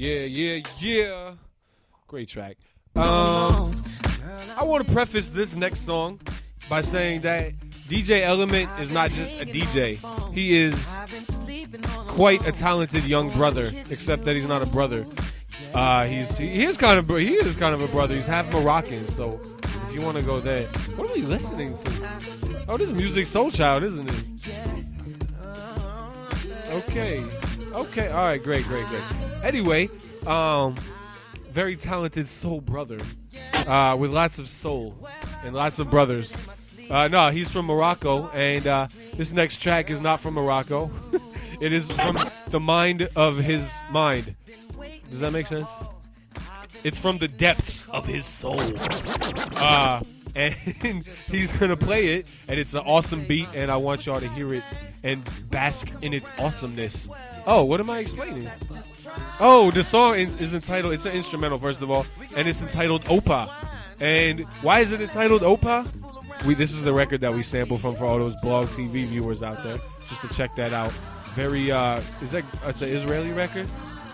Yeah, 0.00 0.20
yeah, 0.20 0.62
yeah. 0.78 1.34
Great 2.06 2.26
track. 2.26 2.56
Um, 2.96 3.84
I 4.56 4.64
want 4.64 4.86
to 4.86 4.90
preface 4.94 5.28
this 5.28 5.54
next 5.54 5.80
song 5.80 6.18
by 6.70 6.80
saying 6.80 7.20
that 7.20 7.52
DJ 7.86 8.22
Element 8.22 8.70
is 8.80 8.90
not 8.90 9.10
just 9.10 9.38
a 9.42 9.44
DJ. 9.44 9.98
He 10.32 10.58
is 10.58 10.94
quite 12.08 12.46
a 12.46 12.52
talented 12.52 13.04
young 13.04 13.30
brother, 13.32 13.64
except 13.64 14.24
that 14.24 14.36
he's 14.36 14.48
not 14.48 14.62
a 14.62 14.66
brother. 14.66 15.04
Uh, 15.74 16.06
he's 16.06 16.34
he 16.38 16.64
is 16.64 16.78
kind 16.78 16.98
of 16.98 17.06
he 17.06 17.34
is 17.34 17.54
kind 17.54 17.74
of 17.74 17.82
a 17.82 17.88
brother. 17.88 18.14
He's 18.14 18.26
half 18.26 18.50
Moroccan, 18.54 19.06
so 19.08 19.38
if 19.86 19.92
you 19.92 20.00
want 20.00 20.16
to 20.16 20.22
go 20.22 20.40
there, 20.40 20.66
what 20.96 21.10
are 21.10 21.14
we 21.14 21.20
listening 21.20 21.76
to? 21.76 22.64
Oh, 22.68 22.78
this 22.78 22.90
is 22.90 22.94
Musiq 22.94 23.26
Soulchild, 23.26 23.84
isn't 23.84 24.08
it? 24.08 24.24
Okay, 26.72 27.22
okay, 27.72 28.08
all 28.08 28.24
right, 28.24 28.42
great, 28.42 28.64
great, 28.64 28.86
great. 28.86 29.02
Anyway, 29.42 29.88
um, 30.26 30.74
very 31.50 31.76
talented 31.76 32.28
soul 32.28 32.60
brother, 32.60 32.98
uh, 33.52 33.96
with 33.98 34.12
lots 34.12 34.38
of 34.38 34.48
soul 34.48 34.96
and 35.44 35.54
lots 35.54 35.78
of 35.78 35.90
brothers. 35.90 36.32
Uh, 36.90 37.08
no, 37.08 37.30
he's 37.30 37.50
from 37.50 37.66
Morocco, 37.66 38.28
and 38.30 38.66
uh, 38.66 38.88
this 39.14 39.32
next 39.32 39.58
track 39.58 39.90
is 39.90 40.00
not 40.00 40.20
from 40.20 40.34
Morocco. 40.34 40.90
it 41.60 41.72
is 41.72 41.90
from 41.92 42.18
the 42.48 42.60
mind 42.60 43.08
of 43.16 43.38
his 43.38 43.68
mind. 43.90 44.34
Does 45.10 45.20
that 45.20 45.32
make 45.32 45.46
sense? 45.46 45.68
It's 46.82 46.98
from 46.98 47.18
the 47.18 47.28
depths 47.28 47.86
of 47.90 48.06
his 48.06 48.24
soul. 48.26 48.60
Uh, 49.56 50.02
and 50.34 50.54
he's 51.30 51.52
gonna 51.52 51.76
play 51.76 52.14
it, 52.14 52.26
and 52.48 52.58
it's 52.58 52.74
an 52.74 52.80
awesome 52.80 53.24
beat, 53.24 53.48
and 53.54 53.70
I 53.70 53.76
want 53.76 54.06
y'all 54.06 54.20
to 54.20 54.28
hear 54.28 54.54
it 54.54 54.64
and 55.02 55.22
bask 55.50 55.90
in 56.02 56.12
its 56.12 56.30
awesomeness. 56.38 57.08
Oh, 57.46 57.64
what 57.64 57.80
am 57.80 57.90
I 57.90 58.00
explaining? 58.00 58.48
Oh, 59.38 59.70
the 59.70 59.82
song 59.82 60.16
is, 60.16 60.34
is 60.36 60.54
entitled. 60.54 60.92
It's 60.92 61.06
an 61.06 61.12
instrumental, 61.12 61.58
first 61.58 61.82
of 61.82 61.90
all, 61.90 62.06
and 62.36 62.46
it's 62.46 62.60
entitled 62.60 63.04
Opa. 63.04 63.50
And 63.98 64.40
why 64.62 64.80
is 64.80 64.92
it 64.92 65.00
entitled 65.00 65.42
Opa? 65.42 65.86
We 66.44 66.54
this 66.54 66.72
is 66.72 66.82
the 66.82 66.92
record 66.92 67.20
that 67.20 67.32
we 67.32 67.42
sample 67.42 67.78
from 67.78 67.96
for 67.96 68.04
all 68.04 68.18
those 68.18 68.36
blog 68.36 68.68
TV 68.68 69.04
viewers 69.04 69.42
out 69.42 69.62
there, 69.62 69.78
just 70.08 70.22
to 70.22 70.28
check 70.28 70.56
that 70.56 70.72
out. 70.72 70.92
Very 71.34 71.70
uh, 71.70 72.00
is 72.22 72.32
that 72.32 72.44
it's 72.66 72.82
an 72.82 72.90
Israeli 72.90 73.30
record? 73.32 73.68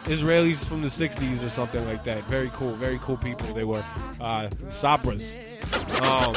Israelis 0.07 0.65
from 0.65 0.83
the 0.83 0.89
'60s 0.89 1.45
or 1.45 1.49
something 1.49 1.85
like 1.87 2.05
that. 2.05 2.23
Very 2.25 2.51
cool, 2.55 2.73
very 2.73 2.99
cool 3.03 3.17
people. 3.17 3.47
They 3.55 3.65
were 3.65 3.85
uh, 4.21 4.49
Sabras. 4.71 5.35
Um, 6.01 6.35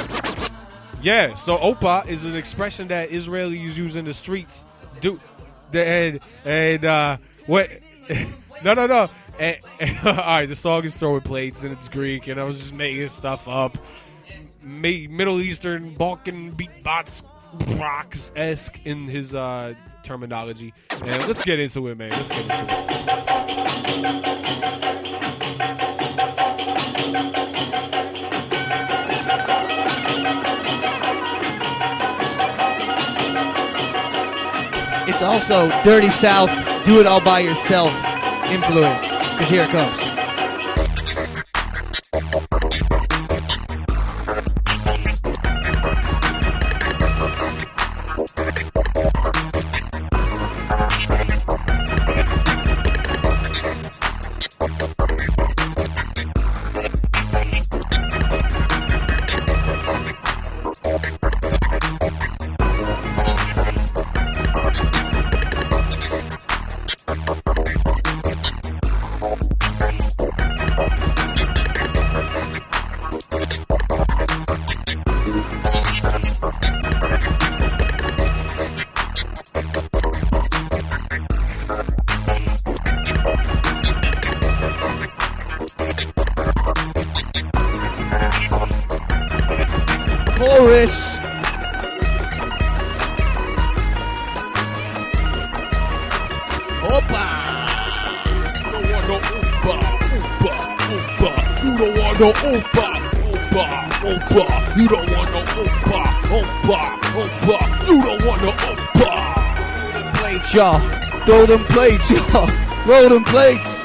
yeah, 1.02 1.34
so 1.36 1.58
Opa 1.58 2.08
is 2.08 2.24
an 2.26 2.36
expression 2.36 2.88
that 2.90 3.10
Israelis 3.10 3.76
use 3.76 3.96
in 3.96 4.06
the 4.06 4.14
streets. 4.14 4.66
Do 5.02 5.20
the 5.72 5.86
and 5.86 6.20
and 6.46 6.86
uh, 6.86 7.18
what? 7.46 7.70
no, 8.64 8.74
no, 8.74 8.88
no. 8.88 9.10
And, 9.40 9.58
and- 9.80 9.98
all 10.08 10.14
right, 10.16 10.46
the 10.48 10.56
song 10.56 10.84
is 10.84 10.98
throwing 10.98 11.22
plates 11.22 11.64
and 11.64 11.72
it's 11.72 11.88
Greek, 11.90 12.28
and 12.28 12.40
I 12.40 12.44
was 12.44 12.60
just 12.60 12.74
making 12.74 13.08
stuff 13.10 13.48
up. 13.48 13.78
Middle 14.62 15.40
Eastern, 15.42 15.94
Balkan 15.94 16.52
beatbox, 16.54 17.24
rocks 17.78 18.32
esque 18.36 18.80
in 18.86 19.08
his 19.08 19.34
uh, 19.34 19.74
terminology. 20.04 20.74
And 20.92 21.28
let's 21.28 21.44
get 21.44 21.60
into 21.60 21.88
it, 21.88 21.98
man. 21.98 22.12
Let's 22.12 22.30
get 22.30 22.42
into 22.42 22.54
it. 22.54 22.90
It's 35.08 35.22
also 35.22 35.70
Dirty 35.84 36.10
South, 36.10 36.50
do 36.86 37.00
it 37.00 37.06
all 37.06 37.20
by 37.20 37.40
yourself 37.40 37.92
influence. 38.50 39.02
Because 39.02 39.50
here 39.50 39.64
it 39.64 39.70
comes. 39.70 40.09
Throw 111.30 111.46
them 111.46 111.60
plates, 111.60 112.10
y'all. 112.10 112.48
Throw 112.88 113.08
them 113.08 113.24
plates. 113.24 113.78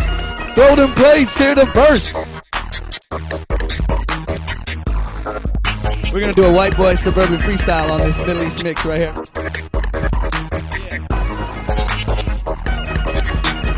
Throw 0.55 0.77
them 0.77 0.89
plates. 0.89 1.37
Hear 1.37 1.55
the 1.55 1.67
verse. 1.75 2.11
We're 6.11 6.23
gonna 6.23 6.33
do 6.33 6.45
a 6.45 6.53
white 6.55 6.75
boy 6.75 6.95
suburban 6.95 7.37
freestyle 7.37 7.91
on 7.91 7.99
this 8.01 8.19
Middle 8.21 8.45
East 8.45 8.63
mix 8.63 8.87
right 8.87 8.97
here. 8.97 9.13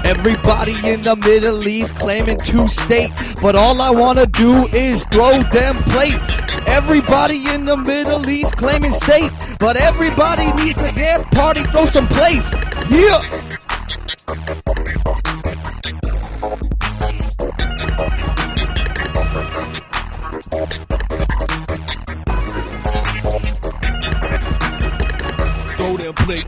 Everybody 0.04 0.76
in 0.88 1.00
the 1.00 1.16
Middle 1.16 1.66
East 1.66 1.96
claiming 1.96 2.38
to 2.38 2.68
state, 2.68 3.10
but 3.42 3.56
all 3.56 3.80
I 3.80 3.90
wanna 3.90 4.26
do 4.26 4.68
is 4.68 5.04
throw 5.06 5.42
them 5.42 5.78
plates. 5.78 6.32
Everybody 6.68 7.44
in 7.48 7.64
the 7.64 7.76
Middle 7.76 8.28
East 8.28 8.56
claiming 8.56 8.92
state, 8.92 9.32
but 9.58 9.76
everybody 9.76 10.52
needs 10.62 10.76
to 10.76 10.92
get 10.92 11.28
party, 11.32 11.64
throw 11.64 11.86
some 11.86 12.06
plates. 12.06 12.54
Yeah. 12.88 13.45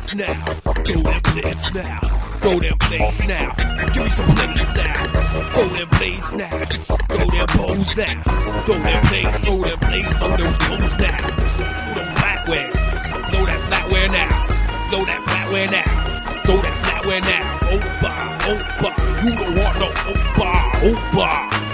Plates 0.09 0.15
now. 0.15 0.45
Throw 0.85 1.03
them 1.03 1.21
plates 1.23 1.75
now. 1.75 2.01
Throw 2.41 2.61
them 2.61 2.79
plates 2.79 3.25
now. 3.27 3.55
Give 3.93 4.05
me 4.05 4.11
some 4.11 4.27
plates 4.27 4.75
now. 4.77 5.05
Throw 5.53 5.69
them 5.69 5.89
plates 5.91 6.35
now. 6.37 6.49
Throw 7.09 7.27
them 7.27 7.47
poles 7.49 7.97
now. 7.97 8.23
Throw 8.65 8.79
them 8.79 9.03
plates. 9.05 9.39
Throw 9.39 9.63
them 9.63 9.79
plates. 9.81 10.15
Throw 10.17 10.37
those 10.37 10.59
poles 10.59 10.97
now. 10.99 11.19
Throw 11.19 11.95
them 11.95 12.15
flatware. 12.15 12.73
Throw 13.31 13.47
that 13.47 13.61
flatware 13.69 14.11
now. 14.13 14.47
Throw 14.89 15.05
that 15.05 15.21
flatware 15.27 15.71
now. 15.71 16.05
Throw 16.45 16.57
that 16.57 16.75
flatware 16.83 17.21
now. 17.23 17.59
Opa, 17.69 18.13
opa. 18.49 19.25
You 19.25 19.37
don't 19.37 19.59
want 19.59 19.79
no 19.79 19.87
opa, 19.87 20.51
opa. 20.83 21.68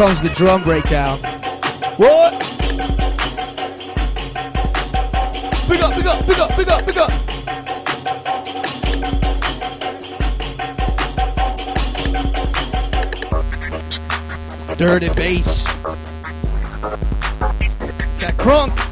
Comes 0.00 0.22
the 0.22 0.30
drum 0.30 0.62
breakdown. 0.62 1.18
What? 1.98 2.40
Pick 5.68 5.82
up, 5.82 5.92
pick 5.92 6.06
up, 6.06 6.24
pick 6.24 6.38
up, 6.38 6.50
pick 6.52 6.68
up, 6.68 6.86
pick 6.86 6.96
up. 6.96 7.10
Dirty 14.78 15.10
bass. 15.10 15.64
That 18.20 18.34
crunk. 18.38 18.89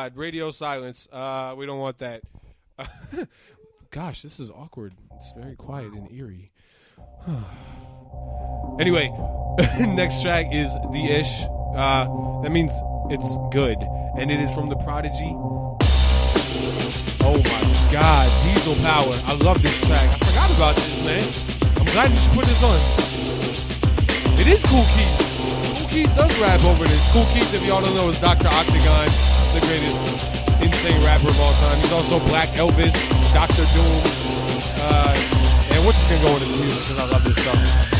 God, 0.00 0.16
radio 0.16 0.50
silence. 0.50 1.06
Uh, 1.12 1.54
we 1.58 1.66
don't 1.66 1.78
want 1.78 1.98
that. 1.98 2.22
Gosh, 3.90 4.22
this 4.22 4.40
is 4.40 4.50
awkward. 4.50 4.94
It's 5.20 5.34
very 5.34 5.56
quiet 5.56 5.92
and 5.92 6.10
eerie. 6.10 6.50
anyway, 8.80 9.12
next 9.78 10.22
track 10.22 10.54
is 10.54 10.72
the 10.72 11.04
ish. 11.04 11.42
Uh, 11.76 12.40
that 12.40 12.48
means 12.48 12.72
it's 13.10 13.28
good, 13.52 13.76
and 14.16 14.30
it 14.30 14.40
is 14.40 14.54
from 14.54 14.70
the 14.70 14.76
Prodigy. 14.76 15.36
Oh 17.20 17.36
my 17.36 17.92
God, 17.92 18.24
Diesel 18.48 18.76
Power. 18.80 19.12
I 19.28 19.36
love 19.44 19.60
this 19.60 19.86
track. 19.86 20.00
I 20.00 20.16
forgot 20.16 20.48
about 20.56 20.74
this, 20.76 21.04
man. 21.04 21.20
I'm 21.76 21.92
glad 21.92 22.08
you 22.08 22.30
put 22.32 22.46
this 22.48 22.64
on. 22.64 22.80
It 24.40 24.46
is 24.48 24.64
Kool 24.64 24.80
Keith. 24.96 25.76
Kool 25.76 25.88
Keith 25.92 26.16
does 26.16 26.40
rap 26.40 26.64
over 26.64 26.84
this. 26.88 27.12
Kool 27.12 27.26
Keith, 27.34 27.52
if 27.52 27.68
y'all 27.68 27.82
don't 27.82 27.94
know, 27.94 28.08
is 28.08 28.18
Dr. 28.18 28.48
Octagon, 28.48 29.39
the 29.54 29.60
greatest 29.66 30.62
insane 30.62 31.00
rapper 31.02 31.28
of 31.28 31.40
all 31.40 31.52
time. 31.54 31.78
He's 31.78 31.92
also 31.92 32.20
Black 32.28 32.48
Elvis, 32.54 32.94
Dr. 33.34 33.66
Doom. 33.74 33.98
Uh, 34.78 35.14
and 35.74 35.84
just 35.86 36.08
gonna 36.08 36.22
go 36.22 36.32
into 36.34 36.46
the 36.46 36.62
music 36.62 36.82
because 36.86 36.98
I 37.00 37.06
love 37.10 37.24
this 37.24 37.36
stuff. 37.42 37.99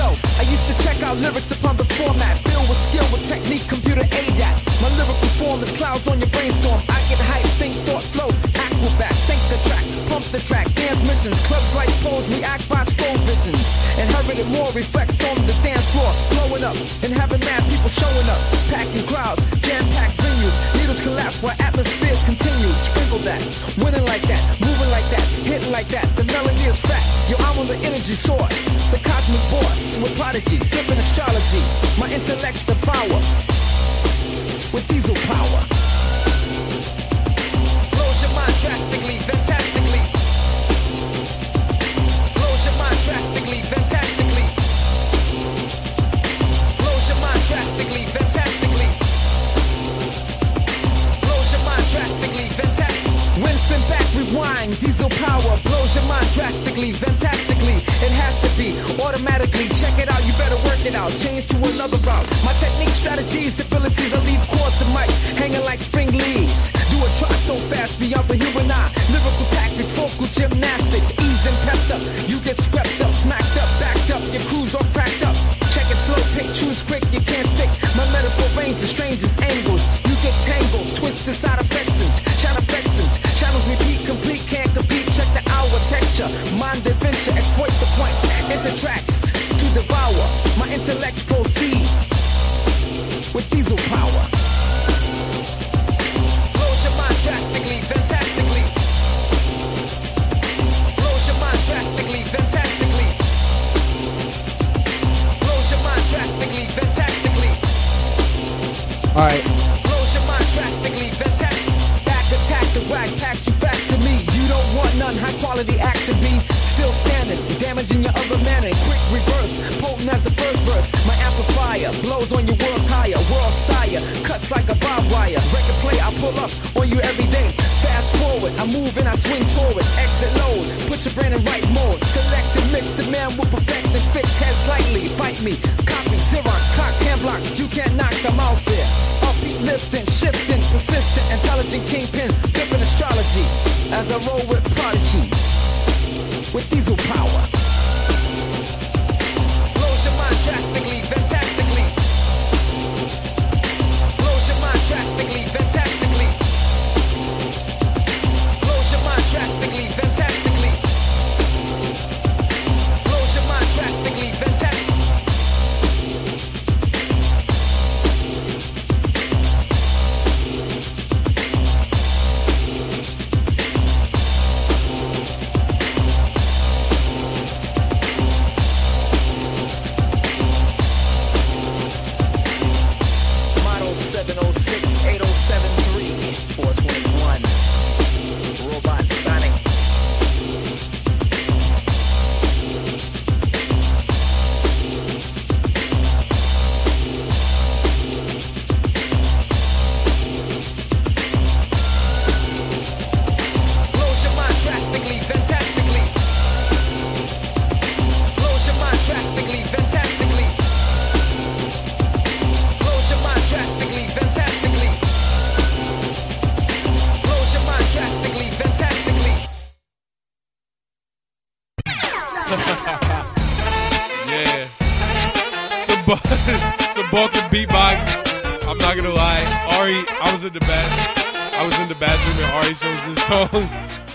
Yo, 0.00 0.08
I 0.40 0.48
used 0.48 0.64
to 0.64 0.74
check 0.80 0.96
out 1.04 1.12
lyrics 1.20 1.52
upon 1.52 1.76
the 1.76 1.84
format, 2.00 2.32
filled 2.48 2.64
with 2.72 2.80
skill 2.88 3.04
with 3.12 3.20
technique, 3.28 3.68
computer 3.68 4.00
ADAT. 4.00 4.56
My 4.80 4.88
lyrical 4.96 5.28
form 5.36 5.60
is 5.60 5.76
clouds 5.76 6.08
on 6.08 6.16
your 6.16 6.32
brainstorm. 6.32 6.80
I 6.88 6.96
get 7.12 7.20
hype, 7.20 7.44
think, 7.60 7.76
thought, 7.84 8.00
flow, 8.00 8.32
acrobat, 8.56 9.12
sync 9.12 9.36
the 9.52 9.60
track, 9.68 9.84
pump 10.08 10.24
the 10.32 10.40
track, 10.40 10.72
dance 10.72 11.04
missions, 11.04 11.36
clubs 11.44 11.68
like 11.76 11.92
pose, 12.00 12.24
react 12.32 12.64
by 12.72 12.80
slow 12.88 13.12
visions. 13.28 13.76
Inherited 14.00 14.48
more 14.56 14.72
reflects 14.72 15.20
on 15.20 15.36
the 15.44 15.52
dance 15.60 15.84
floor, 15.92 16.08
blowing 16.32 16.64
up 16.64 16.76
and 17.04 17.12
having 17.12 17.44
mad 17.44 17.60
people 17.68 17.92
showing 17.92 18.28
up, 18.32 18.40
packing 18.72 19.04
crowds, 19.04 19.44
jam-packed. 19.60 20.20
Needles 20.78 21.02
collapse 21.02 21.42
while 21.42 21.56
atmospheres 21.58 22.22
continue. 22.22 22.70
Sprinkle 22.70 23.18
that, 23.26 23.42
winning 23.82 24.04
like 24.06 24.22
that, 24.30 24.42
moving 24.60 24.90
like 24.90 25.06
that, 25.10 25.24
hitting 25.42 25.72
like 25.72 25.88
that. 25.88 26.06
The 26.14 26.24
melody 26.30 26.68
is 26.68 26.80
fat. 26.80 27.02
Yo, 27.30 27.36
I'm 27.50 27.58
on 27.58 27.66
the 27.66 27.78
energy 27.82 28.14
source, 28.14 28.90
the 28.90 29.00
cosmic 29.02 29.42
force. 29.50 29.98
With 29.98 30.14
prodigy, 30.18 30.58
different 30.58 31.00
astrology. 31.00 31.62
My 31.98 32.08
intellect's 32.12 32.62
the 32.62 32.76
power. 32.86 33.20
With 34.72 34.86
diesel 34.88 35.16
power. 35.26 35.79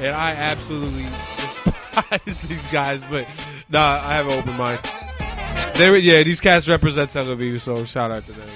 and 0.05 0.15
I 0.15 0.31
absolutely 0.31 1.03
despise 1.03 2.41
these 2.47 2.67
guys. 2.71 3.03
But 3.09 3.27
nah, 3.69 3.99
I 4.03 4.13
have 4.13 4.27
an 4.27 4.39
open 4.39 4.55
mind. 4.55 4.79
They 5.75 5.89
were, 5.89 5.97
yeah, 5.97 6.23
these 6.23 6.39
cats 6.39 6.67
represent 6.67 7.11
Tel 7.11 7.25
Aviv, 7.25 7.59
so 7.59 7.83
shout 7.85 8.11
out 8.11 8.25
to 8.25 8.31
them. 8.31 8.49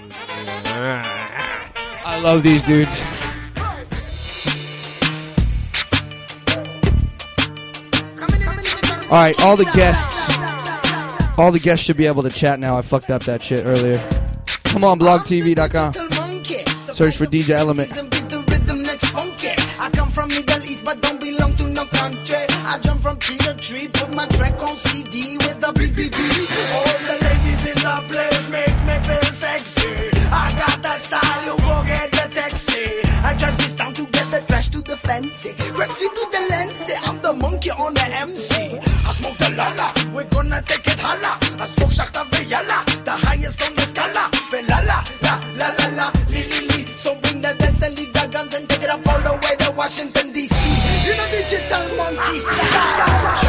I 2.06 2.20
love 2.22 2.44
these 2.44 2.62
dudes. 2.62 3.02
All 9.04 9.18
right, 9.18 9.42
all 9.42 9.58
the 9.58 9.66
guests, 9.74 10.30
all 11.38 11.52
the 11.52 11.60
guests 11.60 11.84
should 11.84 11.98
be 11.98 12.06
able 12.06 12.22
to 12.22 12.30
chat 12.30 12.60
now. 12.60 12.78
I 12.78 12.84
fucked 12.84 13.10
up 13.10 13.24
that 13.24 13.42
shit 13.42 13.66
earlier. 13.66 13.98
Come 14.66 14.84
on, 14.84 15.00
blogtv.com. 15.00 15.94
Search 16.94 17.18
for 17.18 17.26
DJ 17.26 17.50
Element. 17.50 18.09
tree. 23.62 23.88
Put 23.88 24.12
my 24.12 24.26
track 24.28 24.60
on 24.62 24.78
CD 24.78 25.38
with 25.38 25.64
a 25.64 25.72
BBB. 25.74 26.16
All 26.74 26.98
the 27.08 27.18
ladies 27.26 27.66
in 27.66 27.76
the 27.76 27.96
place 28.10 28.50
make 28.50 28.78
me 28.88 28.96
feel 29.04 29.34
sexy. 29.34 30.10
I 30.32 30.52
got 30.58 30.82
that 30.82 31.00
style, 31.00 31.42
you 31.46 31.56
go 31.62 31.84
get 31.86 32.12
the 32.12 32.34
taxi. 32.34 33.02
I 33.24 33.34
drive 33.34 33.58
this 33.58 33.76
town 33.76 33.94
to 33.94 34.06
get 34.06 34.32
the 34.32 34.40
trash 34.48 34.70
to 34.70 34.82
the 34.82 34.96
fancy. 34.96 35.56
Red 35.76 35.92
street 35.92 36.12
to 36.16 36.28
the 36.32 36.48
lens, 36.50 36.90
I'm 37.04 37.22
the 37.22 37.34
monkey 37.34 37.72
on 37.72 37.94
the 37.94 38.06
MC. 38.06 38.80
I 38.80 39.12
smoke 39.12 39.38
the 39.38 39.50
lala, 39.52 39.94
we're 40.14 40.24
gonna 40.26 40.62
take 40.62 40.88
it 40.88 41.00
hala. 41.00 41.38
I 41.60 41.66
smoke 41.66 41.92
Shakta 41.92 42.24
Veyala, 42.32 42.86
the 43.04 43.12
highest 43.12 43.62
on 43.64 43.76
the 43.76 43.82
scala. 43.82 44.30
Belala, 44.52 45.04
la 45.24 45.34
la 45.60 45.68
la 45.78 45.88
la, 45.98 46.12
li 46.30 46.44
li 46.52 46.68
li. 46.68 46.86
So 46.96 47.16
bring 47.16 47.42
the 47.42 47.54
dance 47.56 47.82
and 47.82 47.98
leave 47.98 48.14
the 48.14 48.28
guns 48.28 48.56
and 48.56 48.70
take 48.70 48.84
it 48.84 48.90
up 48.90 49.06
all 49.08 49.20
the 49.22 49.34
way 49.44 49.56
to 49.58 49.72
Washington 49.72 50.32
DC. 50.34 50.54
You 51.06 51.18
know 51.18 51.28
digital 51.32 51.98
monkey 51.98 52.40
style. 52.40 53.49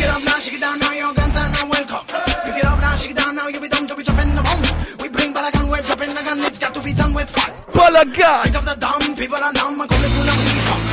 Pick 0.00 0.08
it 0.08 0.14
up 0.14 0.24
now, 0.24 0.38
shake 0.38 0.54
it 0.54 0.62
down 0.62 0.78
now, 0.78 0.92
your 0.92 1.12
guns 1.12 1.36
are 1.36 1.50
now 1.50 1.68
welcome. 1.68 2.06
Pick 2.06 2.56
it 2.56 2.64
up 2.64 2.80
now, 2.80 2.96
shake 2.96 3.10
it 3.10 3.16
down 3.18 3.34
now, 3.34 3.48
you 3.48 3.60
be 3.60 3.68
done 3.68 3.86
to 3.86 3.94
be 3.94 4.02
dropping 4.02 4.34
the 4.34 4.40
bomb. 4.40 4.62
We 5.02 5.10
bring 5.10 5.34
gun, 5.34 5.68
we're 5.68 5.82
dropping 5.82 6.08
the 6.08 6.22
gun, 6.24 6.38
it's 6.38 6.58
got 6.58 6.72
to 6.72 6.80
be 6.80 6.94
done 6.94 7.12
with 7.12 7.28
fun. 7.28 7.52
Balagan. 7.74 8.42
Sick 8.42 8.54
of 8.54 8.64
the 8.64 8.76
dumb, 8.76 9.14
people 9.14 9.36
are 9.36 9.52
numb, 9.52 9.76
le 9.76 9.86
cool 9.86 9.98
and 9.98 10.40
here 10.40 10.54
we 10.54 10.60
come. 10.70 10.89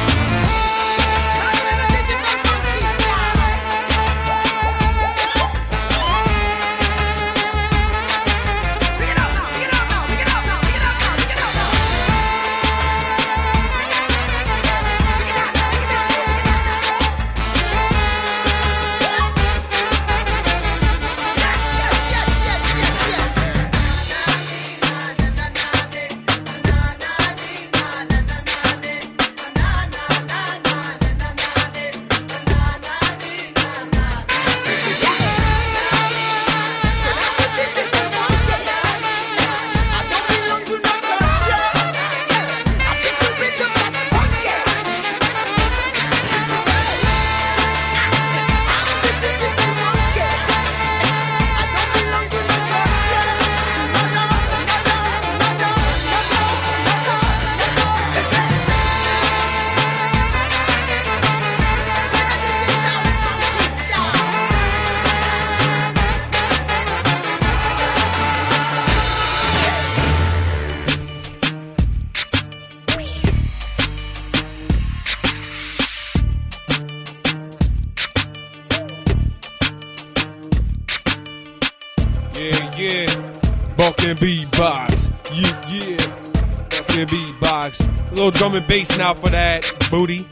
Drum 88.32 88.56
and 88.56 88.68
bass 88.68 88.98
now 88.98 89.14
for 89.14 89.30
that 89.30 89.64
booty. 89.90 90.24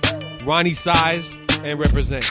Roni 0.43 0.75
Size 0.75 1.35
and 1.63 1.79
Reprazent. 1.79 2.29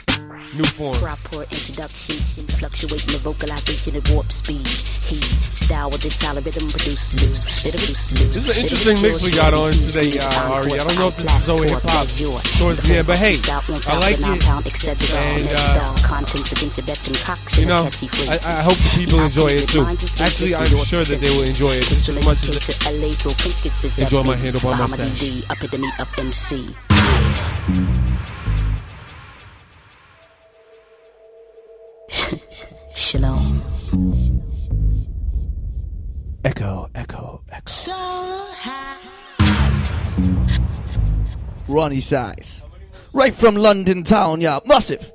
New 0.55 0.65
forms. 0.65 1.01
Proper 1.01 1.43
introduction, 1.43 2.44
fluctuating 2.65 3.13
the 3.13 3.19
vocalization 3.21 3.97
at 3.97 4.09
warp 4.11 4.33
speed. 4.33 4.67
Heat, 5.05 5.25
style 5.53 5.91
with 5.91 6.01
this 6.01 6.15
style 6.15 6.39
of 6.39 6.47
rhythm 6.47 6.67
produce 6.71 7.13
loose, 7.21 7.45
little 7.65 7.81
loose, 7.81 8.13
loose. 8.13 8.33
This 8.33 8.49
is 8.49 8.49
an 8.49 8.57
interesting 8.65 9.03
mix 9.03 9.23
we 9.23 9.31
got 9.33 9.53
on 9.53 9.73
today, 9.73 10.17
uh, 10.19 10.53
Ari. 10.57 10.73
I 10.81 10.85
don't 10.85 10.97
know 10.97 11.09
if 11.09 11.17
this 11.17 11.29
is 11.29 11.45
so 11.45 11.59
hip 11.61 11.83
hop 11.85 12.09
towards 12.57 12.81
the 12.89 12.97
end, 12.97 13.07
but 13.07 13.19
hey, 13.19 13.37
I 13.45 13.99
like 14.01 14.17
it. 14.17 14.25
And, 14.25 15.49
uh, 15.53 15.95
contents 16.01 16.53
against 16.53 16.79
your 16.79 16.87
best 16.87 17.05
concoction. 17.05 17.61
you 17.61 17.69
know, 17.69 17.85
I, 18.33 18.41
I 18.41 18.63
hope 18.65 18.81
the 18.81 18.93
people 18.97 19.21
enjoy 19.21 19.49
it 19.53 19.69
too. 19.69 19.85
Actually, 20.23 20.55
I'm 20.55 20.67
sure 20.89 21.05
that 21.05 21.21
they 21.21 21.31
will 21.37 21.45
enjoy 21.45 21.77
it 21.77 21.85
just 21.85 22.09
as 22.09 22.25
much 22.25 22.49
as 22.49 23.99
enjoy 23.99 24.23
my 24.23 24.37
handlebar 24.37 24.79
mustache. 24.79 25.45
Shalom. 33.15 33.63
Echo, 36.45 36.91
echo, 36.97 37.43
echo. 37.49 37.83
Roni 41.69 42.03
Size. 42.03 42.67
Right 43.13 43.33
from 43.33 43.55
London 43.55 44.03
town, 44.03 44.41
yeah. 44.41 44.59
Massive. 44.67 45.13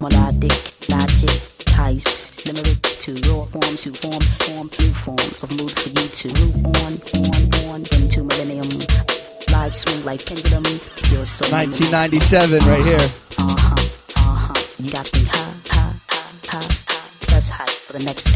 Melodic, 0.00 0.88
logic, 0.88 1.42
ties, 1.66 2.46
limericks 2.46 2.96
to 3.04 3.12
raw 3.30 3.42
forms 3.42 3.84
who 3.84 3.92
form, 3.92 4.22
form 4.40 4.70
new 4.80 4.94
forms 4.94 5.44
of 5.44 5.50
mood 5.50 5.72
for 5.72 5.88
you 5.90 6.08
to 6.08 6.28
move 6.40 6.64
on, 6.64 6.94
on, 7.28 7.74
on 7.74 7.80
into 8.00 8.24
millennium. 8.24 9.25
Live 9.56 9.74
swing 9.74 10.04
like 10.04 10.24
pendulum, 10.26 10.64
pure 10.96 11.24
soul. 11.24 11.50
1997 11.50 12.58
right 12.68 12.84
here. 12.84 12.96
Uh 13.38 13.56
huh, 13.58 13.74
uh 14.16 14.52
huh. 14.52 14.54
You 14.78 14.90
got 14.90 15.10
me 15.14 15.24
for 17.86 17.92
the 17.94 18.04
next. 18.04 18.26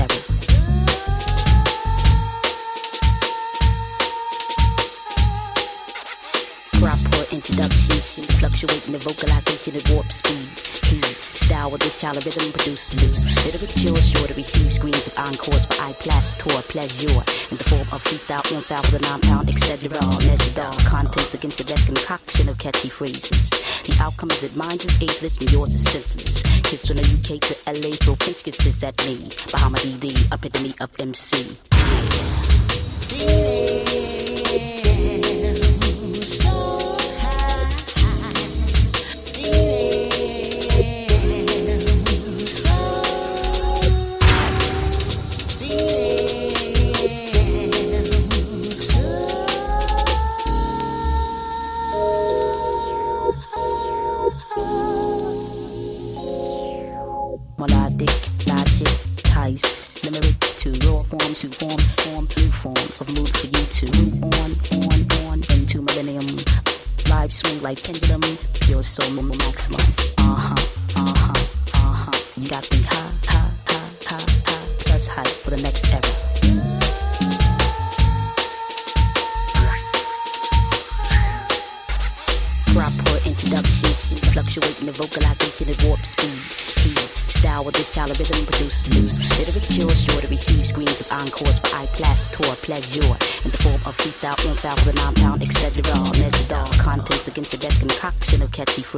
Proper 6.81 7.35
introduction, 7.35 8.25
fluctuating 8.41 8.93
the 8.93 8.99
vocalization 8.99 9.77
at 9.77 9.91
warp 9.91 10.11
speed. 10.11 11.20
Style 11.51 11.73
with 11.73 11.83
this 11.83 12.01
child 12.01 12.17
of 12.17 12.25
rhythm 12.25 12.53
produce 12.53 12.95
loose. 13.03 13.25
Literature 13.45 13.97
sure 13.97 14.29
to 14.29 14.35
receive 14.35 14.73
screens 14.73 15.09
of 15.09 15.19
encores 15.19 15.67
for 15.67 15.83
I 15.83 15.91
tour 16.39 16.63
pleasure. 16.71 17.11
In 17.51 17.57
the 17.59 17.65
form 17.67 17.89
of 17.91 18.05
freestyle 18.05 18.55
on 18.55 18.63
foul 18.63 18.83
with 18.83 18.95
a 18.95 19.01
nine 19.03 19.21
pound, 19.23 19.49
etc. 19.49 19.91
Measured 19.91 20.59
all 20.61 20.73
contents 20.87 21.35
against 21.35 21.59
the 21.59 21.65
best 21.65 21.87
concoction 21.87 22.49
of 22.49 22.57
catchy 22.57 22.89
phrases. 22.89 23.51
The 23.51 23.99
outcome 24.01 24.31
is 24.31 24.43
that 24.43 24.55
mine 24.55 24.79
is 24.79 25.03
ageless 25.03 25.39
and 25.39 25.51
yours 25.51 25.75
is 25.75 25.83
senseless. 25.91 26.41
Kids 26.63 26.87
from 26.87 26.99
the 26.99 27.19
UK 27.19 27.41
to 27.43 27.57
LA 27.67 27.99
throw 27.99 28.15
French 28.15 28.45
kisses 28.45 28.85
at 28.85 28.97
me. 29.05 29.17
Bahamadia, 29.51 30.33
epitome 30.33 30.75
of 30.79 30.89
MC. 31.01 31.57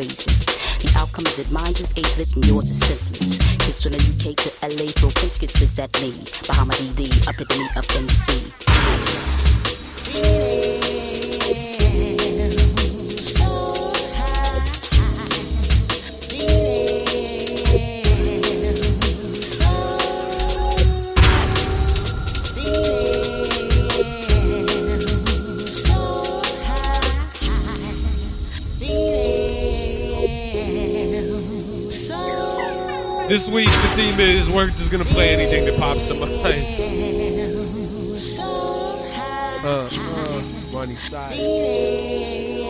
Of 0.02 0.31
This 33.32 33.48
week, 33.48 33.64
the 33.64 33.92
theme 33.96 34.20
is 34.20 34.50
we're 34.50 34.66
just 34.66 34.90
gonna 34.90 35.06
play 35.06 35.30
anything 35.30 35.64
that 35.64 35.80
pops 35.80 36.02
to 36.02 36.12
mind. 36.12 36.66
Uh, 39.64 39.88
uh. 41.14 42.61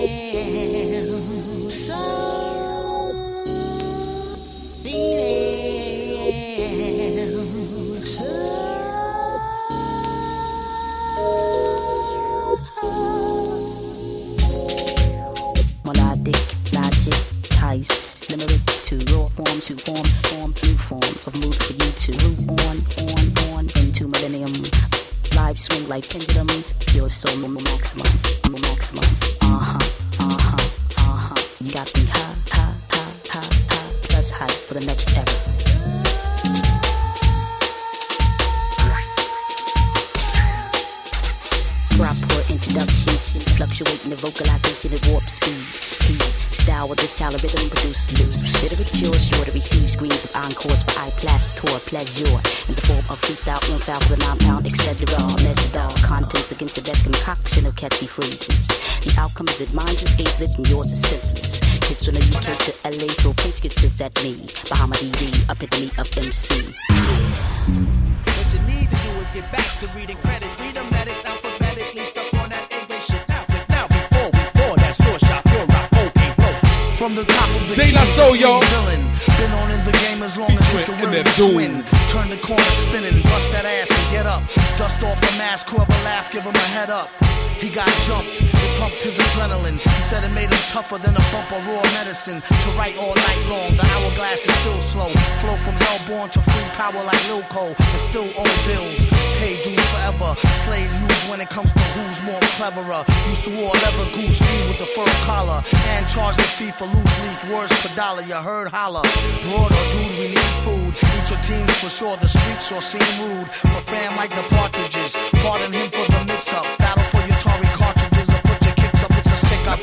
Like 97.51 97.79
and 97.79 98.01
still 98.01 98.29
owe 98.37 98.57
bills. 98.67 99.07
Pay 99.39 99.63
dues 99.63 99.85
forever. 99.91 100.35
Slave 100.65 100.91
use 101.03 101.23
when 101.29 101.41
it 101.41 101.51
comes 101.51 101.73
to 101.73 101.83
who's 101.95 102.23
more 102.23 102.41
cleverer. 102.57 103.05
Used 103.29 103.45
to 103.45 103.51
wore 103.57 103.73
leather 103.73 104.11
goose 104.15 104.39
fee 104.39 104.69
with 104.69 104.79
the 104.79 104.87
fur 104.87 105.07
collar, 105.27 105.63
and 105.95 106.07
charge 106.09 106.37
the 106.37 106.43
fee 106.43 106.71
for 106.71 106.87
loose 106.87 107.17
leaf 107.23 107.53
words 107.53 107.73
per 107.83 107.95
dollar. 107.95 108.23
You 108.23 108.37
heard 108.37 108.69
holler. 108.69 109.03
Broad 109.43 109.73
or 109.73 109.87
dude, 109.93 110.19
we 110.19 110.29
need 110.29 110.53
food. 110.65 110.95
Eat 110.95 111.31
your 111.31 111.41
teams 111.41 111.75
for 111.81 111.91
sure. 111.91 112.17
The 112.17 112.29
streets 112.29 112.69
sure 112.69 112.81
seem 112.81 113.11
rude. 113.27 113.49
For 113.51 113.83
fam 113.91 114.17
like 114.17 114.31
the 114.31 114.45
partridges. 114.55 115.17
Pardon 115.43 115.73
him 115.73 115.91
for 115.91 116.07
the 116.13 116.25
mix 116.25 116.53
up. 116.53 116.67
Battle 116.79 117.05
for 117.05 117.27
your 117.27 117.39
Tory 117.39 117.62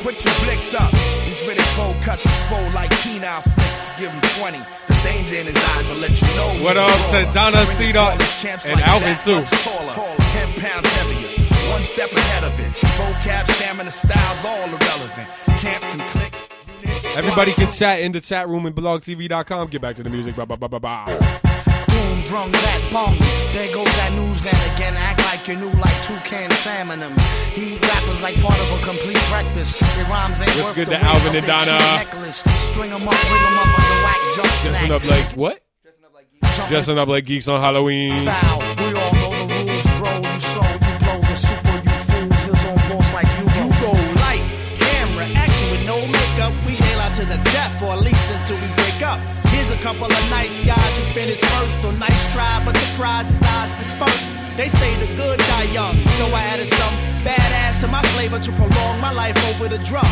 put 0.02 0.24
your 0.24 0.34
blicks 0.42 0.74
up. 0.74 0.90
These 1.24 1.40
Riddick 1.42 1.76
Bowe 1.76 1.94
cuts 2.02 2.26
are 2.26 2.48
swole 2.48 2.70
like 2.72 2.90
keen 3.02 3.20
penile 3.20 3.42
flicks. 3.42 3.88
Give 3.98 4.10
him 4.10 4.20
20. 4.40 4.58
The 4.88 4.94
danger 5.02 5.36
in 5.36 5.46
his 5.46 5.56
eyes 5.56 5.88
will 5.88 5.96
let 5.96 6.20
you 6.20 6.28
know. 6.36 6.64
What 6.64 6.76
up 6.76 6.90
to. 7.10 7.32
Donna 7.32 7.64
Bring 7.64 7.66
the 7.66 7.74
Cena 7.74 7.92
tallest 7.92 8.42
champs 8.42 8.66
and 8.66 8.76
like 8.76 8.88
Alvin, 8.88 9.16
too. 9.16 9.44
Taller, 9.56 10.16
10 10.16 10.54
pounds 10.54 10.88
heavier. 10.94 11.70
One 11.72 11.82
step 11.82 12.12
ahead 12.12 12.44
of 12.44 12.58
it. 12.58 12.72
Vocab, 12.96 13.48
stamina, 13.50 13.90
styles, 13.90 14.44
all 14.44 14.64
irrelevant. 14.64 15.28
Camps 15.58 15.94
and 15.94 16.02
clicks. 16.02 16.46
Everybody 17.16 17.52
can 17.52 17.70
chat 17.70 18.00
in 18.00 18.12
the 18.12 18.20
chat 18.20 18.48
room 18.48 18.66
and 18.66 18.74
blogtv.com. 18.74 19.68
Get 19.68 19.80
back 19.80 19.96
to 19.96 20.02
the 20.02 20.10
music. 20.10 20.36
Bye, 20.36 20.44
bye, 20.44 20.56
bye, 20.56 20.68
bye, 20.68 20.78
bye. 20.78 21.49
Boom, 22.30 22.50
brung 22.50 22.52
that 22.52 22.80
bong. 22.92 23.16
There 23.52 23.72
goes 23.74 23.90
that 23.98 24.12
news 24.14 24.38
van 24.40 24.54
again. 24.74 24.94
Act 24.96 25.18
like 25.26 25.46
you 25.48 25.56
knew 25.56 25.70
like 25.80 25.98
two 26.06 26.16
canned 26.22 26.52
salmon 26.54 27.00
him. 27.00 27.14
He 27.54 27.74
eat 27.74 27.82
rappers 27.82 28.22
like 28.22 28.40
part 28.40 28.58
of 28.60 28.68
a 28.70 28.80
complete 28.84 29.18
breakfast. 29.30 29.80
Your 29.96 30.06
rhymes 30.06 30.40
ain't 30.40 30.50
What's 30.50 30.62
worth 30.62 30.74
good 30.76 30.86
the 30.88 30.98
to 30.98 31.02
Alvin 31.04 31.34
and 31.36 31.46
Donna? 31.46 31.78
cheap 31.78 32.14
necklace. 32.14 32.38
String 32.70 32.92
'em 32.92 33.08
up, 33.08 33.18
ring 33.30 33.42
'em 33.50 33.58
up 33.58 33.70
under 33.78 33.98
whack 34.06 34.20
jump 34.36 34.48
Dressing 34.62 34.74
snack. 34.74 34.90
up 34.90 35.04
like 35.10 35.28
what? 35.36 35.56
Dressing 36.68 36.98
up 36.98 37.08
like 37.08 37.24
geeks 37.24 37.48
on 37.48 37.60
Halloween. 37.60 38.24
Foul. 38.26 38.58
We 38.78 38.94
all 38.94 39.12
know 39.14 39.46
the 39.46 39.54
rules, 39.66 39.86
bro. 39.98 40.12
You 40.22 40.40
slow, 40.40 40.70
you 40.86 40.94
blow 41.02 41.20
the 41.30 41.36
super, 41.36 41.76
you 41.86 41.96
fools. 42.08 42.38
Heels 42.46 42.64
on 42.66 42.76
boss 42.88 43.08
like 43.12 43.30
you 43.38 43.46
go. 43.50 43.64
You 43.64 43.68
go 43.86 43.92
lights, 44.22 44.56
camera, 44.78 45.26
action 45.34 45.66
with 45.72 45.84
no 45.86 45.98
makeup. 46.06 46.52
We 46.66 46.72
nail 46.78 47.00
out 47.00 47.14
to 47.16 47.24
the 47.24 47.38
death, 47.56 47.82
or 47.82 47.92
at 47.94 48.02
least 48.02 48.24
until 48.30 48.56
we 48.62 48.68
break 48.78 49.02
up. 49.02 49.18
Here's 49.50 49.70
a 49.72 49.80
couple 49.82 50.04
of 50.06 50.30
nice 50.30 50.54
guys 50.64 50.79
finished 51.12 51.44
first, 51.44 51.82
so 51.82 51.90
nice 51.90 52.32
try, 52.32 52.62
but 52.64 52.74
the 52.74 52.86
prize 52.96 53.28
is 53.28 53.42
ours 53.54 53.72
dispersed. 53.78 54.30
They 54.56 54.68
say 54.68 54.90
the 55.04 55.14
good 55.16 55.38
die 55.38 55.70
young, 55.72 55.96
so 56.18 56.26
I 56.26 56.42
added 56.42 56.68
some 56.68 56.94
badass 57.24 57.80
to 57.80 57.88
my 57.88 58.02
flavor 58.14 58.38
to 58.38 58.52
prolong 58.52 59.00
my 59.00 59.12
life 59.12 59.36
over 59.50 59.68
the 59.68 59.78
drum. 59.78 60.06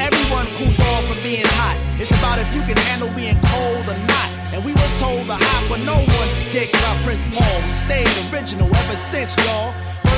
Everyone 0.00 0.46
cools 0.56 0.78
off 0.78 1.04
from 1.06 1.22
being 1.22 1.46
hot. 1.58 1.76
It's 2.00 2.10
about 2.10 2.38
if 2.38 2.52
you 2.54 2.62
can 2.62 2.76
handle 2.88 3.10
being 3.10 3.40
cold 3.52 3.88
or 3.88 3.98
not. 4.06 4.28
And 4.52 4.64
we 4.64 4.72
were 4.72 4.92
told 4.98 5.26
to 5.26 5.36
hop, 5.36 5.68
but 5.68 5.80
no 5.80 5.96
one's 5.96 6.38
dick 6.52 6.72
by 6.72 6.94
Prince 7.02 7.24
Paul. 7.34 7.56
We 7.66 7.72
stayed 7.72 8.10
original 8.30 8.68
ever 8.68 8.96
since, 9.10 9.34
y'all. 9.46 9.74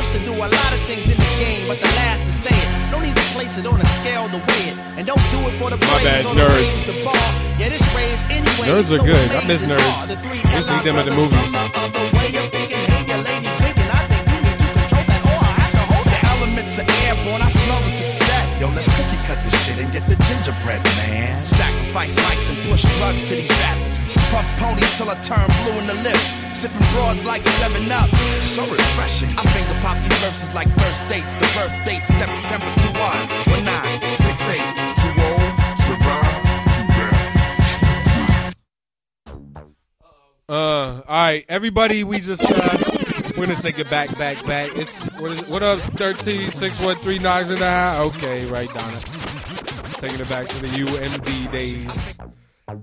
First 0.06 0.18
to 0.20 0.24
do 0.24 0.34
a 0.38 0.46
lot 0.46 0.70
of 0.72 0.80
things 0.86 1.02
in 1.10 1.18
the 1.18 1.30
game, 1.42 1.66
but 1.66 1.80
the 1.80 1.90
last 1.98 2.22
to 2.22 2.32
say 2.46 2.54
it. 2.54 2.90
No 2.92 3.00
need 3.00 3.16
to 3.16 3.26
place 3.34 3.58
it 3.58 3.66
on 3.66 3.80
a 3.80 3.84
scale 3.98 4.28
to 4.28 4.38
weigh 4.38 4.70
it. 4.70 4.78
And 4.96 5.04
don't 5.04 5.18
do 5.34 5.38
it 5.50 5.58
for 5.58 5.68
the 5.68 5.78
My 5.78 5.86
praise 5.98 6.04
bad, 6.22 6.26
or 6.26 6.34
the 6.36 6.42
nerds. 6.46 6.54
raise 6.62 6.86
the 6.86 6.96
bar. 7.02 7.26
Yeah, 7.58 7.70
this 7.74 7.82
raise 7.90 8.22
anyway. 8.30 8.66
Nerds 8.70 8.94
are 8.94 9.02
so 9.02 9.04
good. 9.04 9.30
I 9.34 9.44
miss 9.50 9.62
nerds. 9.64 9.82
are 9.82 10.06
the 10.06 10.30
I 10.30 10.56
used 10.62 10.68
to 10.68 10.76
eat 10.78 10.84
them 10.84 10.96
at 10.96 11.06
the 11.06 11.10
movies. 11.10 11.50
brothers 11.50 11.74
from 11.74 11.90
the 11.90 11.98
other 11.98 12.04
way 12.14 12.28
of 12.38 12.46
thinking. 12.54 12.78
Hey, 12.86 13.02
your 13.10 13.18
ladies 13.18 13.56
winking. 13.58 13.90
I 13.90 14.02
think 14.06 14.24
you 14.30 14.40
need 14.46 14.58
to 14.62 14.68
control 14.78 15.04
that, 15.10 15.22
or 15.26 15.38
I 15.42 15.52
have 15.58 15.72
to 15.74 15.82
hold 15.90 16.06
The 16.06 16.10
that. 16.22 16.38
elements 16.38 16.74
are 16.78 16.86
airborne, 17.02 17.42
I 17.42 17.50
smell 17.50 17.80
the 17.82 17.90
success. 17.98 18.48
Yo, 18.62 18.66
let's 18.78 18.86
cookie 18.94 19.20
cut 19.26 19.42
this 19.42 19.56
shit 19.66 19.78
and 19.82 19.90
get 19.90 20.06
the 20.06 20.14
gingerbread, 20.30 20.86
man. 21.02 21.42
Sacrifice 21.44 22.14
mics 22.14 22.46
and 22.46 22.58
push 22.70 22.86
drugs 23.02 23.22
to 23.26 23.34
these 23.34 23.50
rappers. 23.58 23.95
Puff 24.30 24.46
ponies 24.58 24.96
till 24.96 25.08
I 25.10 25.14
turn 25.22 25.46
blue 25.62 25.78
in 25.78 25.86
the 25.86 25.94
lips. 26.02 26.32
Sipping 26.52 26.86
broads 26.92 27.24
like 27.24 27.44
7 27.44 27.90
Up. 27.92 28.10
So 28.40 28.66
refreshing. 28.66 29.30
I 29.38 29.42
finger 29.54 29.78
pop 29.80 29.96
these 30.02 30.18
verses 30.18 30.54
like 30.54 30.68
first 30.72 31.02
dates. 31.08 31.34
The 31.34 31.48
birth 31.54 31.74
date 31.84 32.04
September 32.06 32.72
21. 32.80 33.64
19, 33.64 34.16
68, 34.18 34.96
20, 34.96 35.82
survive. 35.82 36.46
Uh, 40.48 40.52
all 40.52 41.02
right, 41.08 41.44
everybody. 41.48 42.04
We 42.04 42.20
just 42.20 42.44
uh, 42.44 42.78
we're 43.36 43.46
gonna 43.46 43.60
take 43.60 43.80
it 43.80 43.90
back, 43.90 44.16
back, 44.16 44.44
back. 44.46 44.70
It's 44.76 45.20
what 45.20 45.32
is 45.32 45.42
it? 45.42 45.48
What 45.48 45.64
up? 45.64 45.80
Thirteen 45.80 46.52
six 46.52 46.80
one 46.84 46.94
three 46.94 47.18
nines 47.18 47.50
and 47.50 47.58
half. 47.58 48.14
Okay, 48.14 48.46
right, 48.46 48.68
Donna. 48.68 48.96
Taking 49.98 50.20
it 50.20 50.28
back 50.28 50.46
to 50.46 50.60
the 50.60 50.68
UMD 50.68 51.50
days. 51.50 52.16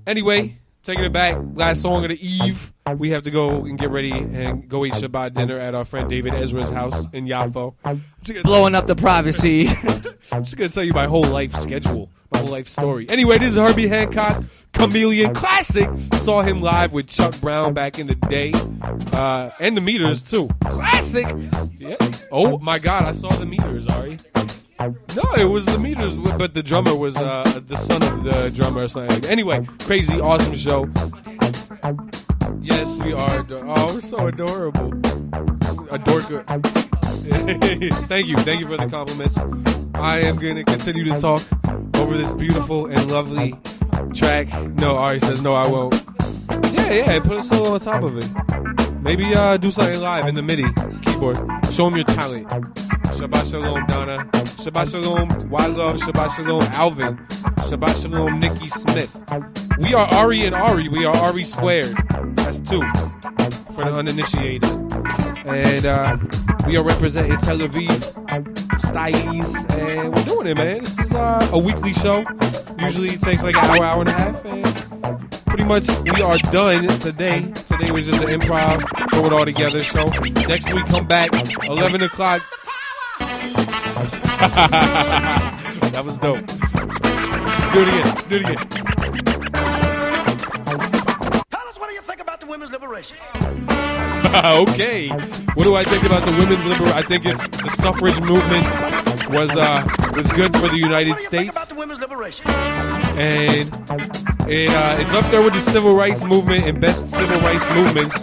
Anyway, 0.05 0.57
taking 0.83 1.03
it 1.05 1.13
back. 1.13 1.37
Last 1.53 1.81
song 1.81 2.03
of 2.03 2.09
the 2.09 2.25
eve. 2.27 2.71
We 2.97 3.09
have 3.11 3.23
to 3.23 3.31
go 3.31 3.63
and 3.65 3.77
get 3.79 3.89
ready 3.89 4.11
and 4.11 4.67
go 4.67 4.85
eat 4.85 4.93
Shabbat 4.93 5.33
dinner 5.33 5.57
at 5.57 5.73
our 5.73 5.85
friend 5.85 6.09
David 6.09 6.33
Ezra's 6.33 6.69
house 6.69 7.05
in 7.13 7.25
Yafo. 7.25 7.73
I'm 7.85 8.03
just 8.21 8.33
gonna- 8.33 8.43
Blowing 8.43 8.75
up 8.75 8.87
the 8.87 8.95
privacy. 8.95 9.67
I'm 10.31 10.43
just 10.43 10.57
gonna 10.57 10.69
tell 10.69 10.83
you 10.83 10.93
my 10.93 11.05
whole 11.07 11.23
life 11.23 11.53
schedule, 11.55 12.09
my 12.33 12.39
whole 12.39 12.49
life 12.49 12.67
story. 12.67 13.07
Anyway, 13.09 13.37
this 13.37 13.53
is 13.53 13.55
Herbie 13.57 13.87
Hancock, 13.87 14.43
Chameleon 14.73 15.33
Classic. 15.33 15.89
Saw 16.15 16.41
him 16.41 16.59
live 16.61 16.91
with 16.93 17.07
Chuck 17.07 17.39
Brown 17.39 17.73
back 17.73 17.99
in 17.99 18.07
the 18.07 18.15
day, 18.15 18.51
uh, 19.13 19.51
and 19.59 19.77
the 19.77 19.81
Meters 19.81 20.21
too. 20.21 20.49
Classic. 20.65 21.25
Yeah. 21.77 21.95
Oh 22.31 22.57
my 22.59 22.79
God, 22.79 23.03
I 23.03 23.13
saw 23.13 23.29
the 23.29 23.45
Meters, 23.45 23.87
Ari. 23.87 24.17
No, 24.87 25.23
it 25.37 25.45
was 25.45 25.65
the 25.65 25.79
Meters, 25.79 26.15
but 26.15 26.53
the 26.53 26.63
drummer 26.63 26.95
was 26.95 27.15
uh, 27.15 27.61
the 27.67 27.75
son 27.75 28.03
of 28.03 28.23
the 28.23 28.51
drummer 28.53 28.83
or 28.83 28.87
something. 28.87 29.29
Anyway, 29.29 29.65
crazy, 29.79 30.19
awesome 30.19 30.55
show. 30.55 30.89
Yes, 32.61 32.97
we 32.99 33.13
are. 33.13 33.45
Oh, 33.49 33.93
we're 33.93 34.01
so 34.01 34.27
adorable. 34.27 34.91
Adorka. 35.91 36.43
thank 38.07 38.27
you. 38.27 38.37
Thank 38.37 38.59
you 38.59 38.67
for 38.67 38.77
the 38.77 38.87
compliments. 38.87 39.37
I 39.95 40.19
am 40.19 40.35
going 40.37 40.55
to 40.55 40.63
continue 40.63 41.03
to 41.05 41.19
talk 41.19 41.41
over 41.97 42.17
this 42.17 42.33
beautiful 42.33 42.87
and 42.87 43.09
lovely 43.11 43.55
track. 44.13 44.51
No, 44.79 44.97
Ari 44.97 45.19
says, 45.19 45.41
no, 45.41 45.53
I 45.53 45.67
won't. 45.67 45.93
Yeah, 46.73 46.91
yeah, 46.91 47.19
put 47.19 47.37
a 47.37 47.43
solo 47.43 47.73
on 47.73 47.79
top 47.79 48.03
of 48.03 48.17
it. 48.17 49.01
Maybe 49.01 49.33
uh, 49.33 49.57
do 49.57 49.71
something 49.71 50.01
live 50.01 50.27
in 50.27 50.35
the 50.35 50.41
MIDI 50.41 50.65
keyboard. 51.03 51.37
Show 51.71 51.89
them 51.89 51.97
your 51.97 52.05
talent. 52.05 52.82
Shabbat 53.13 53.51
Shalom, 53.51 53.85
Donna. 53.85 54.17
Shabbat 54.63 54.91
Shalom, 54.91 55.29
Why 55.49 55.67
Love. 55.67 55.97
Shabbat 55.97 56.35
Shalom, 56.35 56.63
Alvin. 56.73 57.17
Shabbat 57.69 58.01
Shalom, 58.01 58.39
Nikki 58.39 58.67
Smith. 58.69 59.15
We 59.79 59.93
are 59.93 60.07
Ari 60.15 60.45
and 60.47 60.55
Ari. 60.55 60.89
We 60.89 61.05
are 61.05 61.15
Ari 61.17 61.43
squared. 61.43 61.95
That's 62.37 62.59
two 62.59 62.81
for 63.75 63.85
the 63.85 63.93
uninitiated. 63.95 64.69
And 65.45 65.85
uh, 65.85 66.17
we 66.65 66.75
are 66.77 66.83
representing 66.83 67.37
Tel 67.37 67.59
Aviv, 67.59 68.79
Styles, 68.79 69.65
and 69.75 70.15
we're 70.15 70.23
doing 70.23 70.47
it, 70.47 70.57
man. 70.57 70.83
This 70.83 70.97
is 70.97 71.11
uh, 71.11 71.49
a 71.51 71.59
weekly 71.59 71.93
show. 71.93 72.23
Usually 72.79 73.09
it 73.09 73.21
takes 73.21 73.43
like 73.43 73.55
an 73.55 73.63
hour, 73.65 73.83
hour 73.83 74.01
and 74.01 74.09
a 74.09 74.13
half. 74.13 74.45
And 74.45 75.31
pretty 75.45 75.65
much 75.65 75.87
we 76.11 76.21
are 76.21 76.37
done 76.51 76.87
today. 76.99 77.41
Today 77.67 77.91
was 77.91 78.07
just 78.07 78.23
an 78.23 78.39
improv, 78.39 79.11
throw 79.11 79.25
it 79.25 79.33
all 79.33 79.45
together 79.45 79.79
show. 79.79 80.05
Next 80.47 80.73
week, 80.73 80.85
come 80.87 81.07
back, 81.07 81.31
11 81.67 82.01
o'clock. 82.01 82.41
that 85.91 86.03
was 86.03 86.17
dope. 86.19 86.45
Do 87.73 87.81
it 87.81 87.87
again. 87.87 88.15
Do 88.29 88.35
it 88.35 88.41
again. 88.41 88.57
What 91.77 91.87
do 91.89 91.93
you 91.93 92.01
think 92.01 92.19
about 92.21 92.39
the 92.39 92.45
women's 92.47 92.71
liberation? 92.71 93.17
okay. 94.45 95.09
What 95.55 95.63
do 95.63 95.75
I 95.75 95.83
think 95.83 96.03
about 96.03 96.25
the 96.25 96.31
women's 96.33 96.65
liberation? 96.65 96.97
I 96.97 97.01
think 97.01 97.25
it's 97.25 97.47
the 97.47 97.69
suffrage 97.69 98.19
movement 98.21 98.65
was 99.29 99.49
uh, 99.55 99.83
was 100.15 100.31
good 100.33 100.53
for 100.57 100.67
the 100.67 100.77
United 100.77 101.19
States, 101.19 101.65
The 101.67 101.75
women's 101.75 101.99
liberation. 101.99 102.49
and 102.49 103.67
it, 104.49 104.69
uh, 104.69 104.97
it's 104.99 105.13
up 105.13 105.25
there 105.31 105.41
with 105.41 105.53
the 105.53 105.61
civil 105.61 105.95
rights 105.95 106.23
movement 106.23 106.63
and 106.65 106.79
best 106.81 107.09
civil 107.09 107.39
rights 107.39 107.67
movements 107.73 108.15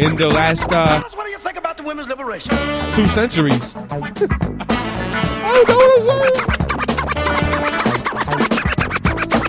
in 0.00 0.16
the 0.16 0.28
last 0.28 0.72
uh, 0.72 1.02
What 1.14 1.24
do 1.24 1.30
you 1.30 1.38
think 1.38 1.56
about 1.58 1.76
the 1.76 1.82
women's 1.82 2.08
liberation? 2.08 2.50
two 2.94 3.06
centuries. 3.06 3.74
I 5.50 5.64
know 5.66 5.76
what 6.14 6.34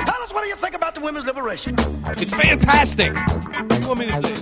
Tell 0.05 0.21
us 0.21 0.31
what 0.31 0.43
do 0.43 0.49
you 0.49 0.55
think 0.55 0.73
about 0.76 0.95
the 0.95 1.01
women's 1.01 1.26
liberation? 1.26 1.76
It's 2.07 2.34
fantastic. 2.34 3.13
What 3.13 3.85
want 3.85 3.99
me 3.99 4.05
to 4.07 4.13
say? 4.26 4.34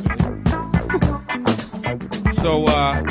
So, 2.42 2.66
uh, 2.66 3.02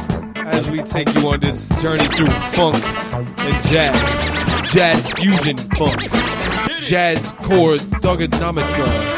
as 0.47 0.71
we 0.71 0.79
take 0.83 1.13
you 1.15 1.29
on 1.29 1.41
this 1.41 1.69
journey 1.83 2.07
through 2.07 2.31
funk 2.55 2.77
and 2.77 3.67
jazz, 3.67 4.73
jazz 4.73 5.13
fusion 5.13 5.57
funk, 5.57 6.01
jazz 6.81 7.33
core 7.43 7.75
thugonometra 7.77 9.16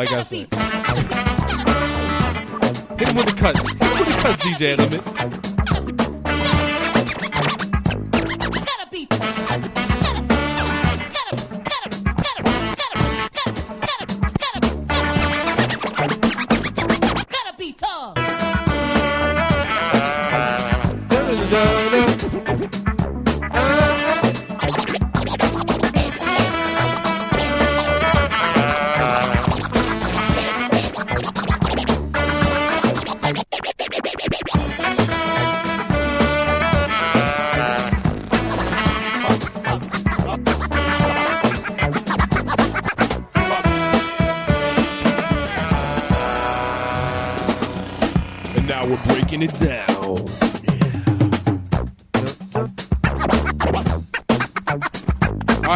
like 0.00 0.12
I 0.12 0.22
said, 0.22 0.38
hit 2.98 3.08
him 3.08 3.16
with 3.16 3.26
the 3.26 3.34
cuts. 3.36 3.60
Hit 3.60 3.82
him 3.82 3.90
with 3.98 4.06
the 4.06 4.18
cuts, 4.22 4.38
DJ 4.38 4.78
Element. 4.78 5.49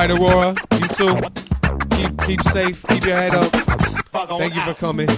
Right, 0.08 0.18
Aurora, 0.18 0.54
you 0.72 0.88
too. 0.88 1.96
Keep 1.96 2.22
keep 2.26 2.42
safe. 2.44 2.84
Keep 2.88 3.06
your 3.06 3.16
head 3.16 3.34
up. 3.34 3.50
Thank 4.38 4.54
you 4.54 4.62
for 4.62 4.74
coming. 4.74 5.08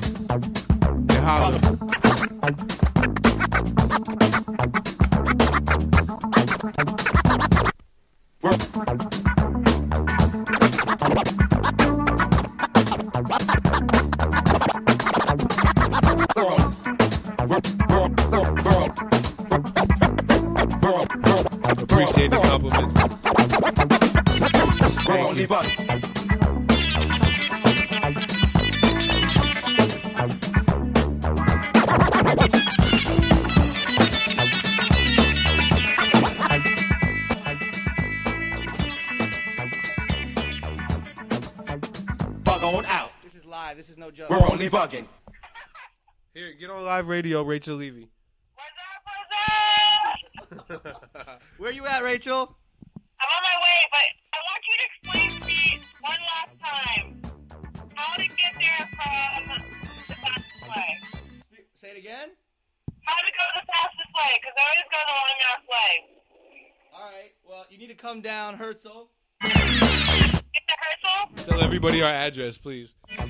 address, 72.37 72.59
please. 72.59 72.95
Yeah, 73.09 73.25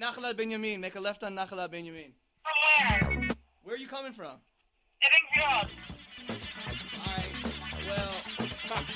Nachla 0.00 0.34
Benjamin. 0.36 0.80
Make 0.80 0.94
a 0.96 1.00
left 1.00 1.22
on 1.22 1.36
Nachla 1.36 1.70
Benjamin. 1.70 2.12
From 2.42 2.54
where? 3.10 3.28
Where 3.62 3.74
are 3.74 3.78
you 3.78 3.86
coming 3.86 4.12
from? 4.12 4.36
Ebbing 5.02 5.26
Alright, 6.98 7.32
well... 7.86 8.14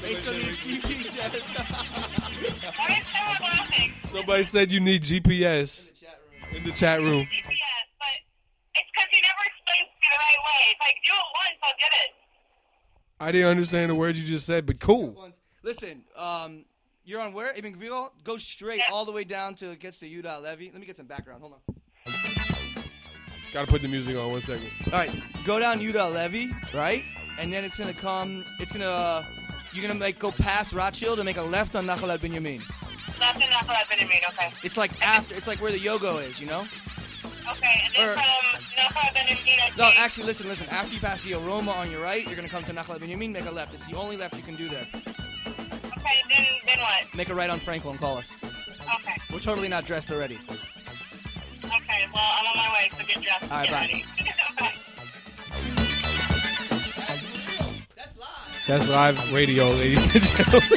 HWTV 0.00 1.04
says... 1.04 1.42
Why 2.78 2.96
is 2.96 3.04
someone? 3.12 3.94
Somebody 4.04 4.44
said 4.44 4.70
you 4.70 4.80
need 4.80 5.02
GPS. 5.02 5.90
In 6.52 6.64
the 6.64 6.72
chat 6.72 7.00
room. 7.00 7.22
GPS, 7.22 7.86
but 7.98 8.18
it's 8.74 8.90
because 8.92 9.08
you 9.12 9.22
never 9.22 9.44
it 9.46 9.86
the 10.00 10.16
right 10.16 10.40
way. 10.46 10.60
Do 11.06 11.12
it 11.12 11.28
once, 11.34 11.58
I'll 11.62 11.78
get 11.78 11.92
it. 12.04 12.10
I 13.20 13.32
didn't 13.32 13.48
understand 13.48 13.90
the 13.90 13.94
words 13.94 14.20
you 14.20 14.26
just 14.26 14.46
said, 14.46 14.66
but 14.66 14.80
cool. 14.80 15.32
Listen, 15.62 16.02
um, 16.16 16.64
you're 17.10 17.20
on 17.20 17.32
where? 17.32 17.52
Ibn 17.54 17.74
Gvil? 17.74 18.10
Go 18.22 18.36
straight 18.38 18.82
all 18.90 19.04
the 19.04 19.12
way 19.12 19.24
down 19.24 19.54
till 19.54 19.72
it 19.72 19.80
gets 19.80 19.98
to 19.98 20.06
Udall 20.06 20.40
Levy. 20.42 20.70
Let 20.70 20.80
me 20.80 20.86
get 20.86 20.96
some 20.96 21.06
background. 21.06 21.40
Hold 21.42 21.54
on. 21.54 21.74
Gotta 23.52 23.66
put 23.66 23.82
the 23.82 23.88
music 23.88 24.16
on 24.16 24.30
one 24.30 24.40
second. 24.42 24.70
All 24.86 24.92
right, 24.92 25.10
go 25.44 25.58
down 25.58 25.80
Udall 25.80 26.10
Levy, 26.10 26.52
right? 26.72 27.02
And 27.38 27.52
then 27.52 27.64
it's 27.64 27.76
gonna 27.76 27.92
come. 27.92 28.44
It's 28.60 28.70
gonna. 28.70 28.84
Uh, 28.88 29.24
you're 29.72 29.86
gonna 29.86 29.98
like 29.98 30.18
go 30.20 30.30
past 30.30 30.72
Rothschild 30.72 31.18
and 31.18 31.26
make 31.26 31.36
a 31.36 31.42
left 31.42 31.74
on 31.74 31.84
Nachalat 31.86 32.18
Binyamin. 32.20 32.62
Left 33.18 33.42
and 33.42 33.52
Nachalat 33.52 33.88
Benjamin, 33.88 34.16
okay. 34.30 34.52
It's 34.62 34.76
like 34.76 34.92
after. 35.02 35.34
It's 35.34 35.46
like 35.48 35.60
where 35.60 35.72
the 35.72 35.78
Yogo 35.78 36.18
is, 36.18 36.40
you 36.40 36.46
know? 36.46 36.60
Okay, 37.50 37.82
and 37.84 37.94
then 37.94 38.08
Or- 38.08 38.12
from 38.14 38.22
Nachalat 38.78 39.14
Benjamin, 39.14 39.44
I 39.46 39.72
No, 39.76 39.90
actually, 39.96 40.26
listen, 40.26 40.48
listen. 40.48 40.66
After 40.68 40.94
you 40.94 41.00
pass 41.00 41.22
the 41.22 41.34
aroma 41.34 41.72
on 41.72 41.90
your 41.90 42.00
right, 42.02 42.24
you're 42.26 42.36
gonna 42.36 42.48
come 42.48 42.64
to 42.64 42.72
Nachalat 42.72 43.00
Binyamin, 43.00 43.32
make 43.32 43.46
a 43.46 43.50
left. 43.50 43.74
It's 43.74 43.86
the 43.86 43.96
only 43.96 44.16
left 44.16 44.36
you 44.36 44.42
can 44.42 44.54
do 44.56 44.68
there. 44.68 44.86
Okay, 46.00 46.22
then, 46.28 46.46
then 46.66 46.78
what? 46.80 47.14
Make 47.14 47.28
a 47.28 47.34
right 47.34 47.50
on 47.50 47.60
Franklin 47.60 47.92
and 47.92 48.00
call 48.00 48.18
us. 48.18 48.30
Okay. 48.42 49.14
We're 49.32 49.40
totally 49.40 49.68
not 49.68 49.84
dressed 49.84 50.10
already. 50.10 50.38
Okay, 51.64 52.06
well, 52.12 52.32
I'm 52.38 52.46
on 52.46 52.56
my 52.56 52.72
way, 52.72 52.90
so 52.90 52.98
get 53.06 53.22
dressed. 53.22 53.52
All 53.52 53.58
right, 53.58 53.68
get 53.68 53.72
bye. 53.72 53.80
ready. 53.80 54.04
bye. 54.58 54.72
That's 58.66 58.88
live 58.88 59.32
radio, 59.32 59.70
ladies 59.70 60.04
and 60.14 60.22
gentlemen. 60.22 60.70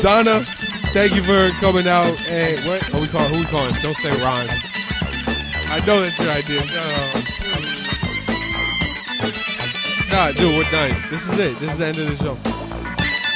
Donna, 0.00 0.44
thank 0.92 1.14
you 1.14 1.22
for 1.22 1.50
coming 1.60 1.86
out. 1.86 2.16
Hey, 2.16 2.56
what 2.66 2.94
are 2.94 3.00
we 3.00 3.06
calling? 3.06 3.32
Who 3.32 3.40
we 3.40 3.46
calling? 3.46 3.72
Don't 3.82 3.96
say 3.98 4.10
Ron. 4.20 4.48
I 4.48 5.80
know 5.86 6.00
that's 6.00 6.18
your 6.18 6.30
idea. 6.30 6.64
No. 6.64 7.30
Nah, 10.10 10.32
dude, 10.32 10.56
we're 10.56 10.70
done. 10.70 10.90
This 11.10 11.28
is 11.28 11.38
it. 11.38 11.56
This 11.60 11.70
is 11.70 11.78
the 11.78 11.86
end 11.86 11.98
of 11.98 12.06
the 12.08 12.16
show. 12.16 12.59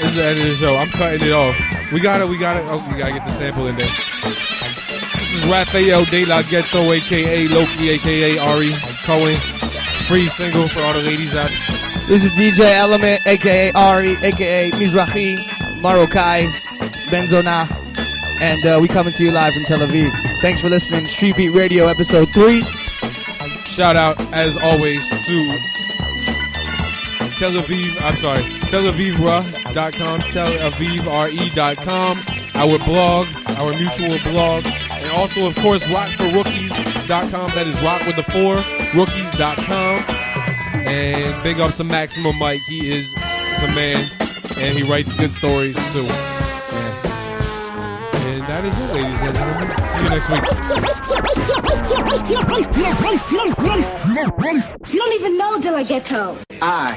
This 0.01 0.11
is 0.11 0.16
the 0.16 0.25
end 0.25 0.41
of 0.41 0.47
the 0.47 0.57
show. 0.57 0.77
I'm 0.77 0.89
cutting 0.91 1.27
it 1.27 1.33
off. 1.33 1.57
We 1.93 2.01
gotta, 2.01 2.27
we 2.27 2.37
gotta, 2.37 2.61
oh, 2.69 2.85
we 2.91 2.99
gotta 2.99 3.12
get 3.12 3.25
the 3.25 3.33
sample 3.33 3.69
in 3.69 3.77
there. 3.77 3.89
This 5.19 5.33
is 5.35 5.47
Rafael 5.47 6.05
De 6.07 6.25
La 6.27 6.43
Ghetto, 6.43 6.91
aka 6.93 7.47
Loki, 7.49 7.91
aka 7.91 8.39
Ari 8.39 8.75
Cohen. 9.05 9.41
Free 10.09 10.29
single 10.29 10.69
for 10.69 10.81
all 10.81 10.93
the 10.93 11.01
ladies 11.01 11.35
out 11.35 11.49
This 12.09 12.25
is 12.25 12.31
DJ 12.33 12.75
Element, 12.75 13.27
aka 13.27 13.73
Ari, 13.73 14.16
aka 14.23 14.71
Mizrahi, 14.73 15.37
Marokkai, 15.81 16.51
Benzona, 17.09 17.71
and 18.41 18.66
uh, 18.66 18.79
we 18.81 18.89
coming 18.89 19.12
to 19.15 19.23
you 19.25 19.31
live 19.31 19.55
from 19.55 19.65
Tel 19.65 19.79
Aviv. 19.79 20.12
Thanks 20.41 20.61
for 20.61 20.69
listening. 20.69 21.07
Street 21.07 21.37
Beat 21.37 21.51
Radio, 21.51 21.87
episode 21.87 22.29
three. 22.35 22.62
Shout 23.65 23.97
out, 23.97 24.21
as 24.33 24.57
always, 24.57 25.09
to 25.09 25.59
Tel 27.39 27.53
Aviv, 27.53 28.01
I'm 28.03 28.16
sorry, 28.16 28.43
TelAvivRE.com, 28.43 29.64
Tel 29.75 29.91
Avivre.com, 30.71 32.19
our 32.55 32.79
blog, 32.85 33.27
our 33.59 33.73
mutual 33.73 34.17
blog, 34.31 34.65
and 34.65 35.11
also, 35.11 35.47
of 35.47 35.57
course, 35.57 35.83
rockforrookies.com. 35.89 37.51
That 37.51 37.67
is 37.67 37.83
rock 37.83 38.07
with 38.07 38.15
the 38.15 38.23
four, 38.23 38.63
rookies.com. 38.95 40.05
And 40.87 41.43
big 41.43 41.59
up 41.59 41.75
to 41.75 41.83
Maximum 41.83 42.39
Mike. 42.39 42.61
He 42.69 42.93
is 42.93 43.13
the 43.15 43.67
man, 43.75 44.09
and 44.59 44.79
he 44.79 44.85
writes 44.85 45.13
good 45.15 45.33
stories, 45.33 45.75
too. 45.93 46.05
Yeah. 46.05 47.01
And 48.15 48.43
that 48.45 48.65
is 48.65 48.79
it, 48.79 48.93
ladies 48.93 49.21
and 49.23 49.35
gentlemen. 49.35 49.71
See 49.91 50.05
you 50.05 50.11
next 50.11 50.29
week. 50.31 50.45
You 54.93 54.99
don't 55.01 55.15
even 55.15 55.37
know 55.37 55.59
De 55.61 55.73
La 55.73 55.83
Ghetto. 55.83 56.37
I 56.63 56.97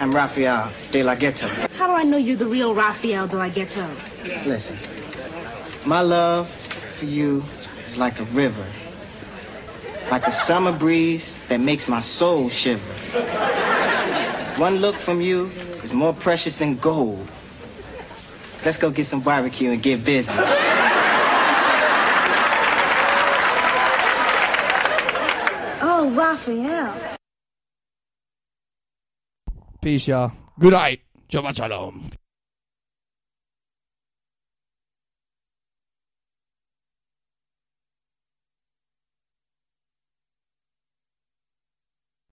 am 0.00 0.14
Rafael 0.14 0.70
De 0.90 1.02
La 1.02 1.14
Ghetto. 1.14 1.46
How 1.76 1.86
do 1.86 1.92
I 1.92 2.02
know 2.04 2.16
you're 2.16 2.36
the 2.36 2.46
real 2.46 2.74
Rafael 2.74 3.26
De 3.26 3.36
La 3.36 3.48
Ghetto? 3.48 3.88
Listen, 4.44 4.76
my 5.84 6.00
love 6.00 6.48
for 6.92 7.06
you 7.06 7.44
is 7.86 7.96
like 7.96 8.18
a 8.20 8.24
river, 8.24 8.66
like 10.10 10.26
a 10.26 10.32
summer 10.32 10.72
breeze 10.72 11.36
that 11.48 11.60
makes 11.60 11.88
my 11.88 12.00
soul 12.00 12.48
shiver. 12.48 12.92
One 14.58 14.76
look 14.76 14.96
from 14.96 15.20
you 15.20 15.50
is 15.82 15.92
more 15.92 16.14
precious 16.14 16.56
than 16.56 16.76
gold. 16.76 17.28
Let's 18.64 18.78
go 18.78 18.90
get 18.90 19.06
some 19.06 19.20
barbecue 19.20 19.70
and 19.70 19.82
get 19.82 20.04
busy. 20.04 20.32
Oh, 25.82 26.12
Rafael. 26.16 27.15
Peace, 29.86 30.08
y'all. 30.08 30.32
Good 30.58 30.72
night. 30.72 30.98
Shabbat 31.30 31.54
shalom. 31.54 32.10